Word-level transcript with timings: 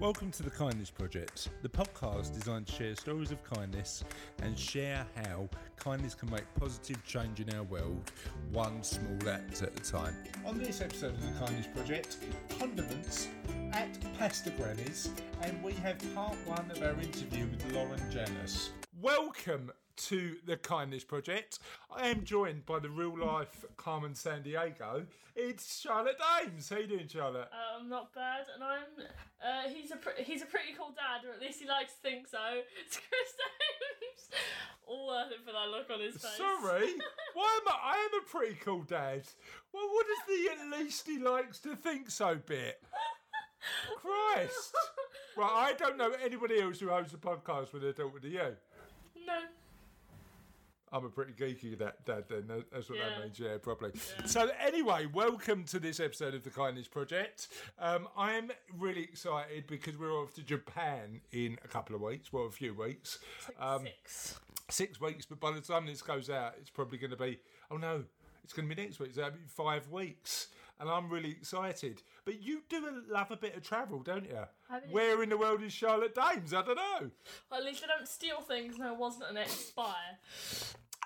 Welcome 0.00 0.32
to 0.32 0.42
the 0.42 0.50
Kindness 0.50 0.90
Project, 0.90 1.50
the 1.62 1.68
podcast 1.68 2.34
designed 2.34 2.66
to 2.66 2.72
share 2.72 2.96
stories 2.96 3.30
of 3.30 3.42
kindness 3.44 4.02
and 4.42 4.58
share 4.58 5.06
how 5.14 5.48
kindness 5.76 6.16
can 6.16 6.30
make 6.30 6.42
positive 6.58 7.02
change 7.06 7.38
in 7.38 7.54
our 7.54 7.62
world, 7.62 8.10
one 8.50 8.82
small 8.82 9.28
act 9.28 9.62
at 9.62 9.70
a 9.70 9.90
time. 9.90 10.16
On 10.44 10.58
this 10.58 10.80
episode 10.80 11.14
of 11.14 11.22
the 11.22 11.38
Kindness 11.38 11.68
Project, 11.72 12.18
condiments 12.58 13.28
at 13.72 13.96
Pasta 14.18 14.50
Granny's, 14.50 15.10
and 15.42 15.62
we 15.62 15.72
have 15.74 15.96
part 16.12 16.36
one 16.44 16.70
of 16.72 16.82
our 16.82 17.00
interview 17.00 17.46
with 17.46 17.72
Lauren 17.72 18.02
Janus. 18.10 18.70
Welcome 19.00 19.70
to 19.96 20.36
the 20.46 20.56
Kindness 20.56 21.04
Project. 21.04 21.58
I 21.94 22.08
am 22.08 22.24
joined 22.24 22.66
by 22.66 22.78
the 22.78 22.90
real 22.90 23.16
life 23.18 23.64
Carmen 23.76 24.12
Sandiego. 24.12 25.06
It's 25.36 25.80
Charlotte 25.80 26.16
Daems. 26.18 26.68
How 26.68 26.78
you 26.78 26.86
doing, 26.86 27.08
Charlotte? 27.08 27.48
Um, 27.52 27.88
not 27.88 28.14
bad, 28.14 28.46
and 28.54 28.62
I'm. 28.62 29.06
Uh, 29.42 29.68
he's 29.68 29.90
a 29.90 29.96
pre- 29.96 30.22
he's 30.22 30.42
a 30.42 30.46
pretty 30.46 30.74
cool 30.78 30.94
dad, 30.94 31.28
or 31.28 31.32
at 31.34 31.40
least 31.40 31.60
he 31.60 31.68
likes 31.68 31.94
to 31.94 32.00
think 32.00 32.28
so. 32.28 32.38
It's 32.86 32.96
Chris 32.96 33.34
Daems. 33.38 34.40
All 34.86 35.08
worth 35.08 35.32
it 35.32 35.38
for 35.44 35.52
that 35.52 35.70
look 35.70 35.90
on 35.90 36.00
his 36.00 36.14
face. 36.14 36.36
Sorry, 36.36 36.92
why 37.34 37.60
am 37.60 37.68
I? 37.68 37.94
I 37.94 37.96
am 37.96 38.20
a 38.20 38.28
pretty 38.28 38.56
cool 38.62 38.82
dad. 38.82 39.22
Well, 39.72 39.88
what 39.88 40.06
is 40.06 40.18
the 40.28 40.76
at 40.76 40.78
least 40.80 41.06
he 41.06 41.18
likes 41.18 41.58
to 41.60 41.74
think 41.74 42.10
so 42.10 42.36
bit? 42.46 42.80
Christ! 44.00 44.74
Right, 45.36 45.50
I 45.50 45.72
don't 45.72 45.96
know 45.98 46.12
anybody 46.24 46.60
else 46.60 46.78
who 46.78 46.90
hosts 46.90 47.12
a 47.12 47.16
podcast 47.16 47.72
with 47.72 47.82
a 47.82 47.92
daughter. 47.92 48.20
Do 48.20 48.28
you? 48.28 48.54
No. 49.26 49.40
I'm 50.94 51.04
a 51.04 51.08
pretty 51.08 51.32
geeky 51.32 51.76
dad, 51.76 51.94
dad 52.06 52.24
then. 52.30 52.64
That's 52.72 52.88
what 52.88 52.98
Yeah. 53.00 53.08
that 53.08 53.24
means, 53.24 53.40
yeah, 53.40 53.56
probably. 53.60 53.90
So, 54.26 54.48
anyway, 54.60 55.06
welcome 55.06 55.64
to 55.64 55.80
this 55.80 55.98
episode 55.98 56.34
of 56.34 56.44
the 56.44 56.50
Kindness 56.50 56.86
Project. 56.86 57.48
Um, 57.80 58.06
I 58.16 58.34
am 58.34 58.52
really 58.78 59.02
excited 59.02 59.66
because 59.66 59.98
we're 59.98 60.12
off 60.12 60.34
to 60.34 60.44
Japan 60.44 61.20
in 61.32 61.58
a 61.64 61.68
couple 61.68 61.96
of 61.96 62.00
weeks, 62.02 62.32
well, 62.32 62.44
a 62.44 62.50
few 62.52 62.74
weeks. 62.74 63.18
Like 63.48 63.60
um, 63.60 63.82
six. 64.04 64.38
six 64.70 65.00
weeks, 65.00 65.26
but 65.26 65.40
by 65.40 65.50
the 65.50 65.60
time 65.60 65.84
this 65.84 66.00
goes 66.00 66.30
out, 66.30 66.54
it's 66.60 66.70
probably 66.70 66.98
going 66.98 67.10
to 67.10 67.16
be, 67.16 67.40
oh 67.72 67.76
no, 67.76 68.04
it's 68.44 68.52
going 68.52 68.68
to 68.68 68.72
be 68.76 68.80
next 68.80 69.00
week. 69.00 69.08
It's 69.08 69.18
going 69.18 69.32
to 69.32 69.36
be 69.36 69.44
five 69.48 69.90
weeks. 69.90 70.46
And 70.80 70.90
I'm 70.90 71.08
really 71.08 71.30
excited. 71.30 72.02
But 72.24 72.42
you 72.42 72.62
do 72.68 73.02
love 73.08 73.30
a 73.30 73.36
bit 73.36 73.56
of 73.56 73.62
travel, 73.62 74.00
don't 74.00 74.24
you? 74.28 74.40
Where 74.90 75.22
in 75.22 75.28
the 75.28 75.36
world 75.38 75.62
is 75.62 75.72
Charlotte 75.72 76.16
Daems? 76.16 76.52
I 76.52 76.62
don't 76.62 76.74
know. 76.74 77.10
Well, 77.48 77.60
at 77.60 77.64
least 77.64 77.84
I 77.84 77.96
don't 77.96 78.08
steal 78.08 78.40
things, 78.40 78.74
and 78.74 78.82
I 78.82 78.90
wasn't 78.90 79.30
an 79.30 79.36
ex-spy. 79.36 79.94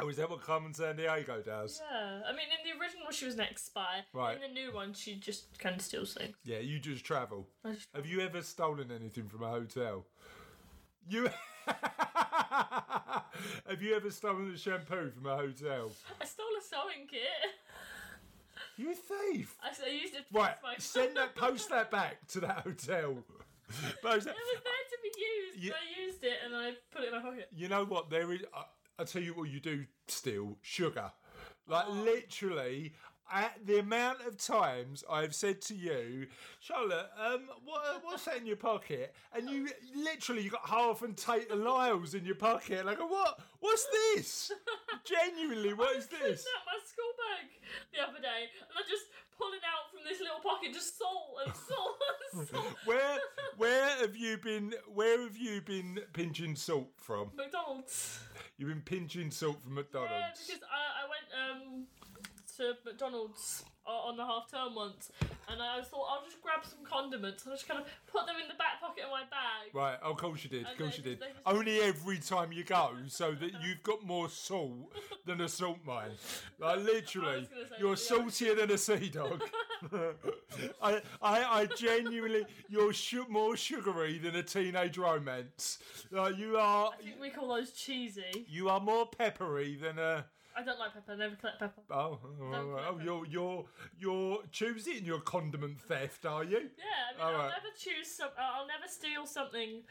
Oh, 0.00 0.08
is 0.08 0.16
that 0.16 0.30
what 0.30 0.42
Carmen 0.42 0.72
Sandiego 0.72 1.44
does? 1.44 1.82
Yeah. 1.90 2.20
I 2.26 2.30
mean, 2.32 2.46
in 2.52 2.62
the 2.64 2.80
original, 2.80 3.10
she 3.10 3.24
was 3.26 3.34
an 3.34 3.40
ex-spy. 3.40 4.04
Right. 4.12 4.36
In 4.36 4.40
the 4.42 4.48
new 4.60 4.72
one, 4.72 4.92
she 4.94 5.16
just 5.16 5.58
kind 5.58 5.74
of 5.76 5.82
steals 5.82 6.14
things. 6.14 6.36
Yeah, 6.44 6.58
you 6.60 6.78
just 6.78 7.04
travel. 7.04 7.48
Just- 7.66 7.88
Have 7.94 8.06
you 8.06 8.20
ever 8.20 8.42
stolen 8.42 8.90
anything 8.92 9.28
from 9.28 9.42
a 9.42 9.48
hotel? 9.48 10.04
You 11.08 11.28
have 13.66 13.82
you 13.82 13.94
ever 13.96 14.10
stolen 14.10 14.52
a 14.54 14.58
shampoo 14.58 15.10
from 15.10 15.26
a 15.26 15.36
hotel? 15.36 15.90
I 16.20 16.24
stole 16.24 16.46
a 16.58 16.62
sewing 16.62 17.06
kit. 17.08 17.20
You 18.76 18.92
a 18.92 18.94
thief! 18.94 19.56
I, 19.62 19.68
I 19.84 19.90
used 19.90 20.14
it 20.14 20.28
to 20.32 20.38
Right, 20.38 20.54
my. 20.62 20.74
send 20.78 21.16
that, 21.16 21.34
post 21.36 21.68
that 21.70 21.90
back 21.90 22.26
to 22.28 22.40
that 22.40 22.58
hotel. 22.60 23.16
Post 24.02 24.26
that. 24.26 24.34
It 24.34 24.36
was 24.36 24.62
there 24.64 24.84
to 24.90 24.98
be 25.02 25.10
used. 25.60 25.70
But 25.70 25.78
I 25.78 26.00
used 26.06 26.24
it, 26.24 26.36
and 26.44 26.54
I 26.54 26.72
put 26.92 27.02
it 27.04 27.08
in 27.08 27.12
my 27.14 27.20
pocket. 27.20 27.48
You 27.54 27.68
know 27.68 27.84
what? 27.84 28.08
There 28.10 28.32
is. 28.32 28.42
I 28.54 28.64
I 28.98 29.04
tell 29.04 29.22
you 29.22 29.32
what, 29.34 29.48
you 29.48 29.60
do 29.60 29.84
steal 30.08 30.56
sugar. 30.62 31.12
Like 31.68 31.88
literally, 31.88 32.94
at 33.32 33.54
the 33.64 33.78
amount 33.78 34.26
of 34.26 34.38
times 34.38 35.04
I've 35.08 35.34
said 35.34 35.60
to 35.62 35.74
you, 35.74 36.26
Charlotte, 36.60 37.06
um, 37.22 37.42
what, 37.64 38.00
what's 38.02 38.24
that 38.24 38.38
in 38.38 38.46
your 38.46 38.56
pocket? 38.56 39.14
And 39.34 39.48
you 39.48 39.68
literally 39.94 40.42
you 40.42 40.50
got 40.50 40.68
half 40.68 41.02
and 41.02 41.16
Tate 41.16 41.50
and 41.50 41.62
Lyles 41.62 42.14
in 42.14 42.24
your 42.24 42.34
pocket. 42.34 42.86
Like, 42.86 42.98
what? 42.98 43.38
What's 43.60 43.86
this? 44.14 44.52
Genuinely, 45.04 45.74
what 45.74 45.96
is 45.96 46.06
this? 46.06 46.46
out 46.56 46.66
my 46.66 46.78
school 46.84 47.12
bag 47.18 47.50
the 47.92 48.02
other 48.02 48.20
day, 48.20 48.48
and 48.68 48.78
I 48.78 48.88
just 48.88 49.04
pulling 49.38 49.60
out 49.62 49.90
from 49.90 50.00
this 50.08 50.20
little 50.20 50.40
pocket 50.42 50.74
just 50.74 50.98
salt 50.98 51.38
and 51.46 51.54
salt 51.68 51.96
and 52.34 52.48
salt. 52.48 52.76
Where, 52.84 53.18
where 53.56 53.88
have 54.00 54.16
you 54.16 54.38
been? 54.38 54.74
Where 54.92 55.22
have 55.22 55.36
you 55.36 55.60
been 55.60 56.00
pinching 56.12 56.56
salt 56.56 56.90
from? 56.96 57.30
McDonald's. 57.36 58.20
You've 58.58 58.68
been 58.70 58.82
pinching 58.82 59.30
salt 59.30 59.62
from 59.62 59.74
McDonald's. 59.74 60.12
Yeah, 60.12 60.30
because 60.56 60.62
I, 60.64 61.04
I 61.04 61.08
went 61.08 61.62
um 61.62 61.86
to 62.58 62.74
McDonald's 62.84 63.64
o- 63.86 64.08
on 64.08 64.16
the 64.16 64.24
half 64.24 64.50
term 64.50 64.74
once, 64.74 65.10
and 65.48 65.62
I 65.62 65.80
thought 65.82 66.06
I'll 66.10 66.24
just 66.24 66.40
grab 66.42 66.60
some 66.62 66.84
condiments 66.84 67.44
and 67.44 67.52
I 67.52 67.56
just 67.56 67.66
kind 67.68 67.80
of 67.80 67.86
put 68.06 68.26
them 68.26 68.36
in 68.42 68.48
the 68.48 68.54
back 68.54 68.80
pocket 68.80 69.04
of 69.04 69.10
my 69.10 69.22
bag. 69.22 69.74
Right, 69.74 69.98
oh, 70.02 70.10
of 70.12 70.16
course 70.18 70.44
you 70.44 70.50
did, 70.50 70.66
of 70.66 70.76
course 70.76 70.96
you 70.98 71.02
did. 71.04 71.18
just- 71.20 71.30
Only 71.46 71.80
every 71.80 72.18
time 72.18 72.52
you 72.52 72.64
go, 72.64 72.90
so 73.08 73.32
that 73.40 73.52
you've 73.62 73.82
got 73.82 74.04
more 74.04 74.28
salt 74.28 74.92
than 75.24 75.40
a 75.40 75.48
salt 75.48 75.78
mine. 75.86 76.10
Like 76.60 76.80
literally, 76.80 77.38
was 77.40 77.48
gonna 77.48 77.68
say, 77.68 77.74
you're 77.78 77.96
saltier 77.96 78.54
than 78.56 78.70
a 78.72 78.78
sea 78.78 79.08
dog. 79.08 79.42
I, 80.82 81.00
I, 81.22 81.60
I 81.62 81.66
genuinely, 81.76 82.44
you're 82.68 82.92
su- 82.92 83.26
more 83.28 83.56
sugary 83.56 84.18
than 84.18 84.34
a 84.36 84.42
teenage 84.42 84.98
romance. 84.98 85.78
Like 86.10 86.36
you 86.36 86.56
are, 86.56 86.90
I 86.98 87.02
think 87.02 87.20
we 87.20 87.30
call 87.30 87.48
those 87.54 87.70
cheesy. 87.72 88.44
you 88.48 88.68
are 88.70 88.80
more 88.80 89.06
peppery 89.06 89.76
than 89.80 89.98
a. 90.00 90.24
I 90.58 90.62
don't 90.64 90.78
like 90.78 90.92
pepper. 90.94 91.12
I 91.12 91.16
never 91.16 91.36
collect 91.36 91.58
pepper. 91.60 91.80
Oh, 91.90 92.18
oh, 92.24 92.50
Don't 92.50 92.70
oh, 92.72 92.98
you're 93.04 93.24
you're 93.26 93.64
you're 93.98 94.38
choosing 94.50 95.04
your 95.04 95.20
condiment 95.20 95.80
theft, 95.80 96.26
are 96.26 96.42
you? 96.42 96.58
Yeah, 96.58 96.58
I 96.58 97.12
mean, 97.14 97.20
All 97.20 97.28
I'll 97.28 97.38
right. 97.46 97.50
never 97.62 97.74
choose 97.78 98.10
some. 98.10 98.28
uh, 98.36 98.40
I'll 98.58 98.66
never 98.66 98.88
steal 98.88 99.24
something 99.26 99.82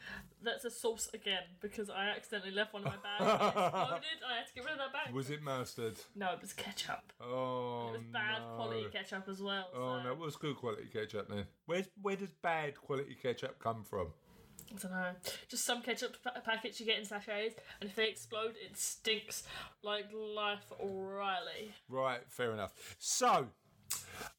that's 0.42 0.64
a 0.66 0.70
sauce 0.70 1.08
again 1.14 1.42
because 1.60 1.88
I 1.88 2.08
accidentally 2.08 2.52
left 2.52 2.74
one 2.74 2.82
in 2.82 2.88
my 2.88 2.96
bag. 2.96 3.20
and 3.20 3.28
it 3.30 3.46
exploded. 3.46 4.04
I 4.30 4.36
had 4.38 4.46
to 4.48 4.54
get 4.54 4.64
rid 4.64 4.72
of 4.74 4.78
that 4.78 4.92
bag. 4.92 5.14
Was 5.14 5.30
it 5.30 5.42
mustard? 5.42 5.96
No, 6.14 6.32
it 6.32 6.40
was 6.42 6.52
ketchup. 6.52 7.12
Oh, 7.20 7.88
It 7.88 7.98
was 7.98 8.02
bad 8.12 8.40
no. 8.42 8.56
quality 8.56 8.86
ketchup 8.92 9.26
as 9.28 9.40
well. 9.42 9.68
Oh 9.74 9.98
so. 9.98 10.02
no, 10.08 10.14
what's 10.16 10.36
good 10.36 10.56
quality 10.56 10.88
ketchup 10.92 11.28
then? 11.30 11.44
Where 11.66 11.84
where 12.02 12.16
does 12.16 12.30
bad 12.42 12.74
quality 12.80 13.16
ketchup 13.20 13.58
come 13.58 13.84
from? 13.84 14.08
I 14.70 14.78
don't 14.78 14.90
know. 14.92 15.10
Just 15.48 15.64
some 15.64 15.82
ketchup 15.82 16.16
pa- 16.22 16.40
packets 16.44 16.78
you 16.80 16.86
get 16.86 16.98
in 16.98 17.04
sachets, 17.04 17.56
and 17.80 17.88
if 17.90 17.96
they 17.96 18.08
explode, 18.08 18.54
it 18.62 18.76
stinks 18.76 19.44
like 19.82 20.06
life 20.12 20.70
O'Reilly. 20.80 21.72
Right, 21.88 22.20
fair 22.28 22.52
enough. 22.52 22.72
So, 22.98 23.48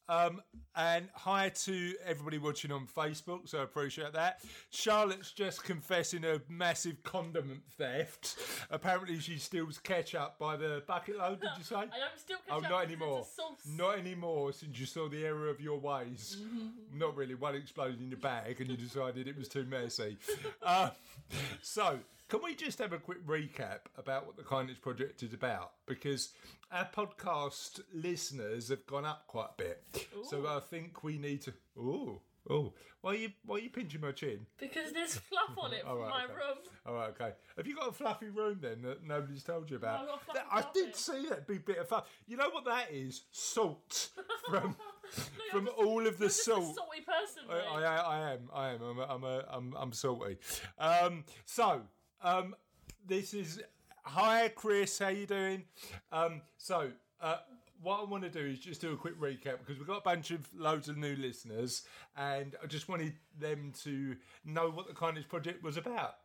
um, 0.08 0.42
and 0.74 1.08
hi 1.14 1.50
to 1.50 1.94
everybody 2.04 2.38
watching 2.38 2.72
on 2.72 2.86
Facebook, 2.86 3.48
so 3.48 3.60
I 3.60 3.62
appreciate 3.62 4.12
that. 4.14 4.40
Charlotte's 4.70 5.30
just 5.30 5.62
confessing 5.62 6.24
a 6.24 6.40
massive 6.48 7.02
condiment 7.04 7.62
theft. 7.78 8.36
Apparently, 8.70 9.20
she 9.20 9.36
steals 9.36 9.78
ketchup 9.78 10.36
by 10.38 10.56
the 10.56 10.82
bucket 10.86 11.18
load. 11.18 11.40
Did 11.40 11.50
you 11.58 11.64
say? 11.64 11.76
I 11.76 11.80
don't 11.80 11.92
steal 12.16 12.38
ketchup. 12.46 12.64
Oh, 12.66 12.68
not 12.68 12.84
anymore. 12.84 13.20
It's 13.20 13.32
a 13.32 13.34
sauce. 13.34 13.76
Not 13.76 13.98
anymore 13.98 14.52
since 14.52 14.78
you 14.80 14.86
saw 14.86 15.08
the 15.08 15.24
error 15.24 15.48
of 15.48 15.60
your 15.60 15.78
ways. 15.78 16.38
Mm-hmm. 16.40 16.98
Not 16.98 17.16
really. 17.16 17.36
One 17.36 17.54
exploded 17.54 18.00
in 18.00 18.08
your 18.08 18.18
bag 18.18 18.60
and 18.60 18.68
you 18.68 18.76
decided 18.76 19.28
it 19.28 19.38
was 19.38 19.48
too 19.48 19.64
messy. 19.64 20.18
uh, 20.62 20.90
so, 21.62 22.00
can 22.30 22.40
we 22.42 22.54
just 22.54 22.78
have 22.78 22.92
a 22.92 22.98
quick 22.98 23.26
recap 23.26 23.80
about 23.98 24.24
what 24.26 24.36
the 24.36 24.42
Kindness 24.44 24.78
Project 24.78 25.22
is 25.22 25.34
about? 25.34 25.72
Because 25.86 26.30
our 26.70 26.88
podcast 26.94 27.80
listeners 27.92 28.68
have 28.68 28.86
gone 28.86 29.04
up 29.04 29.26
quite 29.26 29.48
a 29.58 29.62
bit. 29.62 30.06
So 30.28 30.46
I 30.46 30.60
think 30.60 31.02
we 31.02 31.18
need 31.18 31.42
to. 31.42 31.52
Ooh. 31.76 32.20
Oh, 32.48 32.72
why 33.02 33.12
are 33.12 33.16
you 33.16 33.28
why 33.44 33.56
are 33.56 33.58
you 33.58 33.68
pinching 33.68 34.00
my 34.00 34.12
chin? 34.12 34.46
Because 34.58 34.92
there's 34.92 35.14
fluff 35.16 35.50
on 35.58 35.74
it 35.74 35.82
from 35.86 35.98
right, 35.98 36.08
my 36.10 36.24
okay. 36.24 36.32
room. 36.32 36.56
All 36.86 36.94
right, 36.94 37.10
okay. 37.10 37.32
Have 37.56 37.66
you 37.66 37.76
got 37.76 37.88
a 37.88 37.92
fluffy 37.92 38.30
room 38.30 38.58
then 38.62 38.80
that 38.82 39.04
nobody's 39.04 39.44
told 39.44 39.68
you 39.70 39.76
about? 39.76 40.06
No, 40.06 40.14
I've 40.14 40.26
got 40.26 40.36
a 40.36 40.48
fluffy 40.48 40.48
That- 40.50 40.66
I 40.66 40.72
did 40.72 40.96
see 40.96 41.26
that 41.28 41.46
big 41.46 41.66
bit 41.66 41.78
of 41.78 41.88
fluff. 41.88 42.08
You 42.26 42.38
know 42.38 42.48
what 42.50 42.64
that 42.64 42.90
is? 42.92 43.24
Salt 43.30 44.08
from 44.48 44.74
from 45.50 45.66
just- 45.66 45.76
all 45.76 46.06
of 46.06 46.18
the 46.18 46.30
salt. 46.30 46.76
salty 46.76 47.02
person. 47.02 47.42
I. 47.50 47.84
I, 47.84 47.96
I 47.96 48.32
am. 48.32 48.40
I 48.54 48.68
am. 48.70 48.82
I'm. 48.82 48.98
A, 48.98 49.02
I'm. 49.04 49.24
A, 49.24 49.44
I'm. 49.50 49.74
I'm 49.78 49.92
salty. 49.92 50.38
Um, 50.78 51.24
so, 51.44 51.82
um, 52.22 52.54
this 53.06 53.34
is. 53.34 53.60
Hi, 54.02 54.48
Chris. 54.48 54.98
How 54.98 55.08
you 55.08 55.26
doing? 55.26 55.64
Um, 56.10 56.40
so, 56.56 56.90
uh, 57.20 57.36
what 57.82 58.00
I 58.00 58.04
want 58.04 58.24
to 58.24 58.30
do 58.30 58.40
is 58.40 58.58
just 58.58 58.80
do 58.80 58.92
a 58.92 58.96
quick 58.96 59.18
recap 59.20 59.58
because 59.58 59.78
we've 59.78 59.86
got 59.86 59.98
a 59.98 60.02
bunch 60.02 60.30
of 60.30 60.48
loads 60.54 60.88
of 60.88 60.96
new 60.96 61.16
listeners, 61.16 61.82
and 62.16 62.56
I 62.62 62.66
just 62.66 62.88
wanted 62.88 63.14
them 63.38 63.72
to 63.82 64.16
know 64.44 64.70
what 64.70 64.88
the 64.88 64.94
Kindness 64.94 65.24
Project 65.24 65.62
was 65.62 65.76
about. 65.76 66.16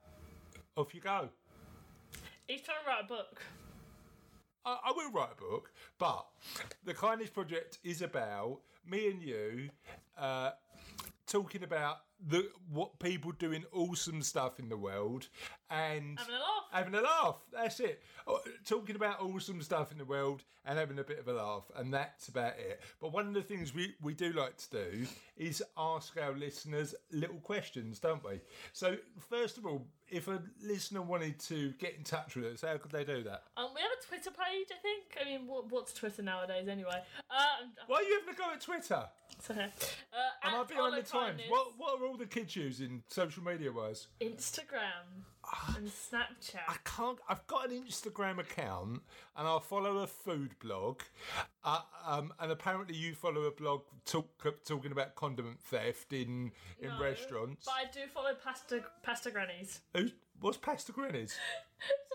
Off 0.76 0.94
you 0.94 1.02
go. 1.02 1.30
He's 2.48 2.62
trying 2.62 2.78
to 2.84 2.90
write 2.90 3.04
a 3.06 3.08
book. 3.08 3.42
I, 4.66 4.78
I 4.86 4.92
will 4.96 5.12
write 5.12 5.30
a 5.38 5.42
book, 5.42 5.72
but 5.98 6.26
the 6.84 6.94
Kindness 6.94 7.30
Project 7.30 7.80
is 7.84 8.02
about 8.02 8.60
me 8.88 9.10
and 9.10 9.22
you 9.22 9.70
uh, 10.18 10.52
talking 11.28 11.64
about 11.64 11.98
the 12.28 12.50
what 12.72 13.00
people 13.00 13.32
doing 13.32 13.64
awesome 13.74 14.22
stuff 14.22 14.60
in 14.60 14.70
the 14.70 14.78
world 14.78 15.28
and 15.70 16.18
Having 16.18 16.36
a 16.36 16.40
laugh. 16.40 16.64
having 16.72 16.96
a 16.96 17.02
laugh. 17.02 17.36
That's 17.52 17.80
it. 17.80 18.02
Oh, 18.28 18.40
Talking 18.66 18.96
about 18.96 19.22
awesome 19.22 19.62
stuff 19.62 19.92
in 19.92 19.98
the 19.98 20.06
world 20.06 20.44
and 20.66 20.80
having 20.80 20.98
a 20.98 21.04
bit 21.04 21.20
of 21.20 21.28
a 21.28 21.34
laugh, 21.34 21.64
and 21.76 21.94
that's 21.94 22.28
about 22.28 22.58
it. 22.58 22.82
But 23.00 23.12
one 23.14 23.28
of 23.28 23.34
the 23.36 23.42
things 23.44 23.74
we, 23.74 23.94
we 24.02 24.14
do 24.16 24.34
like 24.34 24.58
to 24.58 24.70
do 24.72 25.08
is 25.38 25.62
ask 25.78 26.18
our 26.20 26.34
listeners 26.36 26.96
little 27.12 27.38
questions, 27.38 28.00
don't 28.00 28.24
we? 28.24 28.42
So, 28.74 28.96
first 29.30 29.58
of 29.60 29.66
all, 29.68 29.86
if 30.10 30.28
a 30.28 30.42
listener 30.64 31.02
wanted 31.04 31.40
to 31.42 31.72
get 31.74 31.96
in 31.96 32.04
touch 32.04 32.36
with 32.36 32.46
us, 32.46 32.62
how 32.62 32.78
could 32.78 32.92
they 32.92 33.04
do 33.04 33.22
that? 33.24 33.44
Um, 33.58 33.70
we 33.76 33.82
have 33.82 33.92
a 33.92 34.08
Twitter 34.08 34.32
page, 34.32 34.68
I 34.72 34.82
think. 34.82 35.04
I 35.22 35.26
mean, 35.26 35.48
what, 35.48 35.72
what's 35.72 35.94
Twitter 35.94 36.24
nowadays 36.24 36.68
anyway? 36.68 37.02
Um, 37.30 37.72
Why 37.88 37.98
are 37.98 38.04
you 38.04 38.20
having 38.20 38.34
a 38.34 38.38
go 38.38 38.52
at 38.52 38.62
Twitter? 38.62 39.04
so, 39.42 39.54
uh, 39.54 40.48
Am 40.48 40.62
I 40.62 40.64
behind 40.64 40.94
the 40.98 41.08
times? 41.08 41.42
What 41.48 41.74
what 41.78 42.00
are 42.06 42.10
all 42.10 42.18
the 42.18 42.26
kids 42.26 42.56
using 42.56 43.04
social 43.08 43.44
media 43.44 43.72
wise? 43.72 44.08
Instagram 44.22 45.24
and 45.76 45.88
Snapchat. 45.88 46.62
I 46.68 46.76
can't. 46.84 47.20
I've 47.28 47.46
got 47.48 47.70
an 47.70 47.84
Instagram 47.84 48.40
account 48.40 49.02
and 49.36 49.48
I 49.48 49.60
follow 49.60 50.00
a 50.00 50.08
food 50.08 50.52
blog, 50.60 51.02
uh, 51.64 51.82
um, 52.06 52.34
and 52.40 52.52
apparently 52.52 52.96
you 52.96 53.16
follow 53.16 53.44
a 53.44 53.52
blog 53.52 53.82
talk, 54.06 54.28
talking 54.66 54.92
about 54.92 55.16
condiment 55.16 55.60
theft 55.62 56.14
in 56.14 56.52
in 56.80 56.90
No, 56.90 57.02
restaurants. 57.02 57.66
But 57.66 57.74
I 57.74 57.92
do 57.92 58.08
follow 58.14 58.34
pasta 58.36 58.84
pasta 59.04 59.32
grannies. 59.32 59.82
Who's, 59.96 60.14
what's 60.40 60.58
pasta 60.58 60.92
grannies? 60.92 61.34
It's 61.80 62.15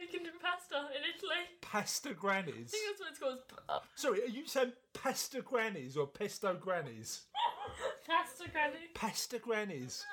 a 0.00 0.06
bunch 0.06 0.14
of 0.14 0.20
old 0.20 0.22
women 0.22 0.32
making 0.32 0.40
pasta 0.40 0.76
in 0.96 1.02
Italy. 1.16 1.42
Pasta 1.60 2.14
grannies. 2.14 2.72
I 2.72 2.76
think 2.76 2.84
that's 2.88 3.00
what 3.00 3.10
it's 3.10 3.18
called. 3.18 3.38
Uh, 3.68 3.78
Sorry, 3.94 4.22
are 4.22 4.26
you 4.26 4.46
saying 4.46 4.72
pasta 4.92 5.42
grannies 5.42 5.96
or 5.96 6.06
pesto 6.06 6.54
grannies? 6.54 7.22
pasta 8.06 8.48
grannies. 8.50 8.90
Pasta 8.94 9.38
grannies. 9.38 10.04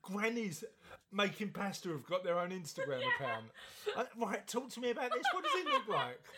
Grannies 0.00 0.64
making 1.12 1.50
pasta 1.50 1.90
have 1.90 2.06
got 2.06 2.24
their 2.24 2.38
own 2.38 2.50
Instagram 2.50 3.04
account. 3.14 3.52
Uh, 3.96 4.04
right, 4.16 4.46
talk 4.48 4.70
to 4.70 4.80
me 4.80 4.90
about 4.90 5.12
this. 5.12 5.26
What 5.32 5.44
does 5.44 5.54
it 5.60 5.66
look 5.66 5.88
like? 5.88 6.20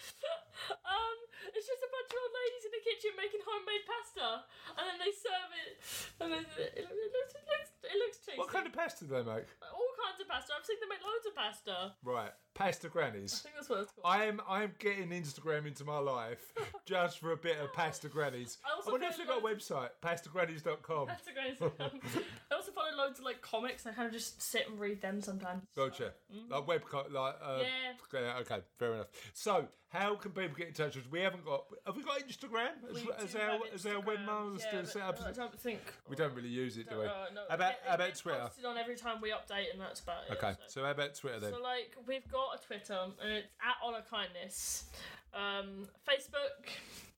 Um, 0.71 1.19
it's 1.51 1.67
just 1.67 1.83
a 1.83 1.91
bunch 1.91 2.15
of 2.15 2.19
old 2.23 2.31
ladies 2.31 2.63
in 2.63 2.73
the 2.79 2.85
kitchen 2.87 3.11
making 3.19 3.43
homemade 3.43 3.83
pasta, 3.91 4.47
and 4.79 4.85
then 4.87 4.99
they 5.03 5.11
serve 5.11 5.51
it, 5.51 5.75
and 6.23 6.29
then 6.31 6.45
it, 6.55 6.79
it, 6.79 6.87
looks, 6.87 7.35
it 7.35 7.43
looks 7.43 7.74
it 7.95 7.99
looks 7.99 8.19
tasty. 8.19 8.39
What 8.39 8.49
kind 8.49 8.67
of 8.67 8.73
pasta 8.73 9.05
do 9.05 9.11
they 9.11 9.23
make? 9.23 9.47
All 9.73 9.91
kinds 10.03 10.21
of 10.21 10.29
pasta. 10.29 10.53
I've 10.59 10.67
seen 10.67 10.77
them 10.81 10.89
make 10.89 10.99
loads 11.05 11.27
of 11.27 11.35
pasta. 11.37 11.93
Right, 12.03 12.31
pasta 12.55 12.89
grannies. 12.89 13.41
I 13.41 13.43
think 13.45 13.55
that's 13.57 13.69
what 13.69 13.81
it's 13.81 13.93
called. 13.93 14.05
I 14.07 14.25
am 14.25 14.41
I 14.49 14.63
am 14.65 14.73
getting 14.79 15.09
Instagram 15.11 15.67
into 15.67 15.85
my 15.85 15.99
life 15.99 16.53
just 16.87 17.19
for 17.21 17.33
a 17.33 17.37
bit 17.37 17.59
of 17.59 17.73
pasta 17.73 18.09
grannies. 18.09 18.59
I 18.67 18.75
also 18.77 18.91
I 18.91 18.93
wonder 18.93 19.07
if 19.09 19.17
they've 19.17 19.27
got 19.27 19.39
a 19.39 19.43
website, 19.45 19.91
pastagrannies.com. 20.03 21.07
Pasta 21.09 21.31
grannies. 21.33 21.59
I 22.51 22.55
also 22.55 22.73
follow 22.73 22.97
loads 22.97 23.19
of 23.19 23.25
like 23.25 23.41
comics. 23.43 23.87
I 23.87 23.93
kind 23.93 24.07
of 24.07 24.13
just 24.13 24.41
sit 24.43 24.69
and 24.69 24.79
read 24.79 25.01
them 25.01 25.21
sometimes. 25.21 25.63
Gotcha. 25.77 26.13
Like 26.51 26.67
web, 26.67 26.83
like 27.13 27.35
uh, 27.43 27.59
Yeah. 27.61 27.93
yeah, 28.21 28.39
Okay, 28.41 28.59
fair 28.79 28.95
enough. 28.95 29.07
So, 29.33 29.67
how 29.95 30.17
can 30.17 30.33
people 30.33 30.57
get 30.57 30.67
in 30.69 30.75
touch 30.75 30.97
with 30.97 31.05
us? 31.05 31.11
We 31.11 31.21
haven't 31.21 31.45
got. 31.45 31.65
Have 31.87 31.95
we 31.97 32.03
got 32.03 32.19
Instagram 32.19 32.71
as, 32.89 32.95
We 32.95 33.11
as 33.17 33.35
our 33.37 33.41
have 33.43 33.61
as 33.73 33.87
our 33.87 33.93
Instagram, 33.95 34.27
webmaster 34.27 34.73
yeah, 34.73 34.85
set 34.85 35.03
but 35.07 35.21
up? 35.21 35.29
I 35.29 35.33
don't 35.33 35.61
think. 35.61 35.81
We 36.09 36.17
don't 36.17 36.35
really 36.35 36.49
use 36.49 36.77
it, 36.77 36.91
do 36.91 36.99
we? 36.99 37.07
Uh, 37.07 37.11
no, 37.33 37.43
about 37.49 37.71
it- 37.73 37.79
how 37.87 37.93
it 37.93 37.95
about 37.95 38.15
Twitter? 38.17 38.39
Posted 38.41 38.65
on 38.65 38.77
every 38.77 38.97
time 38.97 39.21
we 39.21 39.31
update, 39.31 39.73
and 39.73 39.81
that's 39.81 40.01
about 40.01 40.25
it. 40.29 40.33
Okay, 40.33 40.55
so. 40.67 40.81
so 40.81 40.85
about 40.85 41.15
Twitter 41.15 41.39
then? 41.39 41.53
So 41.53 41.63
like 41.63 41.95
we've 42.07 42.29
got 42.31 42.59
a 42.61 42.67
Twitter 42.67 42.99
and 43.23 43.33
it's 43.33 43.47
at 43.63 43.77
Honor 43.85 44.03
Kindness. 44.11 44.87
Um, 45.33 45.87
Facebook, 46.09 46.69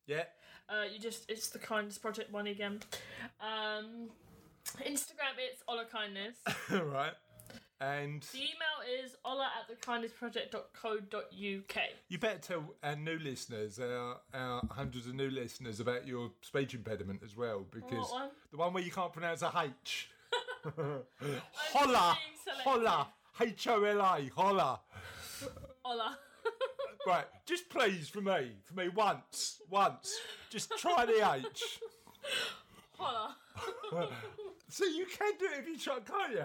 Yeah. 0.06 0.24
uh, 0.68 0.84
you 0.92 0.98
just 0.98 1.30
it's 1.30 1.48
the 1.48 1.58
Kindness 1.58 1.96
Project 1.96 2.30
one 2.30 2.46
again. 2.46 2.80
Um, 3.40 4.10
Instagram 4.82 5.36
it's 5.38 5.62
Honor 5.66 5.86
Kindness. 5.90 6.36
right. 6.70 7.12
And 7.80 8.22
The 8.22 8.38
email 8.38 9.04
is 9.04 9.16
ola 9.24 9.50
at 9.60 9.68
thekindnessproject.co.uk. 9.80 11.76
you 12.08 12.18
better 12.18 12.38
tell 12.38 12.74
our 12.82 12.92
uh, 12.92 12.94
new 12.94 13.18
listeners, 13.18 13.78
our, 13.78 14.16
our 14.32 14.62
hundreds 14.70 15.06
of 15.06 15.14
new 15.14 15.28
listeners, 15.28 15.78
about 15.80 16.06
your 16.06 16.30
speech 16.40 16.72
impediment 16.74 17.20
as 17.22 17.36
well, 17.36 17.66
because 17.70 18.10
one? 18.10 18.30
the 18.50 18.56
one 18.56 18.72
where 18.72 18.82
you 18.82 18.90
can't 18.90 19.12
pronounce 19.12 19.42
a 19.42 19.52
H. 19.84 20.08
holla, 21.72 22.16
holla, 22.64 23.08
H 23.40 23.66
O 23.68 23.84
L 23.84 24.00
A, 24.00 24.30
holla. 24.34 24.80
Ola. 25.84 26.18
Right, 27.06 27.26
just 27.44 27.68
please 27.68 28.08
for 28.08 28.20
me, 28.20 28.56
for 28.64 28.74
me 28.74 28.88
once, 28.88 29.60
once, 29.70 30.12
just 30.50 30.76
try 30.76 31.06
the 31.06 31.34
H. 31.36 31.78
Hola. 32.98 33.36
So 34.68 34.84
you 34.84 35.06
can 35.06 35.32
do 35.38 35.44
it 35.46 35.60
if 35.60 35.68
you 35.68 35.78
try, 35.78 36.00
can't 36.00 36.32
you? 36.32 36.42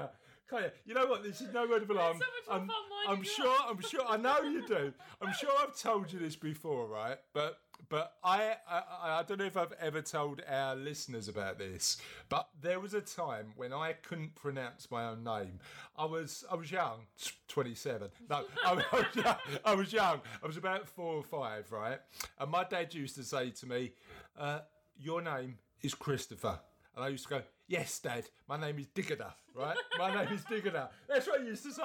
Can't 0.51 0.73
you? 0.85 0.93
Know 0.93 1.07
what? 1.07 1.23
This 1.23 1.41
is 1.41 1.53
no 1.53 1.65
word 1.67 1.83
of 1.83 1.89
alarm. 1.89 2.17
so 2.19 2.51
I'm, 2.51 2.69
I'm 3.07 3.23
sure. 3.23 3.55
I'm 3.67 3.81
sure. 3.81 4.01
I 4.07 4.17
know 4.17 4.41
you 4.41 4.67
do. 4.67 4.93
I'm 5.21 5.33
sure 5.33 5.51
I've 5.61 5.77
told 5.77 6.11
you 6.11 6.19
this 6.19 6.35
before, 6.35 6.87
right? 6.87 7.17
But 7.33 7.57
but 7.89 8.13
I, 8.23 8.55
I 8.69 8.81
I 9.19 9.23
don't 9.27 9.39
know 9.39 9.45
if 9.45 9.55
I've 9.57 9.73
ever 9.79 10.01
told 10.01 10.41
our 10.47 10.75
listeners 10.75 11.27
about 11.29 11.57
this. 11.57 11.97
But 12.29 12.49
there 12.61 12.79
was 12.81 12.93
a 12.93 13.01
time 13.01 13.53
when 13.55 13.71
I 13.73 13.93
couldn't 13.93 14.35
pronounce 14.35 14.91
my 14.91 15.05
own 15.05 15.23
name. 15.23 15.59
I 15.97 16.05
was 16.05 16.43
I 16.51 16.55
was 16.55 16.69
young, 16.69 16.99
27. 17.47 18.09
No, 18.29 18.43
I 18.65 18.73
was 18.73 18.83
young. 19.15 19.35
I 19.63 19.73
was 19.73 19.93
young. 19.93 20.21
I 20.43 20.47
was 20.47 20.57
about 20.57 20.87
four 20.87 21.15
or 21.15 21.23
five, 21.23 21.71
right? 21.71 21.99
And 22.39 22.51
my 22.51 22.65
dad 22.65 22.93
used 22.93 23.15
to 23.15 23.23
say 23.23 23.51
to 23.51 23.65
me, 23.65 23.93
uh, 24.37 24.59
"Your 24.99 25.21
name 25.21 25.57
is 25.81 25.93
Christopher." 25.93 26.59
And 26.95 27.05
I 27.05 27.07
used 27.09 27.23
to 27.23 27.29
go, 27.29 27.41
Yes, 27.67 27.99
Dad, 27.99 28.25
my 28.49 28.59
name 28.59 28.79
is 28.79 28.87
Diggada, 28.87 29.31
right? 29.55 29.77
My 29.97 30.13
name 30.13 30.33
is 30.33 30.43
Diggada. 30.43 30.89
That's 31.07 31.25
what 31.27 31.39
I 31.39 31.43
used 31.45 31.63
to 31.63 31.71
say. 31.71 31.83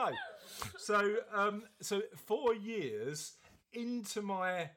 So, 0.78 1.16
um, 1.32 1.62
so 1.80 2.02
four 2.26 2.54
years 2.54 3.34
into 3.72 4.20
my, 4.22 4.68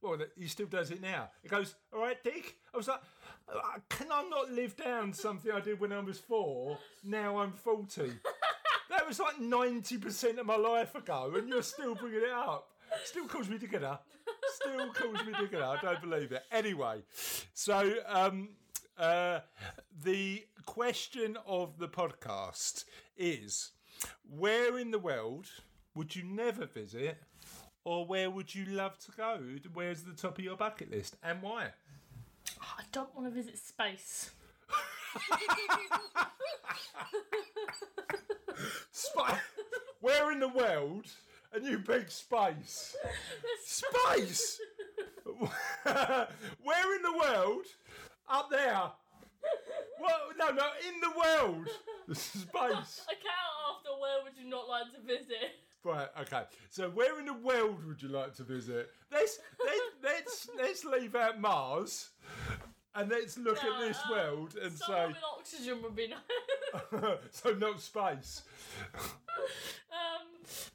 well, 0.00 0.16
he 0.38 0.46
still 0.48 0.66
does 0.66 0.90
it 0.90 1.02
now. 1.02 1.28
He 1.42 1.48
goes, 1.48 1.74
All 1.92 2.00
right, 2.00 2.22
Dick. 2.24 2.56
I 2.72 2.76
was 2.76 2.88
like, 2.88 3.00
"Uh, 3.48 3.60
Can 3.90 4.10
I 4.10 4.22
not 4.28 4.50
live 4.52 4.74
down 4.76 5.12
something 5.12 5.52
I 5.52 5.60
did 5.60 5.78
when 5.80 5.92
I 5.92 6.00
was 6.00 6.18
four? 6.18 6.78
Now 7.04 7.38
I'm 7.38 7.52
40. 7.52 8.10
That 8.90 9.06
was 9.08 9.18
like 9.18 9.36
90% 9.36 10.38
of 10.38 10.46
my 10.46 10.56
life 10.56 10.94
ago, 10.94 11.32
and 11.36 11.48
you're 11.48 11.62
still 11.62 11.94
bringing 11.94 12.20
it 12.20 12.30
up. 12.32 12.68
Still 13.04 13.26
calls 13.26 13.48
me 13.48 13.58
Diggada. 13.58 13.98
Still 14.54 14.92
calls 14.92 15.26
me 15.26 15.32
Diggada. 15.32 15.78
I 15.78 15.80
don't 15.82 16.00
believe 16.00 16.32
it. 16.32 16.42
Anyway, 16.52 17.02
so 17.54 17.92
um, 18.06 18.50
uh, 18.98 19.40
the 20.02 20.44
question 20.66 21.36
of 21.46 21.78
the 21.78 21.88
podcast 21.88 22.84
is 23.16 23.70
where 24.28 24.78
in 24.78 24.90
the 24.90 24.98
world 24.98 25.46
would 25.94 26.14
you 26.16 26.24
never 26.24 26.66
visit, 26.66 27.18
or 27.84 28.06
where 28.06 28.30
would 28.30 28.54
you 28.54 28.64
love 28.66 28.98
to 28.98 29.12
go? 29.12 29.38
Where's 29.72 30.02
the 30.02 30.12
top 30.12 30.38
of 30.38 30.44
your 30.44 30.56
bucket 30.56 30.90
list, 30.90 31.16
and 31.22 31.40
why? 31.42 31.68
I 32.60 32.82
don't 32.92 33.14
want 33.14 33.28
to 33.28 33.34
visit 33.34 33.58
space. 33.58 34.30
Spa- 38.92 39.40
where 40.00 40.32
in 40.32 40.40
the 40.40 40.48
world? 40.48 41.06
And 41.52 41.64
you 41.64 41.78
big 41.78 42.10
space. 42.10 42.96
Space! 43.64 44.60
Where 45.84 46.96
in 46.96 47.02
the 47.02 47.12
world? 47.18 47.64
Up 48.28 48.50
there. 48.50 48.82
Well, 50.00 50.20
no, 50.38 50.50
no, 50.50 50.66
in 50.88 51.00
the 51.00 51.10
world. 51.18 51.68
Space. 52.12 52.46
I 53.08 53.14
can't 53.14 53.54
after 53.70 53.90
where 54.00 54.22
would 54.22 54.36
you 54.36 54.48
not 54.48 54.68
like 54.68 54.92
to 54.94 55.00
visit? 55.06 55.52
Right, 55.84 56.08
okay. 56.22 56.44
So 56.70 56.88
where 56.90 57.18
in 57.20 57.26
the 57.26 57.34
world 57.34 57.84
would 57.86 58.02
you 58.02 58.08
like 58.08 58.34
to 58.36 58.42
visit? 58.42 58.90
Let's 59.12 59.38
let's 59.64 59.80
let's, 60.02 60.48
let's 60.56 60.84
leave 60.84 61.14
out 61.14 61.38
Mars 61.40 62.10
and 62.94 63.10
let's 63.10 63.36
look 63.36 63.62
at 63.62 63.80
this 63.80 63.98
Uh, 64.06 64.10
world 64.10 64.56
and 64.62 64.72
say 64.72 65.06
with 65.08 65.16
oxygen 65.38 65.82
would 65.82 65.94
be 65.94 66.08
nice. 66.08 67.18
so 67.30 67.52
not 67.52 67.80
space. 67.80 68.42
um, 68.94 70.26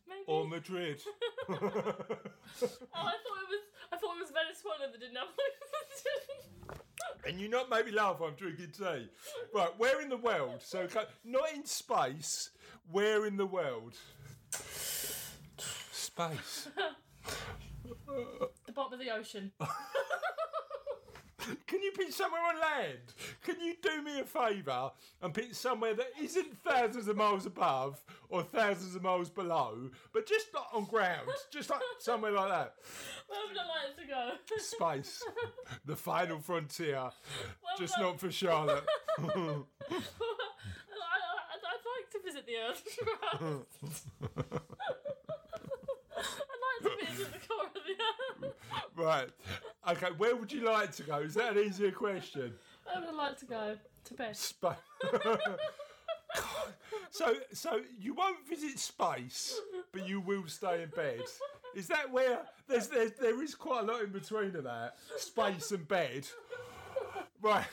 maybe. 0.07 0.21
Or 0.27 0.47
Madrid. 0.47 1.01
oh, 1.49 1.55
I 1.55 1.57
thought 1.57 2.75
it 2.93 3.49
was. 3.49 3.63
I 3.91 3.97
thought 3.97 4.15
it 4.15 4.21
was 4.21 4.31
Venezuela 4.31 4.91
that 4.91 4.99
didn't 4.99 5.15
have 5.17 5.27
oxygen. 5.27 6.81
And 7.25 7.39
you 7.39 7.49
not 7.49 7.69
make 7.69 7.85
me 7.85 7.91
laugh 7.91 8.21
I'm 8.21 8.33
drinking 8.35 8.71
tea. 8.77 9.09
Right, 9.53 9.69
where 9.77 10.01
in 10.01 10.09
the 10.09 10.17
world? 10.17 10.61
So, 10.63 10.87
not 11.25 11.53
in 11.53 11.65
space, 11.65 12.51
where 12.91 13.25
in 13.25 13.37
the 13.37 13.45
world? 13.45 13.95
Space. 15.91 16.69
the 18.65 18.71
bottom 18.73 18.93
of 18.93 18.99
the 18.99 19.11
ocean. 19.11 19.51
Can 21.67 21.81
you 21.81 21.91
pick 21.91 22.11
somewhere 22.11 22.41
on 22.41 22.59
land? 22.59 23.13
Can 23.43 23.59
you 23.59 23.75
do 23.81 24.01
me 24.01 24.19
a 24.19 24.23
favour 24.23 24.91
and 25.21 25.33
pick 25.33 25.53
somewhere 25.53 25.93
that 25.93 26.07
isn't 26.21 26.57
thousands 26.63 27.07
of 27.07 27.17
miles 27.17 27.45
above 27.45 28.03
or 28.29 28.43
thousands 28.43 28.95
of 28.95 29.03
miles 29.03 29.29
below, 29.29 29.89
but 30.13 30.25
just 30.25 30.47
not 30.53 30.67
on 30.73 30.85
ground, 30.85 31.29
just 31.51 31.69
like 31.69 31.81
somewhere 31.99 32.31
like 32.31 32.49
that? 32.49 32.75
Where 33.27 33.39
would 33.47 33.57
I 33.57 33.65
like 33.87 33.97
to 33.97 34.05
go? 34.07 34.31
Space, 34.57 35.23
the 35.85 35.95
final 35.95 36.39
frontier, 36.39 37.09
just 37.77 37.97
not 37.99 38.19
for 38.19 38.31
Charlotte. 38.31 38.85
I, 39.17 39.23
I, 39.23 39.27
I'd, 41.51 41.63
I'd 41.65 41.85
like 41.85 42.09
to 42.11 42.19
visit 42.23 42.45
the 42.45 42.57
Earth. 42.57 42.83
I'd 46.19 46.61
like 46.61 46.81
to 46.83 46.83
visit 46.83 46.83
the 46.83 46.83
core 46.83 46.83
of 46.83 46.83
the 46.83 46.89
Earth. 46.89 46.98
Right. 48.95 49.29
Okay, 49.89 50.07
where 50.17 50.35
would 50.35 50.51
you 50.51 50.61
like 50.61 50.91
to 50.97 51.03
go? 51.03 51.19
Is 51.19 51.35
that 51.35 51.55
an 51.55 51.63
easier 51.63 51.91
question? 51.91 52.53
I 52.93 52.99
would 52.99 53.15
like 53.15 53.37
to 53.39 53.45
go? 53.45 53.77
To 54.05 54.13
bed. 54.13 54.35
Space. 54.35 54.73
so, 57.09 57.35
so 57.53 57.81
you 57.99 58.13
won't 58.13 58.47
visit 58.47 58.79
space, 58.79 59.59
but 59.91 60.07
you 60.07 60.19
will 60.19 60.47
stay 60.47 60.83
in 60.83 60.89
bed. 60.89 61.21
Is 61.75 61.87
that 61.87 62.11
where 62.11 62.39
there's, 62.67 62.87
there's 62.87 63.13
there 63.13 63.41
is 63.41 63.55
quite 63.55 63.83
a 63.83 63.85
lot 63.85 64.01
in 64.01 64.11
between 64.11 64.55
of 64.55 64.63
that 64.63 64.95
space 65.17 65.71
and 65.71 65.87
bed, 65.87 66.27
right? 67.41 67.65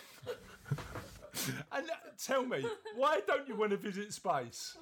And 1.73 1.91
uh, 1.91 1.95
tell 2.23 2.45
me, 2.45 2.65
why 2.95 3.21
don't 3.27 3.49
you 3.49 3.57
want 3.57 3.71
to 3.71 3.77
visit 3.77 4.13
space? 4.13 4.77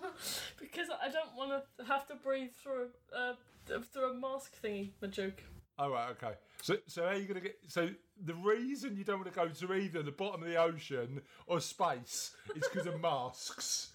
Because 0.61 0.89
I 1.03 1.11
don't 1.11 1.35
want 1.37 1.63
to 1.79 1.85
have 1.85 2.07
to 2.09 2.15
breathe 2.15 2.51
through 2.63 2.89
uh, 3.17 3.35
through 3.67 4.11
a 4.11 4.15
mask 4.15 4.55
thingy. 4.63 4.91
my 5.01 5.09
joke. 5.09 5.43
Oh 5.79 5.91
right, 5.91 6.11
okay. 6.11 6.35
So, 6.63 6.77
so 6.87 7.03
how 7.03 7.09
are 7.09 7.17
you 7.17 7.27
gonna 7.27 7.41
get? 7.41 7.59
So 7.69 7.89
the 8.25 8.35
reason 8.35 8.97
you 8.97 9.05
don't 9.05 9.21
want 9.21 9.33
to 9.33 9.39
go 9.39 9.49
to 9.49 9.75
either 9.75 10.03
the 10.03 10.13
bottom 10.13 10.43
of 10.43 10.49
the 10.49 10.57
ocean 10.57 11.21
or 11.47 11.61
space 11.61 12.33
is 12.55 12.63
because 12.73 12.87
of 12.87 13.01
masks. 13.01 13.91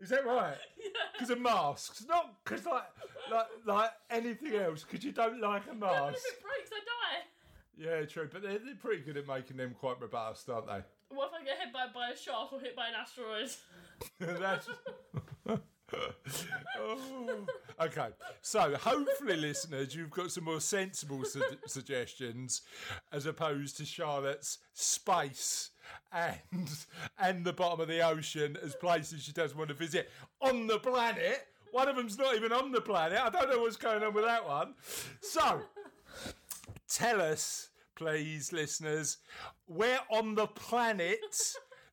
Is 0.00 0.10
that 0.10 0.24
right? 0.26 0.56
Because 1.12 1.30
of 1.30 1.40
masks, 1.40 2.04
not 2.08 2.32
because 2.44 2.64
like 2.64 2.84
like 3.28 3.46
like 3.66 3.90
anything 4.08 4.54
else. 4.54 4.84
Because 4.84 5.04
you 5.04 5.10
don't 5.10 5.40
like 5.40 5.62
a 5.68 5.74
mask. 5.74 6.18
if 6.18 6.34
it 6.34 6.42
breaks, 6.42 6.70
I 6.72 6.78
die. 6.78 7.24
Yeah, 7.76 8.04
true. 8.06 8.28
But 8.32 8.42
they're, 8.42 8.58
they're 8.60 8.76
pretty 8.80 9.02
good 9.02 9.16
at 9.16 9.26
making 9.26 9.56
them 9.56 9.74
quite 9.78 10.00
robust, 10.00 10.48
aren't 10.48 10.68
they? 10.68 10.80
What 11.08 11.30
if 11.32 11.40
I 11.40 11.44
get 11.44 11.58
hit 11.58 11.72
by, 11.72 11.86
by 11.92 12.10
a 12.10 12.16
shark 12.16 12.52
or 12.52 12.60
hit 12.60 12.76
by 12.76 12.86
an 12.88 12.94
asteroid? 13.00 13.50
That's. 14.40 14.68
oh. 16.78 17.46
Okay, 17.80 18.08
so 18.42 18.74
hopefully, 18.74 19.36
listeners, 19.36 19.94
you've 19.94 20.10
got 20.10 20.30
some 20.30 20.44
more 20.44 20.60
sensible 20.60 21.24
su- 21.24 21.42
suggestions 21.66 22.62
as 23.12 23.26
opposed 23.26 23.76
to 23.76 23.84
Charlotte's 23.84 24.58
space 24.74 25.70
and 26.12 26.68
and 27.18 27.44
the 27.44 27.52
bottom 27.52 27.80
of 27.80 27.88
the 27.88 28.00
ocean 28.00 28.56
as 28.62 28.74
places 28.74 29.22
she 29.22 29.32
doesn't 29.32 29.56
want 29.56 29.68
to 29.68 29.74
visit 29.74 30.10
on 30.40 30.66
the 30.66 30.78
planet. 30.78 31.46
One 31.70 31.88
of 31.88 31.96
them's 31.96 32.18
not 32.18 32.34
even 32.34 32.52
on 32.52 32.72
the 32.72 32.80
planet. 32.80 33.18
I 33.18 33.30
don't 33.30 33.50
know 33.50 33.60
what's 33.60 33.76
going 33.76 34.02
on 34.02 34.14
with 34.14 34.24
that 34.24 34.46
one. 34.46 34.74
So, 35.20 35.60
tell 36.88 37.20
us, 37.20 37.68
please, 37.94 38.52
listeners, 38.52 39.18
where 39.66 40.00
on 40.10 40.34
the 40.34 40.46
planet, 40.46 41.18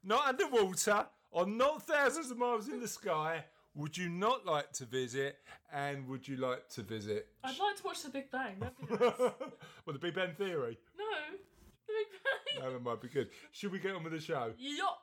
not 0.04 0.28
underwater, 0.28 1.08
or 1.32 1.46
not 1.46 1.86
thousands 1.86 2.32
of 2.32 2.38
miles 2.38 2.70
in 2.70 2.80
the 2.80 2.88
sky, 2.88 3.44
would 3.76 3.98
you 3.98 4.10
not 4.10 4.46
like 4.46 4.72
to 4.74 4.86
visit, 4.86 5.38
and 5.74 6.08
would 6.08 6.28
you 6.28 6.38
like 6.38 6.68
to 6.70 6.82
visit? 6.82 7.28
I'd 7.44 7.60
like 7.60 7.76
to 7.78 7.84
watch 7.84 8.04
The 8.04 8.10
Big 8.10 8.32
Bang. 8.32 8.56
That'd 8.60 8.78
be 8.78 8.86
nice. 9.06 9.14
well, 9.20 9.94
the 9.94 10.00
Big 10.00 10.16
Bang 10.16 10.34
Theory. 10.38 10.78
no, 10.98 11.06
The 11.88 11.94
Big 11.94 12.62
Bang. 12.64 12.74
That 12.74 12.84
might 12.84 13.02
be 13.02 13.10
good. 13.10 13.30
Should 13.52 13.72
we 13.72 13.80
get 13.80 13.96
on 13.96 14.04
with 14.04 14.14
the 14.14 14.20
show? 14.22 14.54
Yup. 14.58 15.00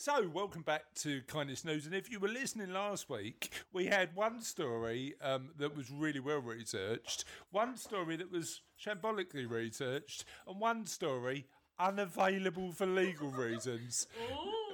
So, 0.00 0.28
welcome 0.32 0.62
back 0.62 0.84
to 1.00 1.22
Kindness 1.22 1.64
News. 1.64 1.84
And 1.84 1.94
if 1.94 2.08
you 2.08 2.20
were 2.20 2.28
listening 2.28 2.72
last 2.72 3.10
week, 3.10 3.52
we 3.72 3.86
had 3.86 4.14
one 4.14 4.40
story 4.40 5.14
um, 5.20 5.50
that 5.58 5.76
was 5.76 5.90
really 5.90 6.20
well 6.20 6.38
researched, 6.38 7.24
one 7.50 7.76
story 7.76 8.14
that 8.16 8.30
was 8.30 8.62
shambolically 8.80 9.50
researched, 9.50 10.24
and 10.46 10.60
one 10.60 10.86
story 10.86 11.46
unavailable 11.78 12.72
for 12.72 12.86
legal 12.86 13.28
reasons. 13.30 14.06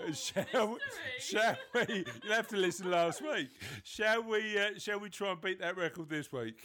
Ooh, 0.09 0.13
Shall, 0.13 0.45
mystery. 0.53 0.79
shall 1.21 1.57
we? 1.75 2.05
You'll 2.25 2.35
have 2.35 2.49
to 2.49 2.57
listen 2.57 2.91
last 2.91 3.23
week. 3.23 3.49
Shall 3.85 4.23
we? 4.23 4.59
Uh, 4.59 4.79
shall 4.79 5.01
we 5.01 5.09
try 5.09 5.31
and 5.31 5.41
beat 5.41 5.61
that 5.61 5.77
record 5.77 6.09
this 6.11 6.31
week? 6.33 6.63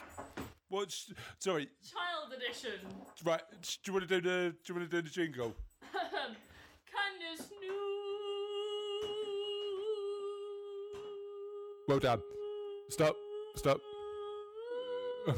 What's 0.69 1.11
sorry? 1.39 1.67
Child 1.91 2.33
edition. 2.35 2.79
Right? 3.23 3.41
Do 3.61 3.67
you 3.85 3.93
want 3.93 4.07
to 4.09 4.21
do 4.21 4.29
the? 4.29 4.49
Do 4.51 4.73
you 4.73 4.75
want 4.79 4.91
to 4.91 4.97
do 4.97 5.01
the 5.01 5.09
jingle? 5.09 5.55
Kindness 5.93 7.49
news. 7.61 7.73
Well 11.87 11.99
done. 11.99 12.21
Stop. 12.89 13.15
Stop. 13.55 13.79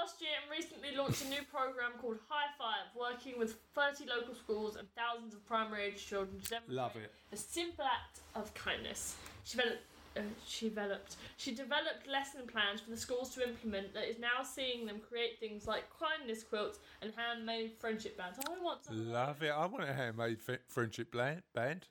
Last 0.00 0.20
year 0.20 0.30
and 0.40 0.50
recently 0.50 0.96
launched 0.96 1.22
a 1.24 1.28
new 1.28 1.42
program 1.50 1.92
called 2.00 2.18
High 2.28 2.50
Five, 2.58 2.86
working 2.98 3.38
with 3.38 3.56
30 3.74 4.06
local 4.08 4.34
schools 4.34 4.76
and 4.76 4.88
thousands 4.96 5.34
of 5.34 5.44
primary 5.46 5.84
age 5.84 6.04
children 6.06 6.40
to 6.40 6.48
demonstrate 6.48 6.76
Love 6.76 6.96
it. 6.96 7.12
a 7.32 7.36
simple 7.36 7.84
act 7.84 8.20
of 8.34 8.52
kindness. 8.54 9.16
She 9.44 9.56
developed, 9.58 9.82
uh, 10.16 10.20
she 10.46 10.68
developed, 10.68 11.16
she 11.36 11.54
developed 11.54 12.08
lesson 12.08 12.42
plans 12.46 12.80
for 12.80 12.90
the 12.90 12.96
schools 12.96 13.34
to 13.34 13.46
implement 13.46 13.92
that 13.94 14.08
is 14.08 14.18
now 14.18 14.42
seeing 14.42 14.86
them 14.86 15.00
create 15.08 15.38
things 15.38 15.66
like 15.66 15.84
kindness 16.00 16.42
quilts 16.42 16.78
and 17.02 17.12
handmade 17.14 17.72
friendship 17.78 18.16
bands. 18.16 18.38
I 18.48 18.62
want 18.62 18.84
some. 18.84 19.12
Love 19.12 19.42
it. 19.42 19.50
I 19.50 19.66
want 19.66 19.84
a 19.88 19.92
handmade 19.92 20.38
f- 20.48 20.58
friendship 20.68 21.14
band. 21.54 21.86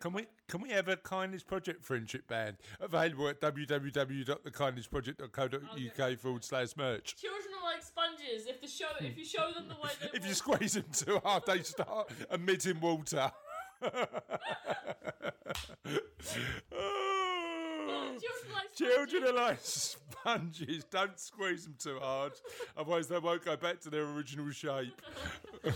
Can 0.00 0.12
we 0.14 0.26
can 0.48 0.62
we 0.62 0.70
have 0.70 0.88
a 0.88 0.96
kindness 0.96 1.42
project 1.42 1.84
friendship 1.84 2.26
band 2.26 2.56
available 2.80 3.28
at 3.28 3.38
www.thekindnessproject.co.uk 3.40 6.00
oh, 6.00 6.16
forward 6.16 6.42
slash 6.42 6.74
merch? 6.76 7.16
Children 7.16 7.52
are 7.60 7.64
like 7.74 7.82
sponges. 7.82 8.46
If 8.46 8.62
the 8.62 8.66
show, 8.66 8.86
if 9.00 9.18
you 9.18 9.26
show 9.26 9.52
them 9.52 9.68
the 9.68 9.74
way 9.74 9.90
they 10.00 10.08
If 10.18 10.26
you 10.26 10.32
squeeze 10.32 10.72
them 10.72 10.86
too 10.90 11.20
hard, 11.22 11.42
they 11.46 11.62
start 11.62 12.10
emitting 12.30 12.80
water. 12.80 13.30
Children 17.90 18.52
like 18.54 18.74
Children 18.74 19.24
are 19.24 19.32
like 19.32 19.58
sponges. 19.62 20.84
Don't 20.90 21.18
squeeze 21.18 21.64
them 21.64 21.74
too 21.78 21.98
hard, 22.00 22.32
otherwise 22.76 23.08
they 23.08 23.18
won't 23.18 23.44
go 23.44 23.56
back 23.56 23.80
to 23.80 23.90
their 23.90 24.04
original 24.04 24.50
shape. 24.50 25.00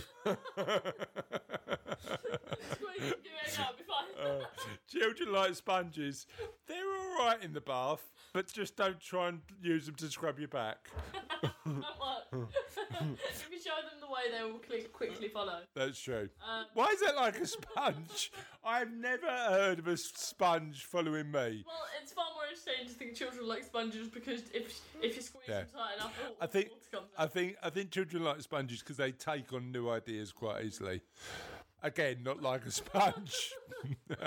Squeeze 2.71 2.99
them, 2.99 3.19
give 3.23 3.33
it 3.45 3.59
out, 3.59 3.77
be 3.77 3.83
fine. 3.83 4.25
Uh, 4.25 4.45
children 4.87 5.31
like 5.31 5.55
sponges. 5.55 6.27
They're 6.67 6.77
all 6.85 7.25
right 7.25 7.41
in 7.43 7.53
the 7.53 7.61
bath, 7.61 8.11
but 8.35 8.51
just 8.51 8.75
don't 8.75 8.99
try 8.99 9.29
and 9.29 9.39
use 9.63 9.85
them 9.85 9.95
to 9.95 10.07
scrub 10.09 10.37
your 10.39 10.49
back. 10.49 10.89
If 11.41 11.49
you 12.33 13.59
show 13.63 13.71
them 13.81 14.01
the 14.01 14.07
way, 14.07 14.23
they 14.37 14.43
will 14.43 14.59
quickly 14.91 15.29
follow. 15.29 15.59
That's 15.73 15.97
true. 15.97 16.27
Um, 16.45 16.65
Why 16.73 16.87
is 16.87 17.01
it 17.01 17.15
like 17.15 17.39
a 17.39 17.47
sponge? 17.47 18.33
I've 18.61 18.91
never 18.91 19.25
heard 19.25 19.79
of 19.79 19.87
a 19.87 19.95
sponge 19.95 20.83
following 20.83 21.31
me. 21.31 21.63
Well, 21.65 21.85
it's 22.01 22.11
far 22.11 22.25
more 22.33 22.43
interesting 22.43 22.87
to 22.87 22.93
think 22.93 23.15
children 23.15 23.47
like 23.47 23.63
sponges 23.63 24.09
because 24.09 24.41
if 24.53 24.81
if 25.01 25.15
you 25.15 25.21
squeeze 25.21 25.45
Yeah. 25.47 25.59
them 25.59 25.67
tight 25.73 25.95
enough, 25.95 26.13
all 26.27 26.35
I 26.41 26.47
think 26.47 26.69
I 27.17 27.27
think 27.27 27.55
I 27.63 27.69
think 27.69 27.91
children 27.91 28.21
like 28.25 28.41
sponges 28.41 28.79
because 28.79 28.97
they 28.97 29.13
take 29.13 29.53
on 29.53 29.71
new 29.71 29.89
ideas 29.89 30.33
quite 30.33 30.65
easily. 30.65 31.01
Again, 31.85 32.23
not 32.23 32.41
like 32.41 32.65
a 32.65 32.71
sponge. 32.71 33.51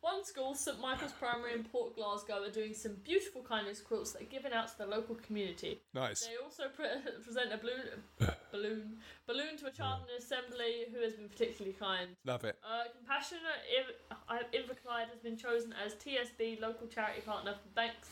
One 0.00 0.24
school, 0.24 0.56
St 0.56 0.80
Michael's 0.80 1.12
Primary 1.12 1.52
in 1.52 1.62
Port 1.62 1.94
Glasgow, 1.94 2.42
are 2.42 2.50
doing 2.50 2.74
some 2.74 2.96
beautiful 3.04 3.42
kindness 3.42 3.80
quilts 3.80 4.10
that 4.12 4.22
are 4.22 4.24
given 4.24 4.52
out 4.52 4.66
to 4.66 4.78
the 4.78 4.86
local 4.86 5.14
community. 5.14 5.80
nice. 5.94 6.26
They 6.26 6.34
also 6.42 6.64
pre- 6.74 6.86
present 7.24 7.52
a 7.52 7.58
balloon, 7.58 8.32
balloon, 8.50 8.96
balloon 9.28 9.56
to 9.58 9.66
a 9.66 9.70
child 9.70 10.00
in 10.08 10.16
an 10.16 10.18
assembly 10.20 10.86
who 10.92 11.00
has 11.00 11.12
been 11.12 11.28
particularly 11.28 11.76
kind. 11.78 12.08
Love 12.24 12.42
it. 12.42 12.58
Uh, 12.64 12.90
Compassionate 12.96 13.42
Inv- 13.78 14.42
Inverclyde 14.52 15.10
has 15.10 15.20
been 15.22 15.36
chosen 15.36 15.72
as 15.86 15.94
TSB 15.94 16.60
local 16.60 16.88
charity 16.88 17.20
partner 17.20 17.52
for 17.52 17.68
Banks, 17.76 18.08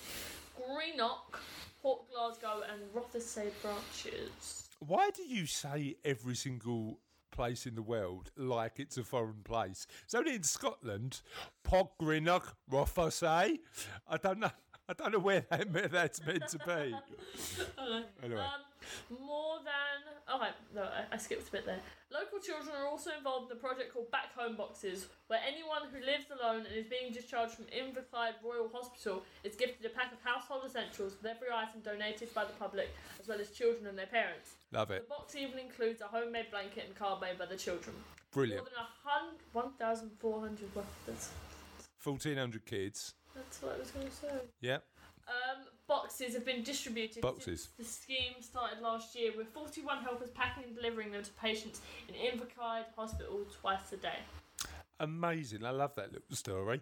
Greenock, 0.56 1.40
Port 1.82 2.02
Glasgow, 2.14 2.62
and 2.70 2.80
Rothesay 2.94 3.50
branches. 3.60 4.68
Why 4.78 5.10
do 5.10 5.24
you 5.24 5.46
say 5.46 5.96
every 6.04 6.36
single 6.36 7.00
place 7.36 7.66
in 7.66 7.74
the 7.74 7.82
world 7.82 8.32
like 8.36 8.80
it's 8.80 8.96
a 8.96 9.04
foreign 9.04 9.42
place? 9.44 9.86
It's 10.04 10.14
only 10.14 10.34
in 10.34 10.42
Scotland. 10.42 11.20
Pogrinnock, 11.62 12.54
Rothesay. 12.72 13.58
I 14.08 14.16
don't 14.16 14.40
know. 14.40 14.50
I 14.88 14.92
don't 14.92 15.12
know 15.12 15.18
where, 15.18 15.44
that, 15.50 15.90
that's 15.90 16.24
meant 16.24 16.46
to 16.48 16.58
be. 16.58 16.94
Anyway. 18.22 18.40
Um, 18.40 19.16
more 19.26 19.58
than. 19.58 20.14
Oh, 20.28 20.38
I- 20.40 20.50
no, 20.74 20.82
I, 20.82 21.14
I 21.14 21.16
skipped 21.16 21.48
a 21.48 21.52
bit 21.52 21.66
there. 21.66 21.78
Local 22.12 22.38
children 22.38 22.74
are 22.76 22.86
also 22.86 23.10
involved 23.16 23.50
in 23.50 23.56
a 23.56 23.60
project 23.60 23.92
called 23.92 24.10
Back 24.10 24.34
Home 24.36 24.56
Boxes, 24.56 25.06
where 25.26 25.40
anyone 25.46 25.82
who 25.92 25.98
lives 26.04 26.26
alone 26.30 26.66
and 26.66 26.74
is 26.74 26.86
being 26.86 27.12
discharged 27.12 27.54
from 27.54 27.66
Inverclyde 27.66 28.34
Royal 28.44 28.68
Hospital 28.72 29.22
is 29.44 29.54
gifted 29.54 29.86
a 29.86 29.90
pack 29.94 30.12
of 30.12 30.18
household 30.24 30.62
essentials 30.66 31.14
with 31.20 31.30
every 31.30 31.48
item 31.52 31.80
donated 31.84 32.32
by 32.34 32.44
the 32.44 32.52
public, 32.58 32.88
as 33.20 33.28
well 33.28 33.40
as 33.40 33.50
children 33.50 33.86
and 33.86 33.98
their 33.98 34.06
parents. 34.06 34.54
Love 34.72 34.90
it. 34.90 35.08
The 35.08 35.14
box 35.14 35.36
even 35.36 35.58
includes 35.58 36.00
a 36.00 36.06
homemade 36.06 36.50
blanket 36.50 36.84
and 36.86 36.94
card 36.94 37.20
made 37.20 37.38
by 37.38 37.46
the 37.46 37.56
children. 37.56 37.94
Brilliant. 38.32 38.62
More 38.64 38.70
than 39.14 39.34
1,400. 39.78 40.68
Well, 40.74 40.86
that's, 41.06 41.30
1,400 42.02 42.64
kids. 42.66 43.14
That's 43.36 43.62
what 43.62 43.74
I 43.74 43.78
was 43.78 43.90
going 43.90 44.06
to 44.06 44.12
say. 44.12 44.28
Yeah. 44.60 44.78
Um, 45.28 45.64
boxes 45.88 46.34
have 46.34 46.44
been 46.44 46.62
distributed. 46.62 47.22
Boxes. 47.22 47.68
The 47.78 47.84
scheme 47.84 48.34
started 48.40 48.80
last 48.80 49.14
year, 49.14 49.32
with 49.36 49.48
41 49.48 50.02
helpers 50.02 50.30
packing 50.30 50.64
and 50.64 50.74
delivering 50.74 51.12
them 51.12 51.22
to 51.22 51.30
patients 51.32 51.80
in 52.08 52.14
Inverclyde 52.14 52.84
Hospital 52.96 53.40
twice 53.60 53.92
a 53.92 53.96
day. 53.96 54.18
Amazing. 55.00 55.64
I 55.64 55.70
love 55.70 55.94
that 55.96 56.12
little 56.12 56.36
story. 56.36 56.80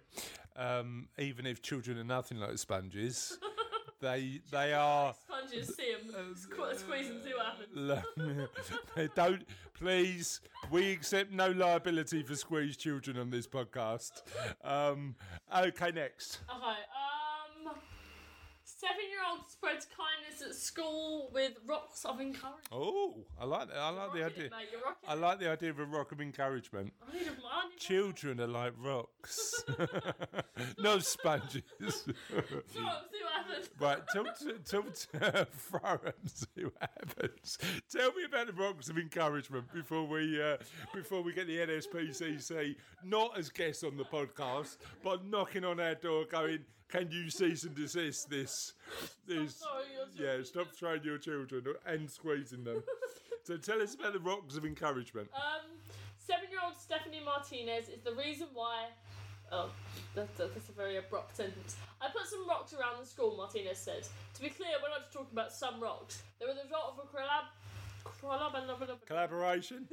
Um, 0.56 1.08
even 1.18 1.46
if 1.46 1.62
children 1.62 1.99
are 1.99 2.04
nothing 2.04 2.38
like 2.38 2.56
sponges, 2.58 3.38
they 4.04 4.40
they 4.50 4.73
are. 4.73 5.14
Sponges, 5.14 5.75
see 5.75 5.92
them, 5.92 6.34
squ- 6.37 6.76
squeeze 6.78 7.08
them, 7.08 7.20
see 7.25 7.32
what 7.34 7.46
happens. 7.46 8.49
Lo- 8.96 9.08
Don't 9.14 9.42
please. 9.75 10.40
We 10.70 10.92
accept 10.92 11.32
no 11.32 11.49
liability 11.50 12.23
for 12.23 12.37
squeezed 12.37 12.80
children 12.80 13.18
on 13.18 13.30
this 13.30 13.46
podcast. 13.46 14.23
Um, 14.62 15.16
okay, 15.54 15.90
next. 15.90 16.38
Okay, 16.49 16.78
seven-year-old 18.88 19.50
spreads 19.50 19.87
kindness 19.87 20.43
at 20.43 20.55
school 20.55 21.31
with 21.33 21.53
rocks 21.67 22.05
of 22.05 22.21
encouragement. 22.21 22.69
Oh, 22.71 23.14
I 23.41 23.45
like 23.45 23.69
that. 23.69 23.76
I 23.79 23.91
like 23.91 24.12
the 24.12 24.25
idea. 24.25 24.45
it, 24.47 24.50
mate, 24.50 24.69
you're 24.71 24.81
rocking 24.83 25.09
I 25.09 25.14
like 25.14 25.38
the 25.38 25.50
idea 25.50 25.71
of 25.71 25.79
a 25.79 25.85
rock 25.85 26.12
of 26.12 26.21
encouragement. 26.21 26.93
I 27.09 27.12
need 27.12 27.26
a, 27.26 27.31
I 27.31 27.69
need 27.69 27.79
Children 27.79 28.41
are 28.41 28.47
like 28.47 28.73
rocks, 28.79 29.64
no 30.79 30.99
sponges. 30.99 31.62
a, 31.81 31.93
see 32.43 32.81
what 32.81 32.93
happens. 33.33 33.71
Right, 33.81 33.99
talk 34.12 34.38
to, 34.38 34.53
talk 34.59 34.95
to 34.95 35.47
Fro 35.53 35.99
and 36.05 36.31
see 36.31 36.64
what 36.64 36.75
happens. 36.81 37.59
Tell 37.91 38.12
me 38.12 38.25
about 38.25 38.47
the 38.49 38.53
rocks 38.53 38.88
of 38.88 38.99
encouragement 38.99 39.73
before 39.73 40.07
we 40.07 40.43
uh, 40.43 40.57
before 40.95 41.23
we 41.23 41.33
get 41.33 41.47
the 41.47 41.59
NSPCC 41.59 42.76
not 43.05 43.38
as 43.38 43.50
guests 43.50 43.85
on 43.85 43.97
the 43.97 44.05
podcast, 44.05 44.79
but 45.03 45.25
knocking 45.26 45.64
on 45.64 45.81
our 45.81 45.95
door, 45.95 46.25
going, 46.25 46.61
"Can 46.88 47.11
you 47.11 47.31
cease 47.31 47.64
and 47.64 47.75
desist 47.75 48.29
this? 48.31 48.73
This? 49.26 49.62
throwing 49.62 50.19
your 50.19 50.37
yeah, 50.37 50.43
stop 50.45 50.69
throwing 50.75 51.03
your 51.03 51.19
children 51.19 51.64
and 51.87 52.11
squeezing 52.11 52.64
them." 52.64 52.83
so 53.45 53.57
tell 53.57 53.81
us 53.83 53.95
about 53.95 54.12
the 54.12 54.21
rocks 54.21 54.56
of 54.56 54.65
encouragement. 54.65 55.28
Um, 55.35 55.71
seven-year-old 56.19 56.76
Stephanie 56.76 57.23
Martinez 57.25 57.89
is 57.89 58.02
the 58.02 58.15
reason 58.15 58.49
why. 58.54 58.87
Oh, 59.52 59.71
that, 60.15 60.35
that- 60.37 60.54
that's 60.54 60.69
a 60.69 60.73
very 60.73 60.97
abrupt 60.97 61.37
sentence. 61.37 61.76
I 62.00 62.08
put 62.08 62.26
some 62.26 62.49
rocks 62.49 62.73
around 62.73 63.00
the 63.00 63.06
school, 63.06 63.37
Martinez 63.37 63.78
said. 63.78 64.08
To 64.35 64.41
be 64.41 64.49
clear, 64.49 64.71
we're 64.82 64.89
not 64.89 65.02
just 65.02 65.13
talking 65.13 65.32
about 65.32 65.52
some 65.52 65.80
rocks. 65.80 66.23
They 66.41 66.47
were 66.47 66.54
the 66.54 66.63
result 66.65 66.97
of 66.97 67.04
a 67.04 67.08
collab. 67.08 67.52
collab 68.21 69.06
Collaboration. 69.06 69.89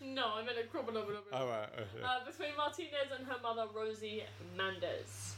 no, 0.00 0.34
I 0.34 0.44
meant 0.44 0.58
a 0.58 0.66
crop 0.66 0.88
oh, 0.88 1.46
right. 1.48 1.68
okay. 1.74 2.04
uh, 2.04 2.24
between 2.24 2.56
Martinez 2.56 3.10
and 3.16 3.26
her 3.26 3.36
mother, 3.42 3.66
Rosie 3.74 4.22
Mandez. 4.56 5.34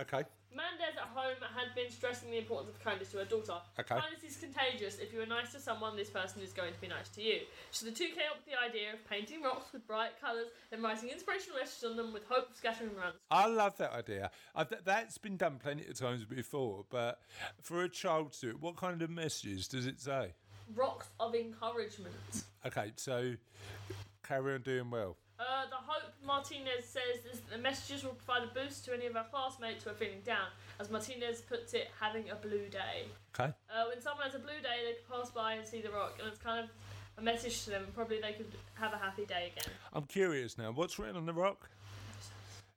Okay. 0.00 0.24
Mandez 0.54 0.96
at 0.96 1.08
home 1.14 1.36
had 1.54 1.74
been 1.74 1.90
stressing 1.90 2.30
the 2.30 2.38
importance 2.38 2.70
of 2.70 2.82
kindness 2.82 3.10
to 3.12 3.18
her 3.18 3.24
daughter. 3.24 3.54
Okay. 3.78 3.94
Kindness 3.94 4.24
is 4.24 4.36
contagious. 4.36 4.98
If 4.98 5.12
you 5.12 5.20
are 5.20 5.26
nice 5.26 5.52
to 5.52 5.60
someone, 5.60 5.96
this 5.96 6.10
person 6.10 6.42
is 6.42 6.52
going 6.52 6.72
to 6.72 6.80
be 6.80 6.88
nice 6.88 7.08
to 7.10 7.22
you. 7.22 7.40
So 7.70 7.86
the 7.86 7.92
two 7.92 8.06
came 8.06 8.26
up 8.30 8.38
with 8.38 8.46
the 8.46 8.58
idea 8.58 8.94
of 8.94 9.08
painting 9.08 9.42
rocks 9.42 9.72
with 9.72 9.86
bright 9.86 10.20
colours, 10.20 10.46
and 10.72 10.82
writing 10.82 11.10
inspirational 11.10 11.58
messages 11.58 11.84
on 11.84 11.96
them 11.96 12.12
with 12.12 12.26
hope 12.28 12.48
scattering 12.54 12.90
around 12.98 13.12
the 13.12 13.20
I 13.30 13.46
love 13.46 13.76
that 13.78 13.92
idea. 13.92 14.30
Th- 14.56 14.80
that's 14.84 15.18
been 15.18 15.36
done 15.36 15.58
plenty 15.62 15.86
of 15.86 15.98
times 15.98 16.24
before, 16.24 16.84
but 16.90 17.20
for 17.62 17.84
a 17.84 17.88
child 17.88 18.32
to 18.32 18.40
do 18.40 18.48
it, 18.50 18.60
what 18.60 18.76
kind 18.76 19.02
of 19.02 19.10
messages 19.10 19.68
does 19.68 19.86
it 19.86 20.00
say? 20.00 20.32
Rocks 20.74 21.08
of 21.20 21.34
encouragement. 21.34 22.14
Okay, 22.66 22.92
so 22.96 23.34
carry 24.26 24.54
on 24.54 24.62
doing 24.62 24.90
well. 24.90 25.16
Uh, 25.38 25.66
the 25.70 25.76
Hope 25.76 26.12
Martinez 26.26 26.84
says 26.84 27.24
is 27.32 27.40
that 27.40 27.50
the 27.50 27.58
messages 27.58 28.02
will 28.02 28.14
provide 28.14 28.42
a 28.42 28.52
boost 28.52 28.84
to 28.84 28.92
any 28.92 29.06
of 29.06 29.14
our 29.14 29.24
classmates 29.30 29.84
who 29.84 29.90
are 29.90 29.94
feeling 29.94 30.20
down. 30.24 30.48
As 30.80 30.90
Martinez 30.90 31.40
puts 31.42 31.74
it, 31.74 31.88
having 32.00 32.28
a 32.30 32.34
blue 32.34 32.68
day. 32.68 33.06
Okay. 33.38 33.52
Uh, 33.70 33.84
when 33.88 34.00
someone 34.00 34.24
has 34.24 34.34
a 34.34 34.40
blue 34.40 34.60
day, 34.60 34.82
they 34.84 34.94
can 34.94 35.20
pass 35.20 35.30
by 35.30 35.54
and 35.54 35.66
see 35.66 35.80
the 35.80 35.90
rock, 35.90 36.16
and 36.18 36.26
it's 36.26 36.38
kind 36.38 36.64
of 36.64 36.70
a 37.18 37.22
message 37.22 37.64
to 37.64 37.70
them. 37.70 37.86
Probably 37.94 38.20
they 38.20 38.32
could 38.32 38.50
have 38.74 38.92
a 38.92 38.98
happy 38.98 39.26
day 39.26 39.52
again. 39.56 39.72
I'm 39.92 40.04
curious 40.04 40.58
now. 40.58 40.72
What's 40.72 40.98
written 40.98 41.16
on 41.16 41.26
the 41.26 41.32
rock? 41.32 41.70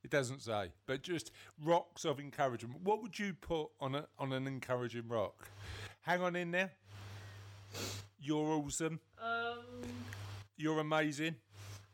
It 0.03 0.11
doesn't 0.11 0.41
say, 0.41 0.69
but 0.87 1.01
just 1.03 1.31
rocks 1.63 2.05
of 2.05 2.19
encouragement. 2.19 2.81
What 2.83 3.01
would 3.01 3.17
you 3.17 3.33
put 3.33 3.67
on 3.79 3.93
a 3.95 4.07
on 4.17 4.33
an 4.33 4.47
encouraging 4.47 5.07
rock? 5.07 5.47
Hang 6.01 6.21
on 6.21 6.35
in 6.35 6.51
there. 6.51 6.71
You're 8.19 8.51
awesome. 8.51 8.99
Um, 9.21 9.81
You're 10.57 10.79
amazing. 10.79 11.35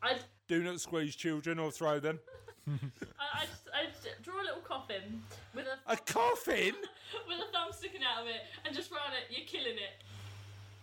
I'd, 0.02 0.20
Do 0.48 0.64
not 0.64 0.80
squeeze 0.80 1.16
children 1.16 1.60
or 1.60 1.72
throw 1.72 2.00
them. 2.00 2.20
I, 2.68 3.42
I'd, 3.42 3.48
I'd 3.74 4.24
draw 4.24 4.42
a 4.42 4.44
little 4.44 4.62
coffin 4.62 5.22
with 5.56 5.66
a 5.66 5.92
A 5.92 5.98
coffin. 5.98 6.74
with 7.28 7.38
a 7.38 7.52
thumb 7.52 7.72
sticking 7.72 8.02
out 8.04 8.24
of 8.24 8.28
it, 8.28 8.42
and 8.66 8.76
just 8.76 8.92
write 8.92 9.14
it, 9.14 9.36
"You're 9.36 9.48
killing 9.48 9.78
it." 9.78 10.04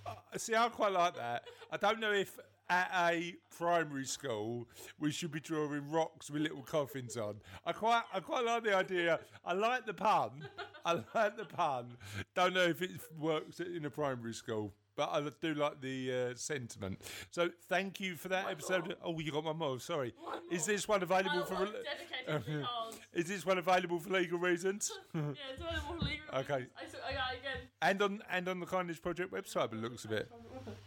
Uh, 0.06 0.38
see, 0.38 0.54
I 0.54 0.68
quite 0.68 0.92
like 0.92 1.16
that. 1.16 1.44
I 1.70 1.76
don't 1.76 2.00
know 2.00 2.12
if 2.12 2.38
at 2.70 2.90
a 3.10 3.34
primary 3.58 4.06
school 4.06 4.66
we 4.98 5.10
should 5.10 5.30
be 5.30 5.40
drawing 5.40 5.90
rocks 5.90 6.30
with 6.30 6.42
little 6.42 6.62
coffins 6.62 7.16
on. 7.16 7.36
I 7.66 7.72
quite, 7.72 8.02
I 8.12 8.20
quite 8.20 8.44
like 8.44 8.64
the 8.64 8.74
idea. 8.74 9.20
I 9.44 9.52
like 9.52 9.86
the 9.86 9.94
pun. 9.94 10.48
I 10.84 10.92
like 11.14 11.36
the 11.36 11.44
pun. 11.44 11.96
Don't 12.34 12.54
know 12.54 12.64
if 12.64 12.80
it 12.80 12.92
works 13.18 13.60
in 13.60 13.84
a 13.84 13.90
primary 13.90 14.32
school. 14.34 14.72
But 14.96 15.10
I 15.12 15.22
do 15.40 15.54
like 15.54 15.80
the 15.80 16.12
uh, 16.12 16.34
sentiment. 16.36 17.00
So 17.30 17.50
thank 17.68 17.98
you 18.00 18.14
for 18.14 18.28
that 18.28 18.44
One 18.44 18.52
episode. 18.52 18.86
more. 18.86 18.96
Oh, 19.02 19.18
you 19.18 19.32
got 19.32 19.44
one 19.44 19.58
more. 19.58 19.80
Sorry. 19.80 20.14
One 20.22 20.38
Is 20.50 20.66
this 20.66 20.86
one 20.86 21.02
available 21.02 21.30
I'll, 21.40 21.44
for? 21.46 21.54
I'll 21.56 22.40
to 22.40 22.62
Hans. 22.64 22.98
Is 23.12 23.26
this 23.26 23.44
one 23.44 23.58
available 23.58 23.98
for 23.98 24.10
legal 24.10 24.38
reasons? 24.38 24.90
Yeah, 25.14 25.20
it's 25.52 25.62
one 25.62 25.74
of 25.74 25.80
the 25.82 25.86
more 25.88 25.98
legal 25.98 26.26
Okay. 26.34 26.66
reasons. 26.80 27.02
I, 27.04 27.10
I 27.10 27.14
got 27.14 27.32
it 27.34 27.38
again. 27.40 27.60
and 27.82 28.02
on 28.02 28.22
and 28.30 28.48
on 28.48 28.60
the 28.60 28.66
Kindness 28.66 28.98
Project 29.00 29.32
website, 29.32 29.70
by 29.70 29.76
the 29.76 29.82
looks 29.82 30.04
of 30.04 30.12
it. 30.12 30.30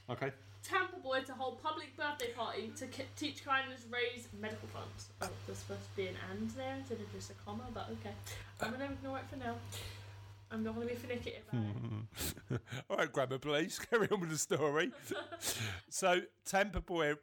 Okay. 0.10 0.32
Tampa 0.64 0.98
Boy 1.00 1.22
to 1.22 1.34
hold 1.34 1.62
public 1.62 1.96
birthday 1.96 2.32
party 2.34 2.72
to 2.78 2.88
ki- 2.88 3.04
teach 3.16 3.46
kindness, 3.46 3.86
raise 3.92 4.28
medical 4.40 4.68
funds. 4.70 5.10
Oh, 5.22 5.30
there's 5.46 5.60
supposed 5.60 5.82
to 5.84 5.96
be 5.96 6.08
an 6.08 6.16
and 6.32 6.50
there 6.52 6.76
instead 6.80 7.00
of 7.00 7.12
just 7.14 7.30
a 7.32 7.34
comma, 7.46 7.64
but 7.74 7.88
okay. 8.02 8.14
I'm 8.62 8.72
gonna 8.72 8.86
ignore 8.86 9.18
it 9.20 9.26
for 9.30 9.38
now. 9.38 9.56
I'm 10.52 10.64
not 10.64 10.76
gonna 10.76 10.88
be 10.88 10.96
finicky 10.96 11.34
about 11.50 11.62
it. 12.52 12.62
All 12.90 12.98
right, 12.98 13.12
grammar, 13.12 13.38
please. 13.38 13.80
Carry 13.90 14.08
on 14.12 14.22
with 14.22 14.30
the 14.30 14.38
story. 14.38 14.92
so, 15.90 16.22
Tampa 16.46 16.82
Boy 16.82 17.16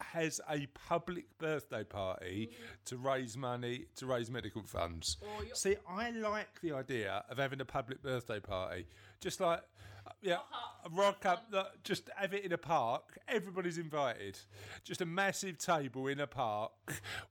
has 0.00 0.40
a 0.50 0.66
public 0.88 1.26
birthday 1.38 1.84
party 1.84 2.50
to 2.86 2.96
raise 2.96 3.36
money 3.36 3.84
to 3.94 4.06
raise 4.06 4.30
medical 4.30 4.62
funds. 4.64 5.16
Or 5.22 5.44
See, 5.54 5.76
I 5.88 6.10
like 6.10 6.60
the 6.60 6.72
idea 6.72 7.22
of 7.30 7.38
having 7.38 7.60
a 7.60 7.64
public 7.64 8.02
birthday 8.02 8.40
party, 8.40 8.86
just 9.20 9.40
like. 9.40 9.60
uh, 10.04 10.10
Yeah, 10.20 10.34
up. 10.34 10.90
rock 10.90 11.24
up. 11.24 11.46
look, 11.52 11.84
Just 11.84 12.10
have 12.16 12.34
it 12.34 12.44
in 12.44 12.52
a 12.52 12.58
park. 12.58 13.16
Everybody's 13.28 13.78
invited. 13.78 14.40
Just 14.82 15.00
a 15.02 15.06
massive 15.06 15.56
table 15.58 16.08
in 16.08 16.18
a 16.18 16.26
park 16.26 16.72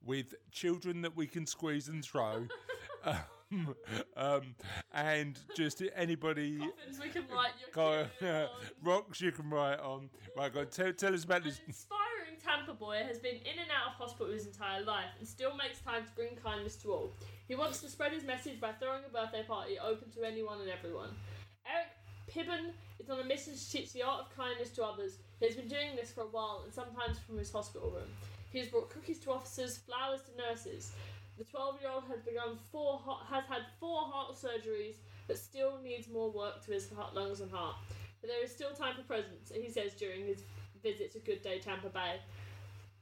with 0.06 0.34
children 0.52 1.02
that 1.02 1.18
we 1.18 1.28
can 1.28 1.46
squeeze 1.46 1.90
and 1.90 2.02
throw, 2.06 2.48
um, 3.52 3.76
um, 4.16 4.42
and 4.94 5.40
just 5.56 5.82
anybody. 5.96 6.58
Coffins 6.60 7.00
we 7.02 7.10
can 7.10 7.24
write 7.34 7.52
your 7.60 7.70
Go, 7.74 8.08
on. 8.28 8.48
rocks 8.84 9.22
you 9.22 9.32
can 9.32 9.50
write 9.50 9.80
on. 9.80 10.10
Right, 10.36 10.54
go 10.54 10.62
on, 10.62 10.68
tell, 10.68 10.92
tell 10.94 11.14
us 11.14 11.24
about 11.24 11.44
this. 11.44 11.60
Inspiring 11.68 12.38
Tampa 12.44 12.74
boy 12.74 13.02
has 13.08 13.20
been 13.20 13.36
in 13.36 13.60
and 13.60 13.70
out 13.70 13.94
of 13.94 13.98
hospital 13.98 14.32
his 14.34 14.46
entire 14.46 14.84
life 14.84 15.10
and 15.20 15.28
still 15.28 15.56
makes 15.56 15.80
time 15.82 16.04
to 16.06 16.12
bring 16.16 16.36
kindness 16.44 16.76
to 16.78 16.90
all. 16.92 17.12
He 17.48 17.56
wants 17.56 17.82
to 17.82 17.90
spread 17.90 18.14
his 18.14 18.24
message 18.24 18.60
by 18.60 18.72
throwing 18.74 19.04
a 19.06 19.10
birthday 19.10 19.44
party 19.44 19.78
open 19.80 20.10
to 20.12 20.24
anyone 20.24 20.62
and 20.62 20.70
everyone. 20.70 21.10
Eric 21.66 21.90
Pibbon 22.30 22.72
is 23.00 23.10
on 23.10 23.20
a 23.20 23.26
mission 23.26 23.54
to 23.56 23.72
teach 23.72 23.92
the 23.94 24.04
art 24.04 24.22
of 24.22 24.36
kindness 24.36 24.70
to 24.72 24.84
others. 24.84 25.18
He 25.40 25.48
has 25.48 25.56
been 25.56 25.68
doing 25.68 25.96
this 25.96 26.12
for 26.12 26.22
a 26.22 26.28
while 26.28 26.62
and 26.64 26.74
sometimes 26.74 27.20
from 27.20 27.38
his 27.38 27.52
hospital 27.52 27.92
room. 27.92 28.08
He 28.52 28.60
has 28.60 28.68
brought 28.68 28.90
cookies 28.90 29.20
to 29.20 29.32
officers, 29.32 29.78
flowers 29.78 30.22
to 30.22 30.38
nurses. 30.38 30.92
The 31.38 31.46
12-year-old 31.46 32.04
has 32.10 32.22
begun 32.22 32.58
four 32.72 33.00
heart, 33.00 33.26
has 33.30 33.46
had 33.46 33.62
four 33.80 34.02
heart 34.02 34.36
surgeries, 34.36 34.96
but 35.28 35.38
still 35.38 35.80
needs 35.84 36.08
more 36.10 36.30
work 36.30 36.64
to 36.66 36.72
his 36.72 36.92
heart, 36.92 37.16
lungs 37.16 37.40
and 37.40 37.52
heart. 37.52 37.76
But 38.20 38.30
there 38.30 38.44
is 38.44 38.52
still 38.52 38.72
time 38.72 38.96
for 38.96 39.04
presents, 39.04 39.52
he 39.52 39.70
says 39.70 39.94
during 39.94 40.26
his 40.26 40.44
visit 40.84 41.12
to 41.14 41.20
Good 41.20 41.42
Day 41.42 41.60
Tampa 41.60 41.90
Bay. 41.90 42.20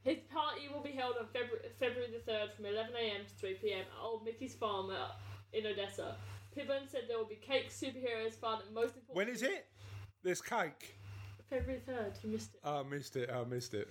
His 0.02 0.18
party 0.32 0.68
will 0.72 0.80
be 0.82 0.92
held 0.92 1.16
on 1.20 1.26
February, 1.26 1.68
February 1.78 2.10
the 2.10 2.30
3rd 2.30 2.54
from 2.54 2.64
11am 2.64 3.26
to 3.26 3.46
3pm 3.46 3.80
at 3.80 3.86
Old 4.02 4.24
Mickey's 4.24 4.54
Farm 4.54 4.90
in 5.52 5.66
Odessa. 5.66 6.16
Pibbon 6.56 6.88
said 6.88 7.02
there 7.08 7.18
will 7.18 7.26
be 7.26 7.34
cake, 7.34 7.70
superheroes, 7.70 8.32
fun, 8.32 8.60
and 8.64 8.74
most 8.74 8.96
important. 8.96 9.16
When 9.16 9.28
is 9.28 9.42
it? 9.42 9.66
There's 10.22 10.40
cake. 10.40 10.96
February 11.50 11.82
3rd, 11.86 12.24
you 12.24 12.30
missed 12.30 12.54
it. 12.54 12.60
Oh, 12.64 12.80
I 12.80 12.82
missed 12.84 13.16
it. 13.16 13.30
I 13.30 13.44
missed 13.44 13.74
it. 13.74 13.90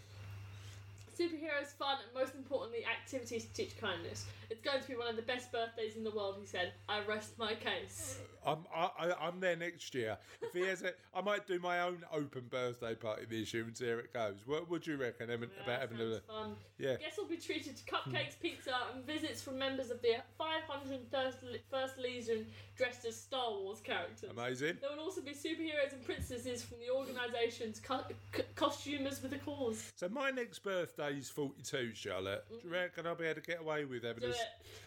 Superheroes, 1.20 1.74
fun, 1.78 1.98
and 2.06 2.14
most 2.16 2.34
importantly, 2.34 2.86
activities 2.86 3.44
to 3.44 3.54
teach 3.54 3.78
kindness. 3.78 4.26
It's 4.50 4.62
going 4.62 4.82
to 4.82 4.88
be 4.88 4.96
one 4.96 5.10
of 5.10 5.18
the 5.18 5.22
best 5.22 5.52
birthdays 5.52 5.98
in 5.98 6.06
the 6.06 6.12
world, 6.12 6.38
he 6.40 6.46
said. 6.46 6.72
I 6.88 7.04
rest 7.06 7.38
my 7.38 7.56
case. 7.56 8.20
I'm 8.46 8.60
I, 8.74 8.90
I, 9.00 9.28
I'm 9.28 9.40
there 9.40 9.56
next 9.56 9.94
year. 9.96 10.18
If 10.42 10.54
he 10.54 10.62
has 10.62 10.82
it, 10.82 10.98
I 11.14 11.22
might 11.22 11.48
do 11.48 11.60
my 11.60 11.82
own 11.82 12.04
open 12.12 12.44
birthday 12.50 12.96
party 12.96 13.26
this 13.30 13.54
year 13.54 13.64
and 13.64 13.76
see 13.76 13.88
how 13.90 13.98
it 13.98 14.14
goes. 14.14 14.36
What 14.46 14.70
would 14.70 14.86
you 14.88 14.98
reckon 14.98 15.30
Em, 15.30 15.42
Yeah, 15.42 15.64
about 15.64 15.82
having 15.82 16.00
a? 16.00 16.20
fun. 16.22 16.56
Yeah. 16.78 16.96
Guests 16.96 17.18
will 17.18 17.26
be 17.26 17.38
treated 17.38 17.76
to 17.78 17.84
cupcakes, 17.84 18.36
hmm. 18.36 18.42
pizza, 18.42 18.74
and 18.94 19.06
visits 19.06 19.42
from 19.42 19.58
members 19.60 19.92
of 19.92 20.02
the 20.02 20.16
501st 20.40 21.98
Legion 22.02 22.46
dressed 22.78 23.06
as 23.06 23.16
Star 23.16 23.52
Wars 23.52 23.82
characters. 23.82 24.30
Amazing. 24.32 24.78
There 24.82 24.90
will 24.96 25.04
also 25.04 25.22
be 25.22 25.32
superheroes 25.32 25.92
and 25.92 26.04
princesses 26.06 26.64
from 26.64 26.78
the 26.80 26.94
organisation's 26.94 27.80
co- 27.80 28.04
c- 28.36 28.44
costumers 28.56 29.22
with 29.22 29.34
a 29.34 29.38
cause. 29.40 29.92
So 29.96 30.08
my 30.10 30.32
next 30.32 30.60
birthday's 30.60 31.30
42, 31.30 31.92
Charlotte. 31.94 32.46
Do 32.50 32.56
you 32.56 32.62
mm-hmm. 32.62 32.72
reckon 32.72 33.08
I'll 33.08 33.16
be 33.16 33.26
able 33.26 33.42
to 33.42 33.48
get 33.48 33.60
away 33.60 33.86
with 33.86 34.04
having 34.04 34.22
Do 34.22 34.28
a, 34.28 34.32
it. 34.32 34.38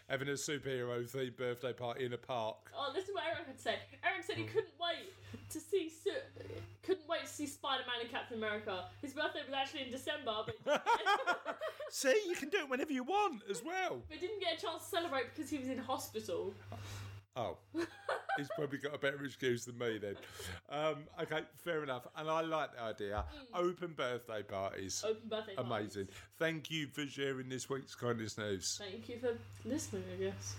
having 0.09 0.27
a 0.29 0.31
superhero 0.31 1.03
themed 1.09 1.37
birthday 1.37 1.73
party 1.73 2.05
in 2.05 2.13
a 2.13 2.17
park? 2.17 2.71
Oh, 2.75 2.91
this 2.93 3.07
is 3.07 3.13
what 3.13 3.23
To 3.45 3.61
say. 3.61 3.75
Eric 4.03 4.23
said 4.25 4.37
he 4.37 4.43
Hmm. 4.43 4.49
couldn't 4.49 4.73
wait 4.79 5.13
to 5.49 5.59
see 5.59 5.89
Su- 5.89 6.11
couldn't 6.83 7.07
wait 7.07 7.21
to 7.21 7.27
see 7.27 7.45
Spider 7.47 7.83
Man 7.87 8.01
and 8.01 8.09
Captain 8.09 8.37
America. 8.37 8.85
His 9.01 9.13
birthday 9.13 9.41
was 9.45 9.53
actually 9.53 9.83
in 9.83 9.91
December, 9.91 10.43
but 10.63 10.85
See, 11.89 12.19
you 12.27 12.35
can 12.35 12.49
do 12.49 12.57
it 12.59 12.69
whenever 12.69 12.91
you 12.93 13.03
want 13.03 13.43
as 13.49 13.63
well. 13.63 14.01
but 14.09 14.19
didn't 14.19 14.39
get 14.39 14.57
a 14.57 14.61
chance 14.61 14.83
to 14.83 14.89
celebrate 14.89 15.33
because 15.35 15.49
he 15.49 15.57
was 15.59 15.67
in 15.67 15.77
hospital. 15.77 16.53
Oh, 17.35 17.57
he's 18.37 18.47
probably 18.55 18.77
got 18.77 18.93
a 18.93 18.97
better 18.99 19.23
excuse 19.25 19.65
than 19.65 19.75
me 19.79 19.97
then. 19.97 20.15
Um, 20.69 21.05
okay, 21.19 21.41
fair 21.57 21.81
enough. 21.83 22.05
And 22.15 22.29
I 22.29 22.41
like 22.41 22.73
the 22.75 22.81
idea. 22.81 23.25
Open 23.55 23.93
birthday 23.93 24.43
parties. 24.43 25.01
Hmm. 25.01 25.11
Open 25.11 25.29
birthday. 25.29 25.55
parties. 25.55 25.71
Amazing. 25.95 26.07
Thank 26.37 26.69
you 26.69 26.87
for 26.87 27.05
sharing 27.07 27.49
this 27.49 27.69
week's 27.69 27.95
kindness 27.95 28.37
news. 28.37 28.79
Thank 28.81 29.09
you 29.09 29.17
for 29.19 29.35
listening, 29.67 30.03
I 30.13 30.23
guess. 30.25 30.55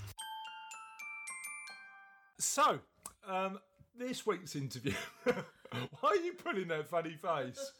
So, 2.44 2.78
um, 3.26 3.58
this 3.98 4.26
week's 4.26 4.54
interview. 4.54 4.92
Why 6.00 6.10
are 6.10 6.16
you 6.16 6.32
putting 6.34 6.68
that 6.68 6.88
funny 6.88 7.10
face? 7.10 7.72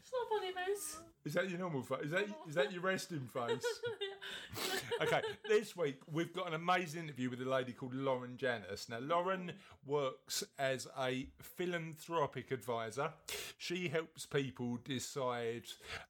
It's 0.00 0.10
not 0.12 0.28
funny, 0.28 0.52
face. 0.52 0.98
Is 1.24 1.34
that 1.34 1.50
your 1.50 1.58
normal 1.58 1.82
face? 1.82 2.04
Is 2.04 2.10
that 2.12 2.24
is 2.48 2.54
that 2.54 2.72
your 2.72 2.80
resting 2.80 3.28
face? 3.28 3.64
okay, 5.02 5.20
this 5.46 5.76
week 5.76 5.96
we've 6.10 6.32
got 6.32 6.48
an 6.48 6.54
amazing 6.54 7.02
interview 7.02 7.28
with 7.28 7.42
a 7.42 7.48
lady 7.48 7.72
called 7.72 7.94
Lauren 7.94 8.38
Janus. 8.38 8.88
Now, 8.88 9.00
Lauren 9.00 9.52
works 9.84 10.42
as 10.58 10.88
a 10.98 11.28
philanthropic 11.42 12.50
advisor. 12.50 13.12
She 13.58 13.88
helps 13.88 14.24
people 14.24 14.78
decide 14.82 15.64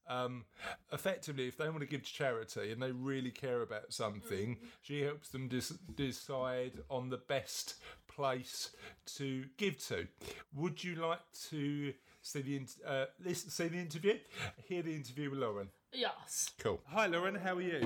um, 0.08 0.44
effectively 0.92 1.48
if 1.48 1.56
they 1.56 1.68
want 1.68 1.80
to 1.80 1.86
give 1.86 2.04
to 2.04 2.12
charity 2.12 2.70
and 2.70 2.80
they 2.80 2.92
really 2.92 3.32
care 3.32 3.62
about 3.62 3.92
something. 3.92 4.58
She 4.80 5.02
helps 5.02 5.30
them 5.30 5.48
dis- 5.48 5.78
decide 5.96 6.74
on 6.88 7.10
the 7.10 7.18
best 7.18 7.74
place 8.20 8.70
to 9.16 9.44
give 9.56 9.78
to. 9.88 10.06
Would 10.54 10.84
you 10.84 10.96
like 10.96 11.20
to 11.48 11.94
see 12.20 12.42
the 12.42 12.60
uh, 12.86 13.06
listen, 13.24 13.48
see 13.48 13.68
the 13.68 13.78
interview? 13.78 14.18
Hear 14.64 14.82
the 14.82 14.94
interview 14.94 15.30
with 15.30 15.38
Lauren. 15.38 15.68
yes. 15.92 16.50
Cool. 16.58 16.80
Hi, 16.88 17.06
Lauren. 17.06 17.34
How 17.34 17.56
are 17.56 17.62
you? 17.62 17.80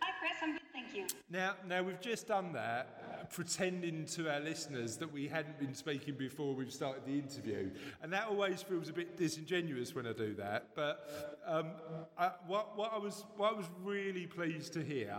Hi, 0.00 0.10
Chris. 0.18 0.32
I'm 0.42 0.52
good, 0.52 0.62
thank 0.72 0.96
you. 0.96 1.06
Now, 1.28 1.52
now 1.68 1.82
we've 1.82 2.00
just 2.00 2.28
done 2.28 2.50
that, 2.54 2.99
pretending 3.30 4.04
to 4.04 4.28
our 4.32 4.40
listeners 4.40 4.96
that 4.96 5.12
we 5.12 5.28
hadn't 5.28 5.58
been 5.58 5.74
speaking 5.74 6.14
before 6.14 6.54
we've 6.54 6.72
started 6.72 7.04
the 7.06 7.18
interview, 7.18 7.70
and 8.02 8.12
that 8.12 8.26
always 8.28 8.62
feels 8.62 8.88
a 8.88 8.92
bit 8.92 9.16
disingenuous 9.16 9.94
when 9.94 10.06
I 10.06 10.12
do 10.12 10.34
that. 10.34 10.68
But 10.74 11.38
um, 11.46 11.70
I, 12.18 12.30
what, 12.46 12.76
what 12.76 12.92
I 12.92 12.98
was, 12.98 13.24
what 13.36 13.52
I 13.52 13.56
was 13.56 13.66
really 13.84 14.26
pleased 14.26 14.72
to 14.74 14.82
hear 14.82 15.16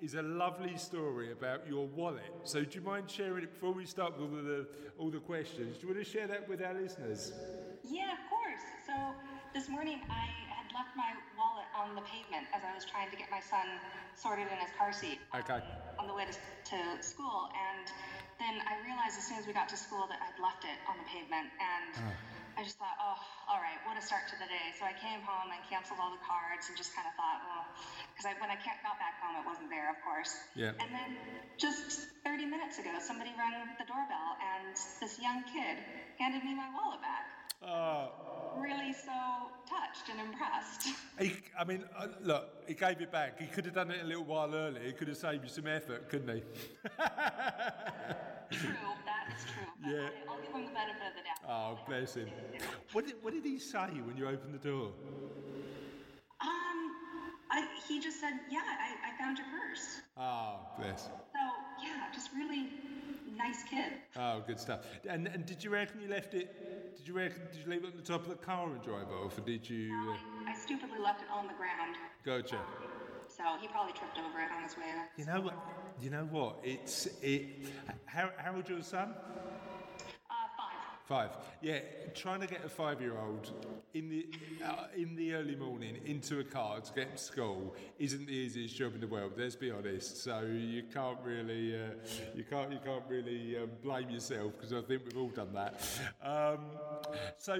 is 0.00 0.14
a 0.14 0.22
lovely 0.22 0.76
story 0.76 1.32
about 1.32 1.66
your 1.68 1.86
wallet. 1.86 2.32
So, 2.44 2.64
do 2.64 2.78
you 2.78 2.84
mind 2.84 3.10
sharing 3.10 3.44
it 3.44 3.52
before 3.52 3.72
we 3.72 3.84
start 3.84 4.18
with 4.18 4.30
all 4.30 4.42
the 4.42 4.66
all 4.98 5.10
the 5.10 5.18
questions? 5.18 5.76
Do 5.78 5.86
you 5.86 5.94
want 5.94 6.04
to 6.04 6.10
share 6.10 6.26
that 6.26 6.48
with 6.48 6.62
our 6.62 6.74
listeners? 6.74 7.32
Yeah, 7.82 8.12
of 8.12 8.18
course. 8.28 8.64
So 8.86 8.94
this 9.54 9.68
morning 9.68 10.00
I 10.08 10.26
had 10.48 10.66
left 10.74 10.96
my 10.96 11.10
wallet 11.36 11.49
on 11.80 11.96
the 11.96 12.04
pavement 12.04 12.44
as 12.52 12.60
I 12.60 12.76
was 12.76 12.84
trying 12.84 13.08
to 13.08 13.16
get 13.16 13.32
my 13.32 13.40
son 13.40 13.64
sorted 14.12 14.44
in 14.52 14.58
his 14.60 14.68
car 14.76 14.92
seat 14.92 15.16
Okay. 15.32 15.64
on 15.96 16.04
the 16.04 16.12
way 16.12 16.28
to, 16.28 16.36
to 16.36 16.78
school. 17.00 17.48
And 17.56 17.88
then 18.36 18.60
I 18.68 18.76
realized 18.84 19.16
as 19.16 19.24
soon 19.24 19.40
as 19.40 19.48
we 19.48 19.56
got 19.56 19.72
to 19.72 19.80
school 19.80 20.04
that 20.12 20.20
I'd 20.20 20.36
left 20.36 20.68
it 20.68 20.76
on 20.84 21.00
the 21.00 21.06
pavement. 21.08 21.48
And 21.56 21.92
ah. 22.04 22.60
I 22.60 22.60
just 22.60 22.76
thought, 22.76 23.00
oh, 23.00 23.16
all 23.48 23.56
right, 23.56 23.80
what 23.88 23.96
a 23.96 24.04
start 24.04 24.28
to 24.28 24.36
the 24.36 24.44
day. 24.44 24.76
So 24.76 24.84
I 24.84 24.92
came 24.92 25.24
home 25.24 25.48
and 25.48 25.60
canceled 25.72 25.96
all 25.96 26.12
the 26.12 26.20
cards 26.20 26.68
and 26.68 26.76
just 26.76 26.92
kind 26.92 27.08
of 27.08 27.16
thought, 27.16 27.40
well, 27.48 27.64
because 28.12 28.28
I, 28.28 28.36
when 28.36 28.52
I 28.52 28.60
got 28.84 29.00
back 29.00 29.16
home, 29.24 29.40
it 29.40 29.46
wasn't 29.48 29.72
there, 29.72 29.88
of 29.88 29.96
course. 30.04 30.36
Yeah. 30.52 30.76
And 30.76 30.92
then 30.92 31.16
just 31.56 32.12
30 32.28 32.44
minutes 32.44 32.76
ago, 32.76 32.92
somebody 33.00 33.32
rang 33.40 33.56
the 33.80 33.88
doorbell 33.88 34.36
and 34.36 34.76
this 35.00 35.16
young 35.16 35.40
kid 35.48 35.80
handed 36.20 36.44
me 36.44 36.52
my 36.52 36.68
wallet 36.76 37.00
back. 37.00 37.24
Oh, 37.64 38.12
Really 38.58 38.92
so 38.92 39.12
touched 39.68 40.08
and 40.10 40.20
impressed. 40.20 40.88
he, 41.18 41.32
I 41.58 41.64
mean, 41.64 41.84
uh, 41.96 42.08
look, 42.22 42.48
he 42.66 42.74
gave 42.74 43.00
it 43.00 43.10
back. 43.12 43.40
He 43.40 43.46
could 43.46 43.64
have 43.64 43.74
done 43.74 43.90
it 43.90 44.02
a 44.02 44.06
little 44.06 44.24
while 44.24 44.54
earlier. 44.54 44.82
He 44.84 44.92
could 44.92 45.08
have 45.08 45.16
saved 45.16 45.44
you 45.44 45.48
some 45.50 45.66
effort, 45.66 46.08
couldn't 46.08 46.28
he? 46.36 46.42
true, 48.50 48.74
that 49.06 49.28
is 49.36 49.44
true. 49.44 49.66
But 49.82 49.90
Yeah. 49.90 50.08
I'll 50.28 50.40
give 50.40 50.52
him 50.54 50.64
the 50.66 50.72
benefit 50.72 51.02
of 51.08 51.14
the 51.16 51.22
doubt. 51.22 51.48
Oh, 51.48 51.78
bless 51.86 52.14
him. 52.14 52.28
What 52.92 53.06
did, 53.06 53.14
what 53.22 53.32
did 53.34 53.44
he 53.44 53.58
say 53.58 53.88
when 54.04 54.16
you 54.16 54.26
opened 54.26 54.54
the 54.54 54.68
door? 54.68 54.92
Um, 56.40 56.90
I, 57.50 57.66
he 57.88 58.00
just 58.00 58.20
said, 58.20 58.32
yeah, 58.50 58.60
I, 58.60 59.10
I 59.14 59.18
found 59.18 59.38
your 59.38 59.46
purse. 59.46 60.00
Oh, 60.16 60.60
bless. 60.78 61.04
So, 61.04 61.10
yeah, 61.82 62.06
just 62.12 62.30
really 62.34 62.68
nice 63.36 63.62
kid. 63.68 63.92
Oh, 64.16 64.42
good 64.46 64.58
stuff. 64.60 64.80
And, 65.08 65.26
and 65.28 65.46
did 65.46 65.62
you 65.64 65.70
reckon 65.70 66.00
you 66.02 66.08
left 66.08 66.34
it? 66.34 66.54
Did 66.96 67.08
you 67.08 67.14
reckon? 67.14 67.42
Did 67.52 67.64
you 67.64 67.70
leave 67.70 67.84
it 67.84 67.88
on 67.88 67.96
the 67.96 68.02
top 68.02 68.22
of 68.22 68.28
the 68.28 68.34
car 68.36 68.68
and 68.70 68.82
drive 68.82 69.08
off, 69.24 69.38
or 69.38 69.40
did 69.42 69.68
you? 69.68 69.92
Uh, 69.92 70.48
I, 70.48 70.52
I 70.52 70.54
stupidly 70.56 70.98
left 70.98 71.22
it 71.22 71.28
on 71.32 71.46
the 71.46 71.54
ground. 71.54 71.96
gotcha. 72.24 72.58
So 73.28 73.44
he 73.60 73.68
probably 73.68 73.92
tripped 73.92 74.18
over 74.18 74.40
it 74.40 74.50
on 74.54 74.62
his 74.62 74.76
way. 74.76 74.84
You 75.16 75.24
know 75.24 75.40
what? 75.40 75.54
You 76.00 76.10
know 76.10 76.28
what? 76.30 76.56
It's 76.62 77.06
it. 77.22 77.68
How 78.06 78.30
how 78.36 78.54
old's 78.54 78.68
your 78.68 78.82
son? 78.82 79.14
Five. 81.10 81.30
Yeah, 81.60 81.80
trying 82.14 82.40
to 82.40 82.46
get 82.46 82.64
a 82.64 82.68
five-year-old 82.68 83.50
in 83.94 84.08
the 84.08 84.26
uh, 84.64 84.84
in 84.96 85.16
the 85.16 85.34
early 85.34 85.56
morning 85.56 85.98
into 86.04 86.38
a 86.38 86.44
car 86.44 86.78
to 86.78 86.92
get 86.92 87.16
to 87.16 87.20
school 87.20 87.74
isn't 87.98 88.28
the 88.28 88.32
easiest 88.32 88.76
job 88.76 88.94
in 88.94 89.00
the 89.00 89.08
world. 89.08 89.32
Let's 89.36 89.56
be 89.56 89.72
honest. 89.72 90.22
So 90.22 90.42
you 90.42 90.84
can't 90.84 91.18
really 91.24 91.74
uh, 91.74 91.88
you 92.32 92.44
can't 92.44 92.70
you 92.70 92.78
can't 92.84 93.02
really 93.08 93.58
um, 93.58 93.70
blame 93.82 94.08
yourself 94.08 94.52
because 94.52 94.72
I 94.72 94.82
think 94.82 95.02
we've 95.04 95.16
all 95.16 95.30
done 95.30 95.52
that. 95.52 95.82
Um, 96.22 96.60
so 97.38 97.58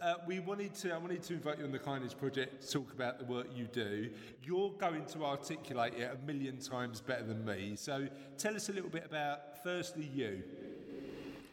uh, 0.00 0.14
we 0.24 0.38
wanted 0.38 0.72
to 0.76 0.94
I 0.94 0.98
wanted 0.98 1.24
to 1.24 1.34
invite 1.34 1.58
you 1.58 1.64
on 1.64 1.72
the 1.72 1.80
Kindness 1.80 2.14
Project 2.14 2.62
to 2.62 2.70
talk 2.70 2.92
about 2.92 3.18
the 3.18 3.24
work 3.24 3.48
you 3.52 3.64
do. 3.64 4.10
You're 4.44 4.70
going 4.78 5.06
to 5.06 5.24
articulate 5.24 5.94
it 5.94 6.16
a 6.16 6.24
million 6.24 6.60
times 6.60 7.00
better 7.00 7.24
than 7.24 7.44
me. 7.44 7.74
So 7.74 8.06
tell 8.38 8.54
us 8.54 8.68
a 8.68 8.72
little 8.72 8.90
bit 8.90 9.04
about 9.04 9.60
firstly 9.64 10.08
you. 10.14 10.44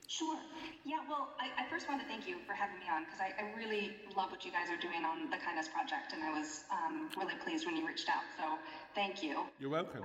Sure. 0.08 0.38
Yeah, 0.86 1.00
well, 1.08 1.32
I, 1.40 1.48
I, 1.64 1.64
first 1.72 1.88
want 1.88 2.04
to 2.04 2.08
thank 2.12 2.28
you 2.28 2.36
for 2.44 2.52
having 2.52 2.76
me 2.76 2.92
on 2.92 3.08
because 3.08 3.24
I, 3.24 3.32
I, 3.40 3.56
really 3.56 3.96
love 4.20 4.36
what 4.36 4.44
you 4.44 4.52
guys 4.52 4.68
are 4.68 4.80
doing 4.84 5.08
on 5.08 5.32
the 5.32 5.40
Kindness 5.40 5.72
Project, 5.72 6.12
and 6.12 6.20
I 6.20 6.36
was 6.36 6.68
um, 6.76 7.08
really 7.16 7.40
pleased 7.40 7.66
when 7.66 7.80
you 7.80 7.88
reached 7.88 8.10
out. 8.12 8.28
So, 8.36 8.60
thank 8.92 9.24
you. 9.24 9.48
You're 9.64 9.72
welcome. 9.72 10.04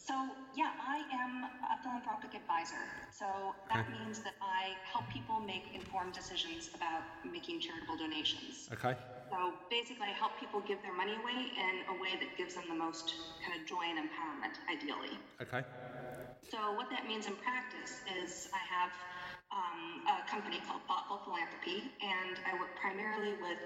So, 0.00 0.16
yeah, 0.56 0.72
I 0.80 1.04
am 1.12 1.44
a 1.68 1.76
philanthropic 1.84 2.32
advisor. 2.32 2.80
So, 3.12 3.28
that 3.68 3.84
okay. 3.84 3.92
means 4.00 4.24
that 4.24 4.40
I 4.40 4.72
help 4.88 5.04
people 5.12 5.36
make 5.44 5.68
informed 5.76 6.16
decisions 6.16 6.72
about 6.72 7.04
making 7.20 7.60
charitable 7.60 8.00
donations. 8.00 8.72
Okay. 8.72 8.96
So, 9.28 9.52
basically, 9.68 10.08
I 10.08 10.16
help 10.16 10.32
people 10.40 10.64
give 10.64 10.80
their 10.80 10.96
money 10.96 11.12
away 11.12 11.52
in 11.52 11.84
a 11.92 12.00
way 12.00 12.16
that 12.16 12.32
gives 12.40 12.56
them 12.56 12.64
the 12.72 12.78
most 12.78 13.12
kind 13.44 13.52
of 13.60 13.68
joy 13.68 13.84
and 13.84 14.00
empowerment, 14.00 14.56
ideally. 14.64 15.12
Okay. 15.44 15.60
So, 16.48 16.72
what 16.72 16.88
that 16.88 17.04
means 17.04 17.28
in 17.28 17.36
practice 17.36 18.00
is 18.16 18.48
I 18.48 18.64
have 18.64 18.92
um, 19.54 20.02
a 20.10 20.26
company 20.26 20.58
called 20.66 20.82
Thoughtful 20.90 21.22
Philanthropy, 21.24 21.94
and 22.02 22.36
I 22.42 22.58
work 22.58 22.74
primarily 22.74 23.38
with 23.38 23.58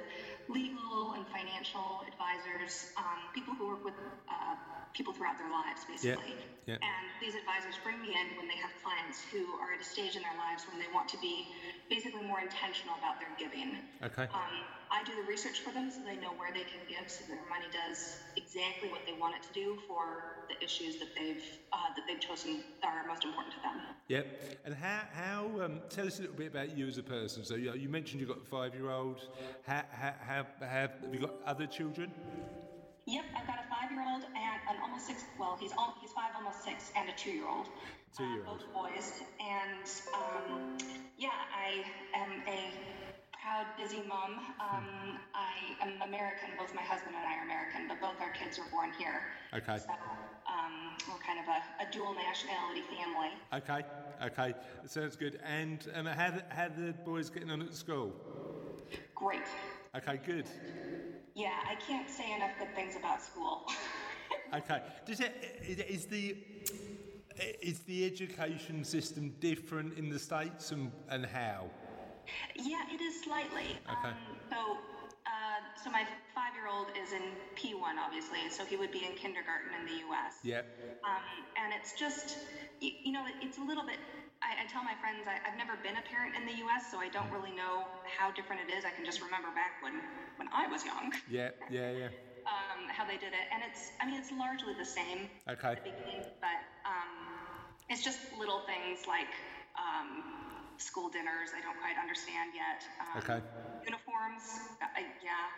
legal 0.48 1.16
and 1.16 1.24
financial 1.29 2.05
advisors, 2.05 2.92
um, 2.96 3.20
people 3.33 3.57
who 3.57 3.68
work 3.68 3.85
with 3.85 3.96
uh, 4.29 4.55
people 4.92 5.12
throughout 5.12 5.37
their 5.40 5.51
lives, 5.51 5.85
basically. 5.88 6.37
Yeah. 6.68 6.77
Yeah. 6.77 6.85
And 6.85 7.05
these 7.20 7.33
advisors 7.33 7.81
bring 7.81 7.96
me 8.05 8.12
in 8.12 8.37
when 8.37 8.44
they 8.44 8.61
have 8.61 8.72
clients 8.85 9.24
who 9.33 9.57
are 9.57 9.72
at 9.72 9.81
a 9.81 9.88
stage 9.88 10.16
in 10.16 10.22
their 10.22 10.37
lives 10.37 10.68
when 10.68 10.77
they 10.77 10.88
want 10.92 11.09
to 11.16 11.18
be 11.24 11.48
basically 11.88 12.20
more 12.29 12.44
intentional 12.44 12.92
about 13.01 13.16
their 13.16 13.33
giving. 13.40 13.81
Okay. 14.05 14.29
Um, 14.29 14.68
I 14.90 15.05
do 15.05 15.14
the 15.14 15.29
research 15.29 15.61
for 15.61 15.72
them 15.72 15.90
so 15.90 16.01
they 16.05 16.16
know 16.16 16.33
where 16.37 16.53
they 16.53 16.64
can 16.64 16.81
give, 16.88 17.11
so 17.11 17.24
their 17.29 17.37
money 17.48 17.66
does 17.72 18.16
exactly 18.37 18.88
what 18.88 19.01
they 19.07 19.12
want 19.12 19.35
it 19.37 19.42
to 19.42 19.53
do 19.53 19.79
for 19.87 20.46
the 20.48 20.62
issues 20.64 20.98
that 20.98 21.09
they've 21.16 21.42
uh, 21.72 21.77
that 21.94 22.05
they've 22.07 22.20
chosen 22.20 22.62
that 22.83 22.96
are 22.96 23.07
most 23.07 23.24
important 23.24 23.55
to 23.55 23.61
them. 23.61 23.81
Yep. 24.09 24.27
And 24.64 24.74
how 24.74 25.01
how 25.12 25.51
um, 25.62 25.81
tell 25.90 26.07
us 26.07 26.18
a 26.18 26.22
little 26.22 26.37
bit 26.37 26.48
about 26.48 26.77
you 26.77 26.87
as 26.87 26.98
a 26.98 27.03
person. 27.03 27.44
So 27.44 27.55
you, 27.55 27.74
you 27.74 27.88
mentioned 27.88 28.20
you've 28.20 28.31
got 28.31 28.38
a 28.38 28.51
five 28.51 28.74
year 28.74 28.90
old. 28.90 29.20
How, 29.66 29.85
how, 29.90 30.14
how 30.20 30.46
have 30.66 30.92
you 31.12 31.18
got 31.20 31.35
other 31.44 31.66
children? 31.66 32.12
Yep, 33.09 33.24
I've 33.35 33.46
got 33.46 33.57
a 33.64 33.68
five-year-old 33.70 34.24
and 34.24 34.61
an 34.68 34.77
almost 34.83 35.07
six. 35.07 35.24
Well, 35.40 35.57
he's 35.59 35.72
all, 35.79 35.96
he's 35.98 36.11
five, 36.12 36.29
almost 36.37 36.62
six, 36.62 36.92
and 36.94 37.09
a 37.09 37.12
two-year-old. 37.12 37.66
Two-year-old. 38.14 38.46
Uh, 38.46 38.53
both 38.53 38.92
boys, 38.92 39.22
and 39.40 39.88
um, 40.12 40.77
yeah, 41.16 41.31
I 41.57 41.85
am 42.14 42.42
a 42.46 43.08
proud, 43.48 43.66
busy 43.78 44.02
mom. 44.08 44.38
Um, 44.61 45.18
I 45.34 45.82
am 45.82 46.02
American. 46.02 46.50
Both 46.58 46.74
my 46.74 46.82
husband 46.82 47.14
and 47.16 47.24
I 47.26 47.38
are 47.38 47.44
American, 47.44 47.88
but 47.88 48.00
both 48.00 48.20
our 48.20 48.30
kids 48.32 48.58
were 48.58 48.66
born 48.70 48.90
here. 48.98 49.22
Okay. 49.54 49.78
So 49.78 49.92
um, 50.46 50.96
we're 51.08 51.18
kind 51.18 51.38
of 51.38 51.46
a, 51.48 51.88
a, 51.88 51.92
dual 51.92 52.14
nationality 52.14 52.82
family. 52.94 53.30
Okay. 53.54 53.87
Okay. 54.24 54.54
Sounds 54.87 55.16
good. 55.16 55.40
And 55.44 55.87
um, 55.94 56.06
how 56.06 56.32
how 56.50 56.68
the 56.68 56.94
boys 57.04 57.30
getting 57.30 57.50
on 57.50 57.62
at 57.62 57.74
school? 57.74 58.12
Great. 59.14 59.48
Okay. 59.96 60.20
Good. 60.24 60.46
Yeah, 61.34 61.52
I 61.66 61.76
can't 61.76 62.11
say 62.11 62.34
enough 62.34 62.52
good 62.58 62.74
things 62.74 62.96
about 62.96 63.22
school. 63.22 63.64
okay. 64.54 64.82
Does 65.06 65.20
it 65.20 65.87
is 65.88 66.06
the 66.06 66.37
is 67.62 67.80
the 67.80 68.04
education 68.04 68.84
system 68.84 69.32
different 69.40 69.96
in 69.96 70.11
the 70.11 70.18
states 70.18 70.72
and, 70.72 70.90
and 71.08 71.24
how? 71.24 71.70
Yeah, 72.56 72.82
it 72.92 73.00
is 73.00 73.22
slightly. 73.22 73.78
Okay. 73.86 74.12
Um, 74.12 74.16
so, 74.50 74.58
uh, 75.26 75.60
so 75.82 75.90
my 75.90 76.04
five-year-old 76.34 76.88
is 77.00 77.12
in 77.12 77.22
P1, 77.56 77.98
obviously, 77.98 78.48
so 78.50 78.64
he 78.64 78.76
would 78.76 78.92
be 78.92 79.04
in 79.04 79.12
kindergarten 79.12 79.72
in 79.78 79.86
the 79.86 79.98
U.S. 80.08 80.40
Yeah. 80.42 80.62
Um, 81.06 81.24
and 81.56 81.72
it's 81.72 81.92
just, 81.92 82.38
you, 82.80 82.90
you 83.04 83.12
know, 83.12 83.24
it, 83.26 83.34
it's 83.40 83.58
a 83.58 83.64
little 83.64 83.84
bit 83.84 83.98
I, 84.42 84.62
I, 84.62 84.64
tell 84.70 84.86
my 84.86 84.94
friends 85.02 85.26
I, 85.26 85.42
have 85.42 85.58
never 85.58 85.74
been 85.82 85.98
a 85.98 86.04
parent 86.06 86.38
in 86.38 86.46
the 86.46 86.62
U.S., 86.62 86.90
so 86.90 86.98
I 87.02 87.08
don't 87.10 87.30
really 87.34 87.50
know 87.50 87.90
how 88.06 88.30
different 88.30 88.62
it 88.62 88.70
is. 88.70 88.84
I 88.86 88.90
can 88.94 89.04
just 89.04 89.20
remember 89.20 89.50
back 89.50 89.82
when 89.82 89.98
when 90.38 90.48
I 90.54 90.66
was 90.70 90.84
young. 90.84 91.12
Yeah, 91.28 91.50
yeah, 91.70 91.90
yeah. 91.90 92.10
um, 92.46 92.88
how 92.88 93.04
they 93.04 93.18
did 93.18 93.34
it, 93.34 93.46
and 93.52 93.62
it's 93.66 93.90
I 94.00 94.06
mean 94.06 94.16
it's 94.16 94.30
largely 94.32 94.74
the 94.78 94.86
same. 94.86 95.28
Okay. 95.50 95.76
The 95.82 95.92
but 96.40 96.60
um, 96.86 97.12
it's 97.90 98.02
just 98.04 98.18
little 98.38 98.62
things 98.64 99.06
like 99.06 99.28
um, 99.76 100.47
school 100.78 101.10
dinners. 101.10 101.50
I 101.54 101.60
don't 101.60 101.78
quite 101.78 101.98
understand 102.00 102.54
yet. 102.54 102.82
Um, 103.02 103.22
okay. 103.22 103.40
Uniforms. 103.84 104.78
Uh, 104.82 105.02
yeah 105.22 105.50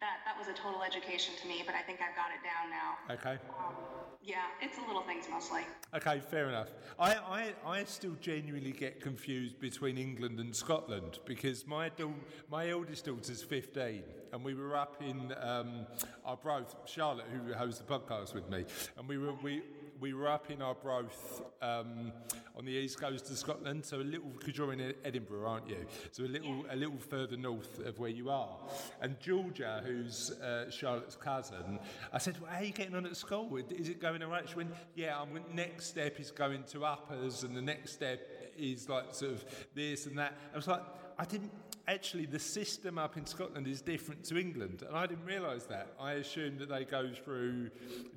that 0.00 0.18
that 0.24 0.38
was 0.38 0.48
a 0.48 0.52
total 0.52 0.82
education 0.82 1.34
to 1.40 1.48
me, 1.48 1.62
but 1.66 1.74
I 1.74 1.82
think 1.82 1.98
I've 2.00 2.14
got 2.14 2.30
it 2.30 2.42
down 2.46 2.70
now. 2.70 3.14
Okay. 3.14 3.38
Um, 3.58 3.74
yeah, 4.22 4.42
it's 4.60 4.76
the 4.76 4.86
little 4.86 5.02
things 5.02 5.26
mostly. 5.30 5.62
Okay, 5.94 6.20
fair 6.20 6.48
enough. 6.48 6.68
I, 6.98 7.14
I, 7.14 7.78
I 7.78 7.84
still 7.84 8.16
genuinely 8.20 8.72
get 8.72 9.00
confused 9.00 9.58
between 9.58 9.96
England 9.96 10.38
and 10.38 10.54
Scotland 10.54 11.18
because 11.24 11.66
my 11.66 11.88
da- 11.88 12.12
my 12.50 12.68
eldest 12.70 13.06
daughter's 13.06 13.42
15 13.42 14.02
and 14.32 14.44
we 14.44 14.54
were 14.54 14.76
up 14.76 15.02
in 15.02 15.32
um, 15.40 15.86
Arbroath, 16.24 16.76
Charlotte, 16.84 17.26
who 17.32 17.52
hosts 17.54 17.80
the 17.80 17.86
podcast 17.86 18.34
with 18.34 18.48
me, 18.50 18.66
and 18.98 19.08
we 19.08 19.18
were 19.18 19.32
we 19.42 19.62
we 20.00 20.14
were 20.14 20.28
up 20.28 20.50
in 20.50 20.62
Arbroath 20.62 21.42
um, 21.60 22.12
on 22.56 22.64
the 22.64 22.72
east 22.72 23.00
coast 23.00 23.30
of 23.30 23.38
Scotland, 23.38 23.84
so 23.84 23.98
a 23.98 24.02
little 24.02 24.28
because 24.38 24.56
you're 24.56 24.72
in 24.72 24.94
Edinburgh, 25.04 25.48
aren't 25.48 25.68
you? 25.68 25.84
So 26.12 26.24
a 26.24 26.26
little 26.26 26.64
a 26.70 26.76
little 26.76 26.98
further 26.98 27.36
north 27.36 27.84
of 27.84 27.98
where 27.98 28.10
you 28.10 28.30
are. 28.30 28.56
And 29.00 29.18
Georgia, 29.20 29.82
who's 29.84 30.30
uh, 30.30 30.70
Charlotte's 30.70 31.16
cousin, 31.16 31.78
I 32.12 32.18
said, 32.18 32.40
well, 32.40 32.50
"How 32.50 32.58
are 32.58 32.64
you 32.64 32.72
getting 32.72 32.94
on 32.94 33.06
at 33.06 33.16
school? 33.16 33.56
Is 33.56 33.88
it 33.88 34.00
going 34.00 34.22
alright?" 34.22 34.48
She 34.48 34.56
went, 34.56 34.70
"Yeah, 34.94 35.20
I'm 35.20 35.40
next 35.54 35.86
step 35.86 36.20
is 36.20 36.30
going 36.30 36.64
to 36.64 36.84
uppers, 36.84 37.42
and 37.42 37.56
the 37.56 37.62
next 37.62 37.92
step 37.92 38.20
is 38.56 38.88
like 38.88 39.14
sort 39.14 39.32
of 39.32 39.44
this 39.74 40.06
and 40.06 40.18
that." 40.18 40.34
I 40.52 40.56
was 40.56 40.68
like, 40.68 40.82
I 41.18 41.24
didn't 41.24 41.50
actually 41.88 42.26
the 42.26 42.38
system 42.38 42.98
up 42.98 43.16
in 43.16 43.24
Scotland 43.24 43.66
is 43.66 43.80
different 43.80 44.22
to 44.24 44.38
England, 44.38 44.84
and 44.86 44.96
I 44.96 45.06
didn't 45.06 45.24
realise 45.24 45.64
that. 45.64 45.94
I 45.98 46.12
assumed 46.14 46.60
that 46.60 46.68
they 46.68 46.84
go 46.84 47.10
through 47.24 47.70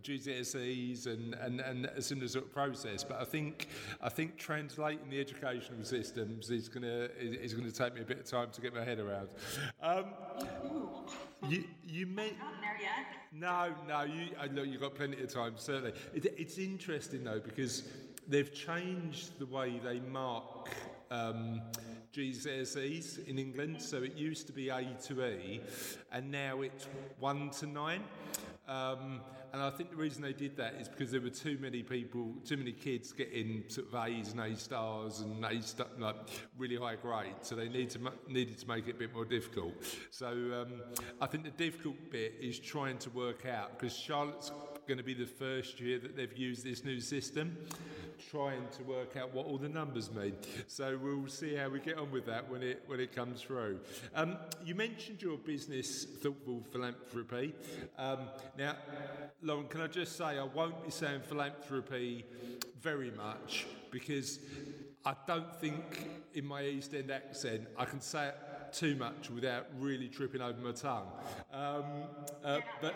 GCSEs 0.04 1.08
and, 1.08 1.34
and, 1.36 1.62
and 1.62 1.86
a 1.86 2.02
similar 2.02 2.28
sort 2.28 2.46
of 2.46 2.54
process, 2.54 3.04
but 3.04 3.20
I 3.20 3.24
think 3.24 3.70
I 4.02 4.10
think 4.10 4.38
translating 4.38 5.10
the 5.10 5.20
educational 5.20 5.84
systems 5.84 6.52
is 6.52 6.68
gonna 6.68 7.10
is, 7.20 7.54
gonna 7.54 7.72
take 7.72 7.96
me 7.96 8.02
a 8.02 8.06
bit 8.06 8.20
of 8.20 8.26
time 8.26 8.50
to 8.52 8.62
get 8.62 8.74
my 8.76 8.84
head 8.84 9.00
around. 9.00 9.30
Um, 9.82 10.06
you 11.48 11.64
you 11.88 12.06
may 12.06 12.32
not 12.32 12.62
there 12.62 12.78
yet 12.80 13.06
no 13.32 13.74
no 13.88 14.04
you 14.04 14.28
I 14.40 14.48
know 14.48 14.62
you've 14.62 14.82
got 14.82 14.96
plenty 14.96 15.22
of 15.24 15.34
time 15.34 15.54
certainly. 15.56 15.94
It, 16.14 16.26
it's 16.38 16.58
interesting 16.58 17.24
though 17.24 17.40
because 17.40 17.84
they've 18.28 18.54
changed 18.54 19.40
the 19.40 19.46
way 19.46 19.80
they 19.84 20.00
mark. 20.00 20.70
Um, 21.10 21.62
GCSEs 22.14 23.28
in 23.28 23.40
England. 23.40 23.82
So 23.82 24.04
it 24.04 24.16
used 24.16 24.48
to 24.48 24.54
be 24.54 24.70
A 24.70 24.84
to 25.08 25.26
E, 25.26 25.62
and 26.12 26.32
now 26.32 26.62
it's 26.62 26.88
1 27.20 27.50
to 27.52 27.68
9. 27.68 28.02
Um, 28.68 29.22
and 29.54 29.62
I 29.62 29.70
think 29.70 29.90
the 29.90 29.98
reason 29.98 30.22
they 30.22 30.32
did 30.32 30.56
that 30.58 30.76
is 30.76 30.88
because 30.88 31.12
there 31.12 31.20
were 31.20 31.30
too 31.30 31.58
many 31.60 31.84
people, 31.84 32.34
too 32.46 32.56
many 32.56 32.72
kids 32.72 33.12
getting 33.12 33.64
sort 33.68 33.88
of 33.88 33.96
A's 33.96 34.32
and 34.32 34.40
A 34.40 34.56
stars 34.56 35.20
and 35.20 35.44
A 35.44 35.62
st- 35.62 36.00
like 36.00 36.16
really 36.58 36.78
high 36.78 36.96
grades. 36.96 37.50
So 37.50 37.56
they 37.56 37.68
need 37.68 37.90
to 37.90 38.00
needed 38.30 38.58
to 38.60 38.68
make 38.68 38.88
it 38.88 38.96
a 38.96 39.00
bit 39.00 39.14
more 39.14 39.26
difficult. 39.26 39.74
So 40.10 40.28
um, 40.28 40.82
I 41.20 41.26
think 41.26 41.44
the 41.44 41.52
difficult 41.52 41.96
bit 42.12 42.36
is 42.40 42.60
trying 42.60 42.98
to 43.00 43.10
work 43.10 43.46
out 43.46 43.78
because 43.78 43.94
Charlotte's 43.94 44.52
going 44.88 44.98
to 44.98 45.04
be 45.04 45.14
the 45.14 45.26
first 45.26 45.82
year 45.82 46.00
that 46.00 46.16
they've 46.16 46.38
used 46.38 46.64
this 46.64 46.86
new 46.86 47.02
system 47.02 47.58
trying 48.30 48.68
to 48.78 48.84
work 48.84 49.18
out 49.18 49.34
what 49.34 49.46
all 49.46 49.58
the 49.58 49.70
numbers 49.70 50.12
mean. 50.12 50.36
So 50.68 51.00
we'll 51.02 51.28
see 51.28 51.56
how 51.56 51.70
we 51.70 51.80
get 51.80 51.98
on 51.98 52.12
with 52.12 52.26
that 52.26 52.50
when 52.50 52.64
it 52.64 52.84
when 52.88 53.00
it 53.00 53.16
comes 53.16 53.42
through. 53.42 53.80
Um, 54.16 54.38
you 54.64 54.76
mentioned 54.76 55.22
your 55.22 55.38
business, 55.38 56.06
Thoughtful 56.06 56.64
Philanthropy. 56.72 57.54
Um, 57.98 58.20
now, 58.58 58.76
Lauren, 59.42 59.68
can 59.68 59.82
I 59.82 59.88
just 59.88 60.18
say 60.18 60.38
I 60.38 60.44
won't 60.44 60.84
be 60.84 60.92
saying 60.92 61.22
philanthropy 61.22 62.26
very 62.82 63.12
much 63.12 63.68
because 63.92 64.40
I 65.06 65.14
don't 65.28 65.56
think 65.56 66.10
in 66.34 66.46
my 66.46 66.64
East 66.64 66.94
End 66.94 67.12
accent 67.12 67.68
I 67.78 67.86
can 67.86 68.02
say 68.02 68.28
it 68.30 68.36
too 68.74 68.96
much 68.96 69.30
without 69.30 69.68
really 69.80 70.08
tripping 70.08 70.42
over 70.42 70.60
my 70.60 70.72
tongue. 70.72 71.08
Um, 71.54 71.84
uh, 72.44 72.60
but, 72.82 72.96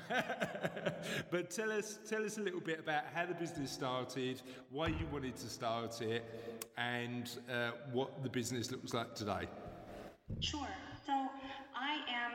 but 1.30 1.50
tell 1.50 1.72
us, 1.72 1.98
tell 2.08 2.24
us 2.24 2.38
a 2.38 2.40
little 2.40 2.60
bit 2.60 2.80
about 2.80 3.04
how 3.14 3.26
the 3.26 3.34
business 3.34 3.70
started, 3.70 4.42
why 4.70 4.88
you 4.88 5.06
wanted 5.12 5.36
to 5.36 5.48
start 5.48 6.00
it, 6.02 6.24
and 6.76 7.30
uh, 7.52 7.72
what 7.92 8.22
the 8.22 8.28
business 8.28 8.70
looks 8.70 8.94
like 8.94 9.14
today. 9.14 9.46
Sure. 10.40 10.68
So 11.06 11.28
I 11.74 12.00
am 12.08 12.32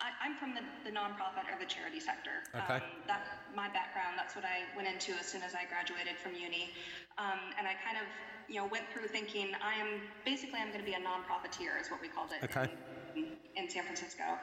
I'm 0.00 0.38
from 0.38 0.54
the, 0.54 0.62
the 0.86 0.94
nonprofit 0.94 1.50
or 1.50 1.58
the 1.58 1.66
charity 1.66 1.98
sector. 1.98 2.46
Okay. 2.54 2.78
Um, 2.78 3.02
that 3.10 3.26
my 3.54 3.66
background. 3.74 4.14
That's 4.14 4.38
what 4.38 4.44
I 4.46 4.62
went 4.78 4.86
into 4.86 5.18
as 5.18 5.26
soon 5.26 5.42
as 5.42 5.58
I 5.58 5.66
graduated 5.66 6.14
from 6.22 6.38
uni, 6.38 6.70
um, 7.18 7.50
and 7.58 7.66
I 7.66 7.74
kind 7.82 7.98
of 7.98 8.06
you 8.46 8.62
know 8.62 8.66
went 8.70 8.86
through 8.94 9.10
thinking 9.10 9.50
I 9.58 9.74
am 9.74 9.98
basically 10.24 10.62
I'm 10.62 10.70
going 10.70 10.84
to 10.84 10.86
be 10.86 10.94
a 10.94 11.02
nonprofiteer 11.02 11.80
is 11.82 11.90
what 11.90 11.98
we 11.98 12.06
called 12.06 12.30
it. 12.30 12.44
Okay. 12.46 12.70
In, 13.16 13.34
in 13.56 13.66
San 13.66 13.82
Francisco, 13.82 14.38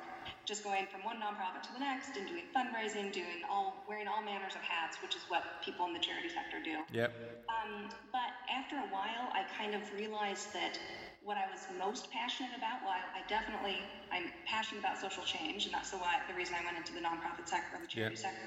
just 0.45 0.63
going 0.63 0.85
from 0.87 1.01
one 1.01 1.17
nonprofit 1.17 1.65
to 1.65 1.73
the 1.73 1.79
next 1.81 2.15
and 2.17 2.29
doing 2.29 2.45
fundraising, 2.55 3.11
doing 3.11 3.41
all 3.49 3.83
wearing 3.89 4.07
all 4.07 4.21
manners 4.21 4.53
of 4.53 4.61
hats, 4.61 4.97
which 5.01 5.15
is 5.15 5.21
what 5.27 5.43
people 5.65 5.85
in 5.87 5.93
the 5.93 5.99
charity 5.99 6.29
sector 6.29 6.61
do. 6.63 6.85
Yep. 6.93 7.13
Um, 7.49 7.89
but 8.13 8.29
after 8.49 8.77
a 8.77 8.87
while, 8.93 9.33
I 9.33 9.43
kind 9.57 9.73
of 9.73 9.81
realized 9.97 10.53
that 10.53 10.77
what 11.25 11.37
I 11.37 11.49
was 11.49 11.65
most 11.81 12.11
passionate 12.11 12.53
about, 12.53 12.85
well, 12.85 12.93
I, 12.93 13.01
I, 13.17 13.21
definitely, 13.25 13.81
I'm 14.13 14.29
passionate 14.45 14.85
about 14.85 15.01
social 15.01 15.25
change, 15.25 15.65
and 15.65 15.73
that's 15.73 15.89
the, 15.89 15.97
why, 15.97 16.21
the 16.29 16.37
reason 16.37 16.53
I 16.53 16.63
went 16.63 16.77
into 16.77 16.93
the 16.93 17.01
nonprofit 17.01 17.49
sector, 17.49 17.81
the 17.81 17.89
charity 17.89 18.13
yeah. 18.13 18.29
sector. 18.29 18.45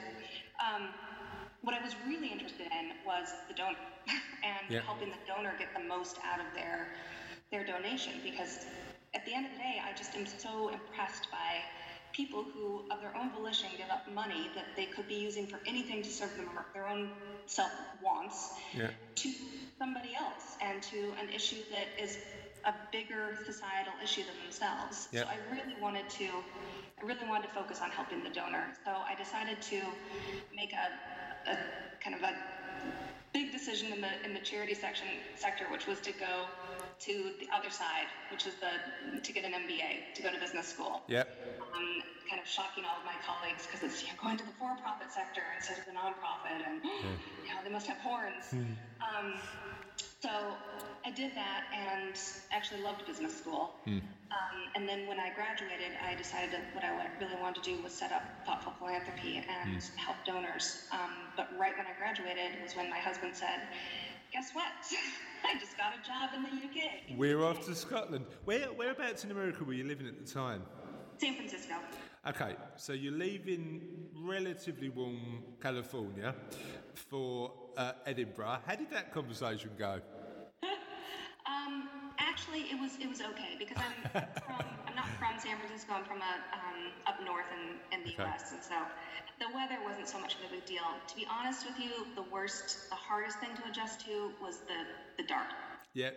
Um, 0.63 0.95
what 1.63 1.75
I 1.75 1.83
was 1.83 1.99
really 2.07 2.31
interested 2.31 2.71
in 2.71 2.95
was 3.03 3.35
the 3.51 3.55
donor 3.55 3.83
and 4.47 4.71
yeah. 4.71 4.87
helping 4.87 5.11
the 5.11 5.19
donor 5.27 5.59
get 5.59 5.75
the 5.75 5.83
most 5.83 6.19
out 6.23 6.39
of 6.39 6.47
their 6.55 6.95
their 7.51 7.65
donation 7.65 8.13
because 8.23 8.67
at 9.15 9.25
the 9.25 9.33
end 9.33 9.47
of 9.47 9.53
the 9.53 9.59
day, 9.59 9.81
I 9.83 9.97
just 9.97 10.15
am 10.15 10.27
so 10.27 10.69
impressed 10.69 11.31
by 11.31 11.65
people 12.13 12.45
who, 12.45 12.83
of 12.91 13.01
their 13.01 13.17
own 13.17 13.31
volition, 13.31 13.69
give 13.77 13.89
up 13.91 14.11
money 14.13 14.51
that 14.55 14.65
they 14.77 14.87
could 14.87 15.09
be 15.09 15.15
using 15.15 15.47
for 15.47 15.61
anything 15.67 16.03
to 16.03 16.11
serve 16.11 16.37
them 16.37 16.49
their 16.75 16.89
own 16.89 17.11
self 17.47 17.71
wants 18.03 18.55
yeah. 18.77 18.91
to 19.17 19.33
somebody 19.79 20.11
else 20.15 20.57
and 20.61 20.83
to 20.83 21.13
an 21.21 21.29
issue 21.35 21.63
that 21.71 22.03
is 22.03 22.19
a 22.65 22.75
bigger 22.93 23.39
societal 23.47 23.93
issue 24.03 24.23
than 24.23 24.35
themselves. 24.43 25.09
Yep. 25.13 25.25
So 25.25 25.31
I 25.31 25.55
really 25.55 25.81
wanted 25.81 26.09
to, 26.11 26.25
I 26.25 27.05
really 27.05 27.27
wanted 27.29 27.49
to 27.49 27.55
focus 27.55 27.81
on 27.83 27.91
helping 27.91 28.23
the 28.23 28.31
donor. 28.31 28.65
So 28.85 28.91
I 28.91 29.15
decided 29.17 29.61
to 29.63 29.81
make 30.55 30.73
a, 30.73 31.51
a 31.51 31.57
kind 32.03 32.17
of 32.17 32.23
a 32.23 32.35
big 33.33 33.53
decision 33.53 33.93
in 33.93 34.01
the 34.01 34.13
in 34.25 34.35
the 34.35 34.41
charity 34.41 34.75
section 34.75 35.07
sector, 35.37 35.67
which 35.71 35.87
was 35.87 36.01
to 36.01 36.13
go 36.13 36.47
to 37.01 37.33
the 37.41 37.49
other 37.55 37.71
side, 37.71 38.09
which 38.31 38.47
is 38.47 38.55
the 38.61 39.21
to 39.21 39.33
get 39.33 39.45
an 39.45 39.53
MBA, 39.53 40.15
to 40.15 40.23
go 40.23 40.33
to 40.33 40.39
business 40.39 40.69
school. 40.69 41.03
Yep. 41.09 41.29
Um, 41.75 42.03
kind 42.29 42.41
of 42.41 42.49
shocking 42.49 42.85
all 42.85 43.01
of 43.01 43.05
my 43.05 43.17
colleagues 43.25 43.65
because 43.65 43.83
it's 43.83 44.03
you 44.03 44.09
know, 44.09 44.21
going 44.21 44.37
to 44.37 44.45
the 44.45 44.53
for-profit 44.61 45.09
sector 45.11 45.41
instead 45.57 45.79
of 45.79 45.85
the 45.87 45.93
nonprofit, 45.93 46.61
and 46.67 46.83
mm. 46.83 47.17
you 47.45 47.49
know 47.49 47.61
they 47.65 47.71
must 47.71 47.87
have 47.87 47.99
horns. 47.99 48.53
Mm. 48.53 48.77
Um, 49.01 49.41
so 50.21 50.31
I 51.05 51.11
did 51.11 51.33
that 51.35 51.65
and 51.73 52.19
actually 52.51 52.83
loved 52.83 53.07
business 53.07 53.37
school. 53.37 53.75
Hmm. 53.85 53.99
Um, 54.29 54.59
and 54.75 54.89
then 54.89 55.07
when 55.07 55.19
I 55.19 55.33
graduated, 55.35 55.97
I 56.05 56.15
decided 56.15 56.53
that 56.53 56.75
what 56.75 56.85
I 56.85 56.91
really 57.21 57.41
wanted 57.41 57.63
to 57.63 57.77
do 57.77 57.83
was 57.83 57.93
set 57.93 58.13
up 58.13 58.23
thoughtful 58.45 58.73
philanthropy 58.79 59.43
and 59.49 59.83
hmm. 59.83 59.97
help 59.97 60.17
donors. 60.27 60.85
Um, 60.93 61.33
but 61.37 61.49
right 61.59 61.73
when 61.77 61.87
I 61.87 61.97
graduated 61.99 62.61
was 62.63 62.77
when 62.77 62.91
my 62.91 62.99
husband 62.99 63.35
said, 63.35 63.63
Guess 64.33 64.51
what? 64.53 64.67
I 65.45 65.59
just 65.59 65.77
got 65.79 65.95
a 65.95 66.07
job 66.07 66.31
in 66.37 66.43
the 66.43 66.65
UK. 66.67 67.17
We're 67.17 67.43
off 67.45 67.65
to 67.67 67.75
Scotland. 67.75 68.27
Where, 68.45 68.67
whereabouts 68.67 69.25
in 69.25 69.31
America 69.31 69.65
were 69.65 69.73
you 69.73 69.85
living 69.85 70.07
at 70.07 70.19
the 70.19 70.31
time? 70.31 70.63
San 71.19 71.35
Francisco. 71.35 71.75
Okay, 72.27 72.57
so 72.77 72.93
you're 72.93 73.13
leaving 73.13 73.81
relatively 74.17 74.89
warm 74.89 75.43
California 75.63 76.35
for 76.95 77.53
uh, 77.77 77.93
Edinburgh. 78.07 78.59
How 78.67 78.75
did 78.75 78.91
that 78.91 79.13
conversation 79.13 79.71
go? 79.79 80.01
um, 81.47 81.89
actually, 82.19 82.63
it 82.63 82.81
was 82.81 82.97
it 83.01 83.09
was 83.09 83.21
okay 83.21 83.55
because 83.59 83.79
I'm 83.79 84.11
from 84.43 84.67
I'm 84.87 84.97
not 84.97 85.09
from 85.19 85.39
San 85.39 85.57
Francisco. 85.59 85.95
I'm 85.95 86.05
from 86.05 86.19
a, 86.19 86.35
um, 86.53 86.91
up 87.07 87.23
north 87.25 87.47
in, 87.55 87.79
in 87.97 88.05
the 88.05 88.13
okay. 88.15 88.25
U.S. 88.25 88.53
and 88.53 88.63
so 88.63 88.75
the 89.39 89.47
weather 89.55 89.79
wasn't 89.87 90.09
so 90.09 90.19
much 90.19 90.35
of 90.35 90.41
a 90.51 90.55
big 90.55 90.67
deal. 90.67 90.83
To 91.07 91.15
be 91.15 91.27
honest 91.31 91.65
with 91.65 91.79
you, 91.79 92.05
the 92.17 92.27
worst, 92.33 92.91
the 92.91 92.97
hardest 92.97 93.39
thing 93.39 93.51
to 93.63 93.71
adjust 93.71 94.05
to 94.07 94.33
was 94.43 94.59
the 94.67 94.83
the 95.17 95.27
dark. 95.29 95.47
Yeah, 95.95 96.11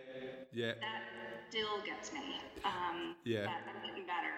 yeah. 0.52 0.72
That 0.80 1.02
still 1.48 1.80
gets 1.86 2.12
me. 2.12 2.40
Um, 2.64 3.16
yeah. 3.24 3.44
That, 3.44 3.62
I'm 3.70 3.86
getting 3.86 4.04
better. 4.04 4.31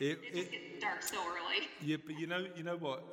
It, 0.00 0.18
it 0.22 0.34
just 0.34 0.50
gets 0.50 0.82
dark 0.82 1.02
so 1.02 1.16
early. 1.16 1.68
Yeah, 1.80 1.98
but 2.04 2.18
you 2.18 2.26
know, 2.26 2.46
you 2.56 2.62
know 2.62 2.76
what? 2.76 3.04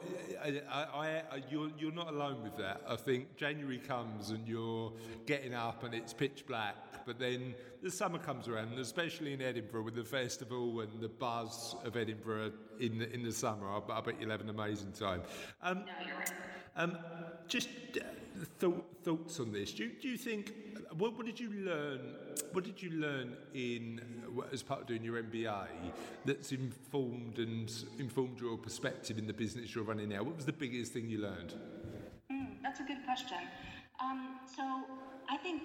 I, 0.43 0.61
I, 0.69 1.05
I, 1.31 1.43
you're, 1.49 1.69
you're 1.77 1.91
not 1.91 2.07
alone 2.07 2.41
with 2.43 2.57
that. 2.57 2.81
I 2.87 2.95
think 2.95 3.35
January 3.37 3.77
comes 3.77 4.31
and 4.31 4.47
you're 4.47 4.91
getting 5.25 5.53
up 5.53 5.83
and 5.83 5.93
it's 5.93 6.13
pitch 6.13 6.45
black, 6.47 6.75
but 7.05 7.19
then 7.19 7.53
the 7.83 7.91
summer 7.91 8.17
comes 8.17 8.47
around, 8.47 8.77
especially 8.79 9.33
in 9.33 9.41
Edinburgh 9.41 9.83
with 9.83 9.95
the 9.95 10.03
festival 10.03 10.81
and 10.81 10.99
the 10.99 11.09
buzz 11.09 11.75
of 11.85 11.95
Edinburgh 11.95 12.53
in 12.79 12.97
the, 12.97 13.13
in 13.13 13.23
the 13.23 13.31
summer. 13.31 13.67
I, 13.69 13.79
I 13.91 14.01
bet 14.01 14.15
you'll 14.19 14.31
have 14.31 14.41
an 14.41 14.49
amazing 14.49 14.91
time. 14.91 15.21
Um, 15.61 15.79
no, 15.79 16.05
you're 16.05 16.17
right. 16.17 16.31
Um, 16.75 16.97
just 17.47 17.69
uh, 17.97 18.03
th- 18.59 18.73
thoughts 19.03 19.39
on 19.39 19.51
this. 19.51 19.71
Do, 19.71 19.89
do 20.01 20.07
you 20.07 20.17
think 20.17 20.53
what, 20.97 21.15
what, 21.15 21.25
did 21.25 21.39
you 21.39 21.51
learn? 21.51 21.99
What 22.53 22.63
did 22.63 22.81
you 22.81 22.91
learn 22.91 23.35
in 23.53 24.01
as 24.51 24.61
part 24.63 24.81
of 24.81 24.87
doing 24.87 25.03
your 25.03 25.21
MBA 25.21 25.67
that's 26.25 26.51
informed 26.51 27.39
and 27.39 27.71
informed 27.99 28.39
your 28.39 28.57
perspective 28.57 29.17
in 29.17 29.27
the 29.27 29.33
business 29.33 29.73
you're 29.73 29.83
running 29.83 30.09
now? 30.09 30.23
What 30.23 30.35
was 30.35 30.45
the 30.45 30.53
biggest 30.53 30.93
thing 30.93 31.09
you 31.09 31.19
learned? 31.19 31.53
Mm, 32.31 32.61
that's 32.61 32.79
a 32.79 32.83
good 32.83 33.03
question. 33.05 33.37
Um, 34.01 34.39
so 34.55 34.63
I 35.29 35.37
think 35.37 35.61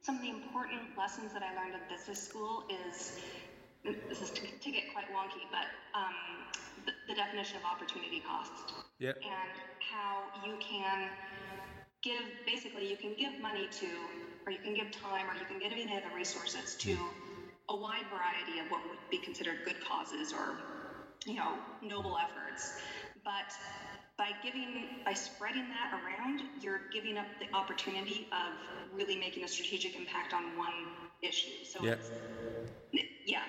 some 0.00 0.16
of 0.16 0.22
the 0.22 0.30
important 0.30 0.80
lessons 0.96 1.32
that 1.32 1.42
I 1.42 1.54
learned 1.60 1.74
at 1.74 1.88
business 1.88 2.22
school 2.22 2.64
is 2.70 3.18
this 3.84 4.22
is 4.22 4.30
to, 4.30 4.42
to 4.42 4.70
get 4.70 4.92
quite 4.92 5.06
wonky, 5.14 5.46
but 5.50 5.66
um, 5.98 6.14
the, 6.84 6.92
the, 7.08 7.14
definition 7.14 7.56
of 7.58 7.64
opportunity 7.64 8.22
cost. 8.26 8.52
Yep. 8.98 9.16
And 9.16 9.54
how 9.78 10.22
you 10.44 10.56
can 10.60 11.08
give 12.02 12.22
basically 12.46 12.88
you 12.88 12.96
can 12.96 13.14
give 13.18 13.40
money 13.40 13.68
to 13.80 13.86
or 14.46 14.52
you 14.52 14.58
can 14.58 14.74
give 14.74 14.90
time 14.90 15.26
or 15.28 15.34
you 15.34 15.44
can 15.46 15.58
give 15.58 15.72
any 15.72 15.84
other 15.84 16.14
resources 16.14 16.74
to 16.76 16.96
a 17.68 17.76
wide 17.76 18.04
variety 18.10 18.60
of 18.60 18.70
what 18.70 18.80
would 18.88 18.98
be 19.10 19.18
considered 19.18 19.58
good 19.64 19.76
causes 19.80 20.32
or 20.32 20.56
you 21.26 21.34
know 21.34 21.54
noble 21.82 22.16
efforts 22.16 22.78
but 23.24 23.52
by 24.16 24.30
giving 24.42 24.86
by 25.04 25.12
spreading 25.12 25.68
that 25.68 25.92
around 25.92 26.40
you're 26.60 26.82
giving 26.92 27.18
up 27.18 27.26
the 27.40 27.56
opportunity 27.56 28.28
of 28.32 28.96
really 28.96 29.16
making 29.16 29.44
a 29.44 29.48
strategic 29.48 29.96
impact 29.96 30.32
on 30.32 30.56
one 30.56 30.86
issue 31.20 31.64
so 31.64 31.82
yep. 31.82 31.98
it's, 32.92 33.08
yeah 33.26 33.42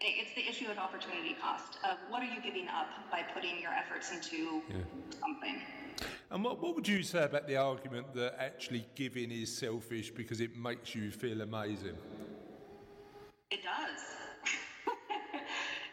it's 0.00 0.34
the 0.34 0.48
issue 0.48 0.68
of 0.70 0.78
opportunity 0.78 1.36
cost 1.40 1.78
of 1.84 1.98
what 2.08 2.22
are 2.22 2.32
you 2.34 2.40
giving 2.42 2.66
up 2.68 2.88
by 3.10 3.22
putting 3.34 3.60
your 3.60 3.70
efforts 3.72 4.10
into 4.10 4.62
yeah. 4.68 4.76
something 5.20 5.60
and 6.32 6.42
what, 6.42 6.62
what 6.62 6.74
would 6.74 6.88
you 6.88 7.02
say 7.02 7.24
about 7.24 7.46
the 7.46 7.56
argument 7.56 8.14
that 8.14 8.36
actually 8.38 8.86
giving 8.94 9.30
is 9.30 9.54
selfish 9.54 10.10
because 10.10 10.40
it 10.40 10.56
makes 10.56 10.94
you 10.94 11.10
feel 11.10 11.42
amazing? 11.42 11.96
It 13.50 13.60
does. 13.62 14.00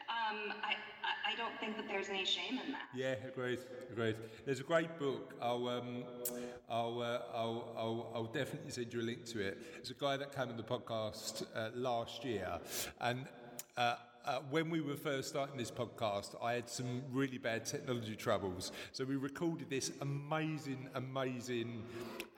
um, 0.10 0.54
I, 0.63 0.75
I 1.30 1.36
don't 1.36 1.60
think 1.60 1.75
that 1.75 1.89
there's 1.89 2.08
any 2.08 2.23
shame 2.23 2.58
in 2.65 2.71
that. 2.71 2.88
Yeah, 2.95 3.15
agreed, 3.28 3.60
agreed. 3.91 4.15
There's 4.45 4.62
a 4.62 4.63
great 4.63 4.97
book. 4.97 5.34
I'll, 5.41 5.67
um, 5.67 6.06
I'll, 6.69 7.02
uh, 7.02 7.19
I'll, 7.34 7.73
I'll, 7.78 8.12
I'll, 8.15 8.23
definitely 8.25 8.71
send 8.71 8.93
you 8.93 9.02
a 9.02 9.04
link 9.04 9.25
to 9.25 9.41
it. 9.41 9.58
It's 9.78 9.89
a 9.89 9.93
guy 9.93 10.15
that 10.15 10.34
came 10.34 10.47
on 10.47 10.56
the 10.56 10.63
podcast 10.63 11.45
uh, 11.54 11.69
last 11.75 12.23
year, 12.23 12.60
and 13.02 13.25
uh, 13.75 13.95
uh, 14.30 14.39
when 14.52 14.70
we 14.70 14.80
were 14.80 14.96
first 14.96 15.30
starting 15.30 15.58
this 15.58 15.72
podcast, 15.72 16.36
I 16.39 16.54
had 16.54 16.70
some 16.70 17.02
really 17.12 17.39
bad 17.39 17.65
technology 17.65 18.15
troubles. 18.15 18.72
So 18.92 19.04
we 19.04 19.15
recorded 19.15 19.72
this 19.72 19.92
amazing, 20.02 20.88
amazing 20.94 21.82